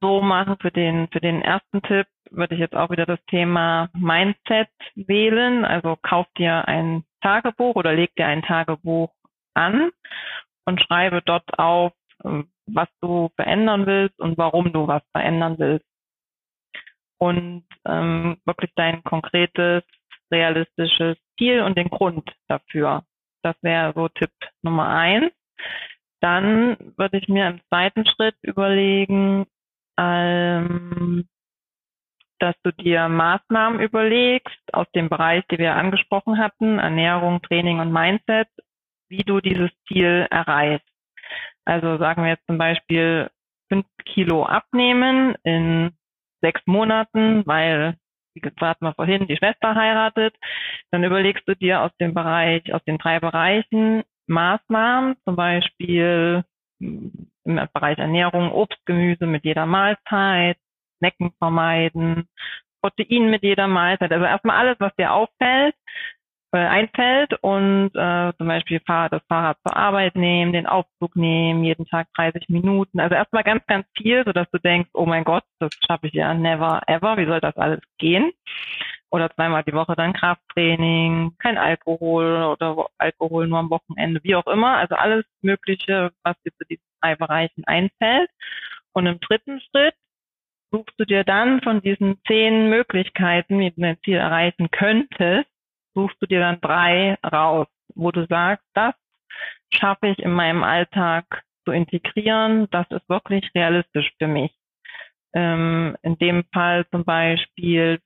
so 0.01 0.21
machen 0.21 0.57
für 0.59 0.71
den, 0.71 1.07
für 1.09 1.21
den 1.21 1.41
ersten 1.41 1.81
Tipp, 1.81 2.07
würde 2.29 2.55
ich 2.55 2.59
jetzt 2.59 2.75
auch 2.75 2.89
wieder 2.89 3.05
das 3.05 3.23
Thema 3.27 3.89
Mindset 3.93 4.69
wählen. 4.95 5.65
Also 5.65 5.97
kauf 6.01 6.27
dir 6.37 6.67
ein 6.67 7.05
Tagebuch 7.21 7.75
oder 7.75 7.93
leg 7.93 8.13
dir 8.15 8.27
ein 8.27 8.41
Tagebuch 8.41 9.13
an 9.53 9.91
und 10.65 10.81
schreibe 10.81 11.21
dort 11.21 11.57
auf, 11.57 11.93
was 12.65 12.87
du 13.01 13.29
verändern 13.35 13.85
willst 13.85 14.19
und 14.19 14.37
warum 14.37 14.73
du 14.73 14.87
was 14.87 15.03
verändern 15.11 15.55
willst 15.57 15.85
und 17.23 17.63
ähm, 17.85 18.37
wirklich 18.45 18.71
dein 18.75 19.03
konkretes, 19.03 19.83
realistisches 20.33 21.17
Ziel 21.37 21.61
und 21.61 21.77
den 21.77 21.89
Grund 21.89 22.29
dafür. 22.47 23.03
Das 23.43 23.55
wäre 23.61 23.93
so 23.95 24.09
Tipp 24.09 24.31
Nummer 24.61 24.89
eins. 24.89 25.31
Dann 26.21 26.77
würde 26.97 27.17
ich 27.17 27.27
mir 27.27 27.47
im 27.47 27.61
zweiten 27.67 28.05
Schritt 28.05 28.35
überlegen, 28.41 29.45
ähm, 29.99 31.27
dass 32.39 32.55
du 32.63 32.71
dir 32.71 33.07
Maßnahmen 33.07 33.79
überlegst 33.79 34.73
aus 34.73 34.87
dem 34.95 35.09
Bereich, 35.09 35.45
die 35.51 35.57
wir 35.57 35.75
angesprochen 35.75 36.39
hatten, 36.39 36.79
Ernährung, 36.79 37.41
Training 37.41 37.79
und 37.79 37.91
Mindset, 37.91 38.49
wie 39.09 39.23
du 39.23 39.39
dieses 39.39 39.69
Ziel 39.87 40.27
erreichst. 40.29 40.87
Also 41.65 41.97
sagen 41.97 42.23
wir 42.23 42.31
jetzt 42.31 42.45
zum 42.47 42.57
Beispiel 42.57 43.29
fünf 43.69 43.85
Kilo 44.05 44.45
abnehmen 44.45 45.35
in 45.43 45.91
sechs 46.41 46.61
Monaten, 46.65 47.45
weil, 47.45 47.95
wie 48.33 48.39
gesagt, 48.39 48.81
mal 48.81 48.93
vorhin, 48.93 49.27
die 49.27 49.37
Schwester 49.37 49.75
heiratet, 49.75 50.35
dann 50.91 51.03
überlegst 51.03 51.47
du 51.47 51.55
dir 51.55 51.81
aus 51.81 51.91
dem 51.99 52.13
Bereich, 52.13 52.73
aus 52.73 52.83
den 52.85 52.97
drei 52.97 53.19
Bereichen 53.19 54.03
Maßnahmen, 54.27 55.15
zum 55.25 55.35
Beispiel 55.35 56.43
hm, 56.79 57.29
im 57.45 57.55
Bereich 57.73 57.97
Ernährung, 57.97 58.51
Obst, 58.51 58.79
Gemüse 58.85 59.25
mit 59.25 59.43
jeder 59.43 59.65
Mahlzeit, 59.65 60.57
Snacken 60.97 61.31
vermeiden, 61.37 62.27
Protein 62.81 63.29
mit 63.29 63.43
jeder 63.43 63.67
Mahlzeit. 63.67 64.11
Also 64.11 64.25
erstmal 64.25 64.57
alles, 64.57 64.79
was 64.79 64.95
dir 64.95 65.13
auffällt, 65.13 65.75
einfällt 66.59 67.33
und 67.41 67.91
äh, 67.95 68.33
zum 68.37 68.47
Beispiel 68.47 68.79
Fahrrad, 68.85 69.13
das 69.13 69.21
Fahrrad 69.27 69.57
zur 69.65 69.75
Arbeit 69.75 70.15
nehmen, 70.15 70.53
den 70.53 70.67
Aufzug 70.67 71.15
nehmen, 71.15 71.63
jeden 71.63 71.85
Tag 71.85 72.07
30 72.15 72.49
Minuten. 72.49 72.99
Also 72.99 73.15
erstmal 73.15 73.43
ganz, 73.43 73.65
ganz 73.67 73.85
viel, 73.97 74.23
sodass 74.25 74.49
du 74.51 74.59
denkst, 74.59 74.89
oh 74.93 75.05
mein 75.05 75.23
Gott, 75.23 75.43
das 75.59 75.71
schaffe 75.85 76.07
ich 76.07 76.13
ja 76.13 76.33
never 76.33 76.81
ever, 76.87 77.17
wie 77.17 77.25
soll 77.25 77.39
das 77.39 77.57
alles 77.57 77.81
gehen? 77.97 78.31
Oder 79.09 79.29
zweimal 79.35 79.63
die 79.63 79.73
Woche 79.73 79.95
dann 79.95 80.13
Krafttraining, 80.13 81.33
kein 81.37 81.57
Alkohol 81.57 82.43
oder 82.43 82.87
Alkohol 82.97 83.47
nur 83.47 83.59
am 83.59 83.69
Wochenende, 83.69 84.19
wie 84.23 84.35
auch 84.35 84.47
immer. 84.47 84.77
Also 84.77 84.95
alles 84.95 85.25
Mögliche, 85.41 86.11
was 86.23 86.35
dir 86.43 86.51
zu 86.53 86.65
diesen 86.67 86.83
drei 87.01 87.15
Bereichen 87.15 87.63
einfällt. 87.65 88.29
Und 88.93 89.05
im 89.05 89.19
dritten 89.19 89.59
Schritt 89.59 89.95
suchst 90.71 90.99
du 90.99 91.05
dir 91.05 91.23
dann 91.23 91.61
von 91.61 91.81
diesen 91.81 92.19
zehn 92.25 92.69
Möglichkeiten, 92.69 93.59
wie 93.59 93.69
du 93.69 93.81
dein 93.81 93.99
Ziel 94.03 94.17
erreichen 94.17 94.71
könntest, 94.71 95.47
suchst 95.93 96.17
du 96.21 96.25
dir 96.25 96.39
dann 96.39 96.61
drei 96.61 97.17
raus, 97.25 97.67
wo 97.95 98.11
du 98.11 98.25
sagst, 98.27 98.65
das 98.73 98.93
schaffe 99.73 100.07
ich 100.07 100.19
in 100.19 100.31
meinem 100.31 100.63
Alltag 100.63 101.43
zu 101.65 101.71
integrieren, 101.71 102.67
das 102.71 102.85
ist 102.91 103.07
wirklich 103.09 103.49
realistisch 103.55 104.11
für 104.17 104.27
mich. 104.27 104.51
Ähm, 105.33 105.97
in 106.01 106.17
dem 106.17 106.43
Fall 106.53 106.85
zum 106.91 107.05
Beispiel 107.05 107.99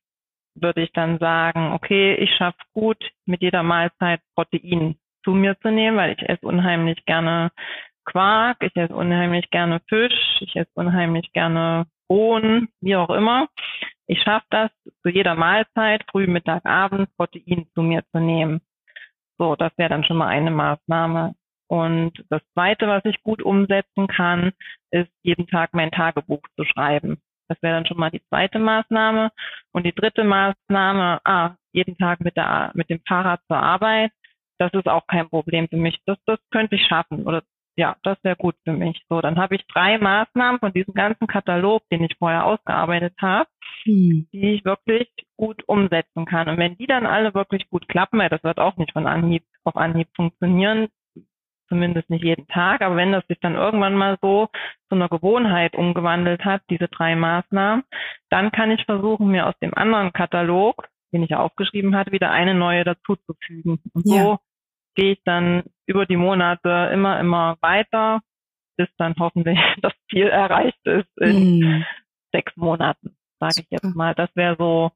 würde 0.56 0.82
ich 0.82 0.92
dann 0.94 1.20
sagen, 1.20 1.74
okay, 1.74 2.16
ich 2.16 2.34
schaffe 2.36 2.60
gut, 2.74 3.04
mit 3.26 3.42
jeder 3.42 3.64
Mahlzeit 3.64 4.22
Protein 4.36 4.96
zu 5.24 5.32
mir 5.32 5.60
zu 5.60 5.70
nehmen, 5.70 5.98
weil 5.98 6.14
ich 6.14 6.30
esse 6.30 6.46
unheimlich 6.46 7.04
gerne 7.06 7.52
Quark, 8.06 8.64
ich 8.64 8.76
esse 8.76 8.96
unheimlich 8.96 9.50
gerne 9.50 9.82
Fisch, 9.90 10.38
ich 10.40 10.56
esse 10.56 10.72
unheimlich 10.76 11.32
gerne 11.34 11.86
Bohnen, 12.08 12.70
wie 12.80 12.96
auch 12.96 13.10
immer. 13.10 13.50
Ich 14.08 14.22
schaffe 14.22 14.46
das 14.50 14.72
zu 15.04 15.10
jeder 15.10 15.36
Mahlzeit, 15.36 16.04
früh, 16.10 16.28
Mittag, 16.28 16.66
Abend, 16.66 17.10
Protein 17.18 17.68
zu 17.74 17.82
mir 17.82 18.04
zu 18.12 18.20
nehmen. 18.20 18.62
So, 19.38 19.56
das 19.56 19.72
wäre 19.78 19.90
dann 19.90 20.04
schon 20.04 20.18
mal 20.18 20.28
eine 20.28 20.52
Maßnahme. 20.52 21.36
Und 21.68 22.14
das 22.30 22.42
zweite, 22.54 22.88
was 22.88 23.04
ich 23.04 23.22
gut 23.24 23.42
umsetzen 23.42 24.08
kann, 24.08 24.54
ist 24.92 25.12
jeden 25.24 25.48
Tag 25.48 25.74
mein 25.74 25.92
Tagebuch 25.92 26.42
zu 26.56 26.64
schreiben. 26.64 27.22
Das 27.50 27.62
wäre 27.62 27.76
dann 27.76 27.86
schon 27.86 27.98
mal 27.98 28.10
die 28.10 28.24
zweite 28.30 28.60
Maßnahme. 28.60 29.32
Und 29.74 29.86
die 29.86 29.94
dritte 29.94 30.24
Maßnahme, 30.24 31.20
ah, 31.26 31.56
jeden 31.74 31.98
Tag 31.98 32.22
mit 32.22 32.38
der, 32.38 32.72
mit 32.74 32.90
dem 32.90 33.02
Fahrrad 33.06 33.42
zur 33.48 33.58
Arbeit. 33.58 34.12
Das 34.58 34.74
ist 34.74 34.88
auch 34.88 35.06
kein 35.08 35.30
Problem 35.30 35.68
für 35.68 35.78
mich. 35.78 36.00
Das, 36.06 36.18
das 36.26 36.40
könnte 36.52 36.76
ich 36.76 36.88
schaffen 36.88 37.28
oder 37.28 37.44
ja, 37.78 37.96
das 38.02 38.18
wäre 38.24 38.36
gut 38.36 38.56
für 38.64 38.74
mich. 38.74 39.00
So, 39.08 39.22
dann 39.22 39.38
habe 39.38 39.56
ich 39.56 39.66
drei 39.68 40.00
Maßnahmen 40.00 40.60
von 40.60 40.74
diesem 40.74 40.96
ganzen 40.96 41.28
Katalog, 41.28 41.84
den 41.92 42.04
ich 42.04 42.18
vorher 42.18 42.46
ausgearbeitet 42.46 43.14
habe, 43.22 43.48
hm. 43.84 44.28
die 44.34 44.56
ich 44.56 44.66
wirklich 44.66 45.08
gut 45.38 45.64
umsetzen 45.68 46.26
kann. 46.26 46.50
Und 46.50 46.58
wenn 46.58 46.76
die 46.78 46.88
dann 46.88 47.06
alle 47.06 47.36
wirklich 47.36 47.70
gut 47.70 47.88
klappen, 47.88 48.20
weil 48.20 48.30
das 48.30 48.44
wird 48.44 48.58
auch 48.58 48.78
nicht 48.78 48.94
von 48.94 49.06
Anhieb 49.06 49.44
auf 49.64 49.78
Anhieb 49.78 50.08
funktionieren, 50.16 50.88
zumindest 51.70 52.10
nicht 52.10 52.24
jeden 52.24 52.48
Tag, 52.48 52.82
aber 52.82 52.96
wenn 52.96 53.12
das 53.12 53.28
sich 53.28 53.40
dann 53.42 53.56
irgendwann 53.56 53.94
mal 53.94 54.18
so 54.22 54.50
zu 54.90 54.96
einer 54.96 55.10
Gewohnheit 55.10 55.76
umgewandelt 55.76 56.46
hat, 56.46 56.64
diese 56.70 56.88
drei 56.88 57.16
Maßnahmen, 57.16 57.84
dann 58.30 58.52
kann 58.52 58.72
ich 58.72 58.86
versuchen, 58.86 59.28
mir 59.28 59.46
aus 59.46 59.56
dem 59.62 59.74
anderen 59.76 60.14
Katalog, 60.14 60.88
den 61.14 61.24
ich 61.24 61.36
aufgeschrieben 61.36 61.96
hatte, 61.96 62.12
wieder 62.12 62.32
eine 62.32 62.56
neue 62.56 62.84
dazuzufügen. 62.84 63.80
Und 63.94 64.08
ja. 64.08 64.24
so 64.24 64.40
gehe 64.98 65.14
ich 65.14 65.22
dann 65.24 65.64
über 65.86 66.06
die 66.06 66.18
Monate 66.18 66.90
immer, 66.92 67.18
immer 67.20 67.58
weiter, 67.62 68.20
bis 68.78 68.90
dann 68.98 69.16
hoffentlich 69.18 69.60
das 69.82 69.94
Ziel 70.10 70.28
erreicht 70.28 70.86
ist 70.86 71.08
in 71.18 71.60
mm. 71.60 71.86
sechs 72.34 72.54
Monaten, 72.58 73.16
sage 73.40 73.62
ich 73.62 73.68
jetzt 73.70 73.96
mal. 73.96 74.14
Das 74.16 74.30
wäre 74.36 74.58
so 74.58 74.92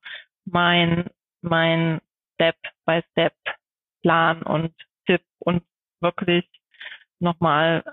mein, 0.45 1.05
mein 1.41 2.01
Step-by-Step-Plan 2.33 4.43
und 4.43 4.73
Tipp 5.05 5.21
und 5.39 5.63
wirklich 6.01 6.45
nochmal, 7.19 7.83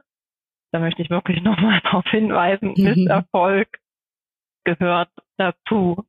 da 0.72 0.80
möchte 0.80 1.02
ich 1.02 1.10
wirklich 1.10 1.42
nochmal 1.42 1.80
darauf 1.82 2.06
hinweisen, 2.06 2.72
mhm. 2.74 2.84
Misserfolg 2.84 3.78
gehört 4.64 5.10
dazu. 5.36 6.04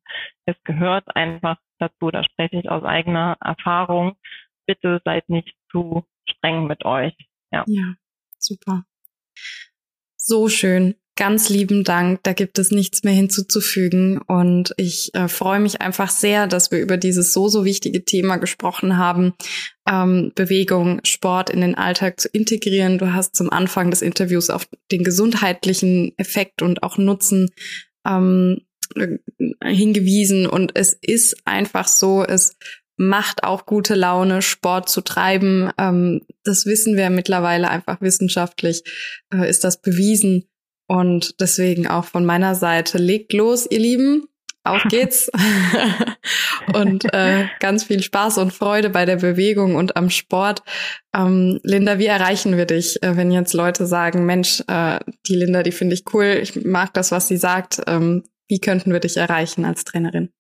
Es 0.46 0.56
gehört 0.64 1.16
einfach 1.16 1.58
dazu, 1.78 2.10
da 2.10 2.24
spreche 2.24 2.58
ich 2.58 2.68
aus 2.70 2.84
eigener 2.84 3.38
Erfahrung 3.42 4.18
bitte 4.70 5.02
seid 5.04 5.28
nicht 5.30 5.56
zu 5.72 6.06
streng 6.30 6.68
mit 6.68 6.86
euch. 6.86 7.14
Ja, 7.52 7.64
ja 7.68 7.96
super. 8.38 8.86
So 10.16 10.48
schön. 10.48 10.96
Ganz 11.16 11.50
lieben 11.50 11.84
Dank. 11.84 12.22
Da 12.24 12.34
gibt 12.34 12.60
es 12.60 12.70
nichts 12.72 13.04
mehr 13.04 13.14
hinzuzufügen. 13.14 14.20
Und 14.20 14.74
ich 14.78 15.14
äh, 15.16 15.28
freue 15.28 15.60
mich 15.60 15.82
einfach 15.82 16.12
sehr, 16.12 16.46
dass 16.46 16.72
wir 16.72 16.80
über 16.80 16.98
dieses 16.98 17.34
so, 17.34 17.48
so 17.48 17.66
wichtige 17.66 18.06
Thema 18.06 18.38
gesprochen 18.38 18.98
haben, 18.98 19.34
ähm, 19.90 20.32
Bewegung, 20.36 21.02
Sport 21.04 21.50
in 21.50 21.62
den 21.62 21.76
Alltag 21.76 22.20
zu 22.20 22.30
integrieren. 22.30 23.00
Du 23.00 23.12
hast 23.12 23.36
zum 23.36 23.50
Anfang 23.50 23.90
des 23.90 24.04
Interviews 24.04 24.50
auf 24.52 24.70
den 24.92 25.04
gesundheitlichen 25.04 26.14
Effekt 26.18 26.62
und 26.62 26.84
auch 26.84 26.98
Nutzen 26.98 27.50
ähm, 28.06 28.62
hingewiesen. 29.64 30.46
Und 30.46 30.76
es 30.76 30.94
ist 30.94 31.42
einfach 31.46 31.88
so, 31.88 32.24
es 32.24 32.56
macht 33.00 33.46
auch 33.46 33.66
gute 33.66 33.96
Laune, 33.96 34.42
Sport 34.42 34.90
zu 34.90 35.00
treiben. 35.02 35.72
Ähm, 35.78 36.22
das 36.44 36.66
wissen 36.66 36.98
wir 36.98 37.10
mittlerweile 37.10 37.70
einfach 37.70 38.02
wissenschaftlich, 38.02 38.84
äh, 39.34 39.50
ist 39.50 39.64
das 39.64 39.82
bewiesen. 39.82 40.50
Und 40.88 41.40
deswegen 41.40 41.88
auch 41.88 42.06
von 42.06 42.26
meiner 42.26 42.56
Seite, 42.56 42.98
legt 42.98 43.32
los, 43.32 43.66
ihr 43.70 43.80
Lieben. 43.80 44.26
Auf 44.66 44.84
geht's. 44.90 45.32
und 46.74 47.06
äh, 47.14 47.48
ganz 47.62 47.86
viel 47.86 48.04
Spaß 48.04 48.38
und 48.40 48.52
Freude 48.52 48.90
bei 48.90 49.06
der 49.06 49.16
Bewegung 49.16 49.76
und 49.76 49.96
am 49.96 50.10
Sport. 50.10 50.62
Ähm, 51.16 51.62
Linda, 51.64 52.00
wie 52.00 52.08
erreichen 52.08 52.58
wir 52.58 52.66
dich, 52.66 53.02
äh, 53.02 53.16
wenn 53.16 53.32
jetzt 53.32 53.54
Leute 53.54 53.86
sagen, 53.86 54.26
Mensch, 54.26 54.62
äh, 54.68 55.00
die 55.28 55.36
Linda, 55.36 55.64
die 55.64 55.72
finde 55.72 55.94
ich 55.94 56.04
cool, 56.14 56.38
ich 56.42 56.66
mag 56.66 56.94
das, 56.94 57.12
was 57.12 57.30
sie 57.30 57.38
sagt. 57.38 57.82
Ähm, 57.88 58.24
wie 58.50 58.60
könnten 58.60 58.92
wir 58.92 59.00
dich 59.00 59.16
erreichen 59.16 59.64
als 59.64 59.86
Trainerin? 59.86 60.34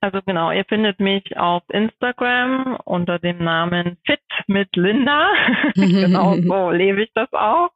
Also 0.00 0.20
genau, 0.24 0.50
ihr 0.50 0.64
findet 0.66 0.98
mich 1.00 1.36
auf 1.38 1.62
Instagram 1.70 2.78
unter 2.84 3.18
dem 3.18 3.42
Namen 3.42 3.96
Fit 4.04 4.20
mit 4.46 4.76
Linda. 4.76 5.32
genau 5.74 6.36
so 6.36 6.70
lebe 6.70 7.02
ich 7.02 7.10
das 7.14 7.32
auch. 7.32 7.70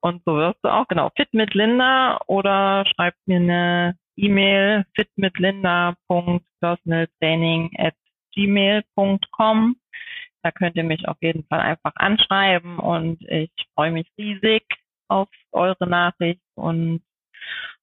Und 0.00 0.22
so 0.26 0.34
wirst 0.36 0.58
du 0.62 0.68
auch, 0.68 0.86
genau, 0.88 1.10
Fit 1.16 1.32
mit 1.32 1.54
Linda 1.54 2.20
oder 2.26 2.84
schreibt 2.86 3.16
mir 3.26 3.36
eine 3.36 3.96
E-Mail 4.16 4.84
fitmitlinda.personaltraining 4.94 7.70
at 7.78 7.94
gmail.com. 8.34 9.76
Da 10.42 10.50
könnt 10.50 10.76
ihr 10.76 10.84
mich 10.84 11.08
auf 11.08 11.16
jeden 11.22 11.46
Fall 11.46 11.60
einfach 11.60 11.92
anschreiben 11.94 12.78
und 12.78 13.22
ich 13.22 13.50
freue 13.74 13.92
mich 13.92 14.06
riesig 14.18 14.64
auf 15.08 15.30
eure 15.52 15.88
Nachricht 15.88 16.42
und 16.54 17.02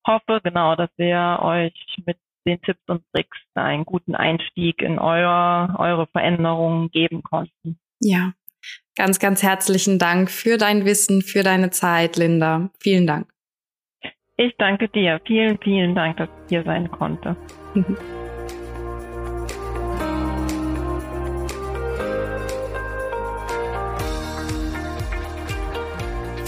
hoffe 0.05 0.41
genau, 0.43 0.75
dass 0.75 0.91
wir 0.97 1.39
euch 1.41 1.73
mit 2.05 2.17
den 2.45 2.61
Tipps 2.61 2.81
und 2.87 3.03
Tricks 3.13 3.37
einen 3.55 3.85
guten 3.85 4.15
Einstieg 4.15 4.81
in 4.81 4.99
euer, 4.99 5.75
eure 5.77 6.07
Veränderungen 6.07 6.89
geben 6.91 7.23
konnten. 7.23 7.79
Ja, 7.99 8.33
ganz, 8.95 9.19
ganz 9.19 9.43
herzlichen 9.43 9.99
Dank 9.99 10.31
für 10.31 10.57
dein 10.57 10.85
Wissen, 10.85 11.21
für 11.21 11.43
deine 11.43 11.69
Zeit, 11.69 12.17
Linda. 12.17 12.69
Vielen 12.79 13.07
Dank. 13.07 13.27
Ich 14.37 14.55
danke 14.57 14.89
dir. 14.89 15.21
Vielen, 15.25 15.59
vielen 15.59 15.93
Dank, 15.93 16.17
dass 16.17 16.29
ich 16.29 16.49
hier 16.49 16.63
sein 16.63 16.89
konnte. 16.89 17.35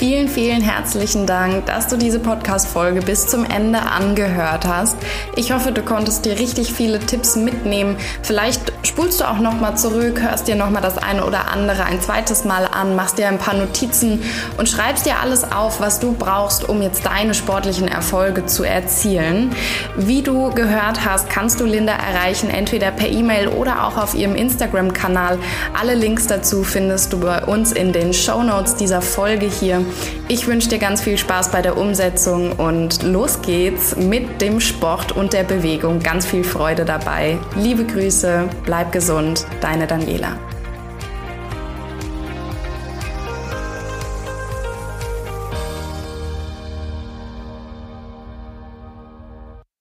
Vielen, 0.03 0.27
vielen 0.27 0.61
herzlichen 0.61 1.25
Dank, 1.25 1.65
dass 1.65 1.87
du 1.87 1.95
diese 1.95 2.19
Podcast-Folge 2.19 2.99
bis 2.99 3.25
zum 3.25 3.45
Ende 3.45 3.79
angehört 3.79 4.67
hast. 4.67 4.97
Ich 5.37 5.53
hoffe, 5.53 5.71
du 5.71 5.81
konntest 5.81 6.25
dir 6.25 6.37
richtig 6.37 6.73
viele 6.73 6.99
Tipps 6.99 7.37
mitnehmen. 7.37 7.95
Vielleicht 8.21 8.73
spulst 8.85 9.21
du 9.21 9.23
auch 9.23 9.39
nochmal 9.39 9.77
zurück, 9.77 10.21
hörst 10.21 10.49
dir 10.49 10.55
nochmal 10.55 10.81
das 10.81 10.97
eine 10.97 11.25
oder 11.25 11.47
andere 11.47 11.85
ein 11.85 12.01
zweites 12.01 12.43
Mal 12.43 12.65
an, 12.65 12.97
machst 12.97 13.17
dir 13.17 13.29
ein 13.29 13.37
paar 13.37 13.53
Notizen 13.53 14.21
und 14.57 14.67
schreibst 14.67 15.05
dir 15.05 15.21
alles 15.21 15.49
auf, 15.49 15.79
was 15.79 16.01
du 16.01 16.11
brauchst, 16.11 16.67
um 16.67 16.81
jetzt 16.81 17.05
deine 17.05 17.33
sportlichen 17.33 17.87
Erfolge 17.87 18.45
zu 18.45 18.65
erzielen. 18.65 19.55
Wie 19.95 20.21
du 20.21 20.49
gehört 20.49 21.05
hast, 21.05 21.29
kannst 21.29 21.61
du 21.61 21.65
Linda 21.65 21.93
erreichen, 21.93 22.49
entweder 22.49 22.91
per 22.91 23.07
E-Mail 23.07 23.47
oder 23.47 23.87
auch 23.87 23.95
auf 23.95 24.15
ihrem 24.15 24.35
Instagram-Kanal. 24.35 25.39
Alle 25.79 25.95
Links 25.95 26.27
dazu 26.27 26.65
findest 26.65 27.13
du 27.13 27.21
bei 27.21 27.45
uns 27.45 27.71
in 27.71 27.93
den 27.93 28.13
Show 28.13 28.43
Notes 28.43 28.75
dieser 28.75 29.01
Folge 29.01 29.45
hier. 29.45 29.85
Ich 30.27 30.47
wünsche 30.47 30.69
dir 30.69 30.79
ganz 30.79 31.01
viel 31.01 31.17
Spaß 31.17 31.51
bei 31.51 31.61
der 31.61 31.77
Umsetzung 31.77 32.53
und 32.53 33.03
los 33.03 33.41
geht's 33.41 33.95
mit 33.95 34.41
dem 34.41 34.59
Sport 34.59 35.11
und 35.11 35.33
der 35.33 35.43
Bewegung. 35.43 35.99
Ganz 35.99 36.25
viel 36.25 36.43
Freude 36.43 36.85
dabei. 36.85 37.37
Liebe 37.55 37.85
Grüße, 37.85 38.49
bleib 38.65 38.91
gesund, 38.91 39.45
deine 39.61 39.85
Daniela. 39.85 40.37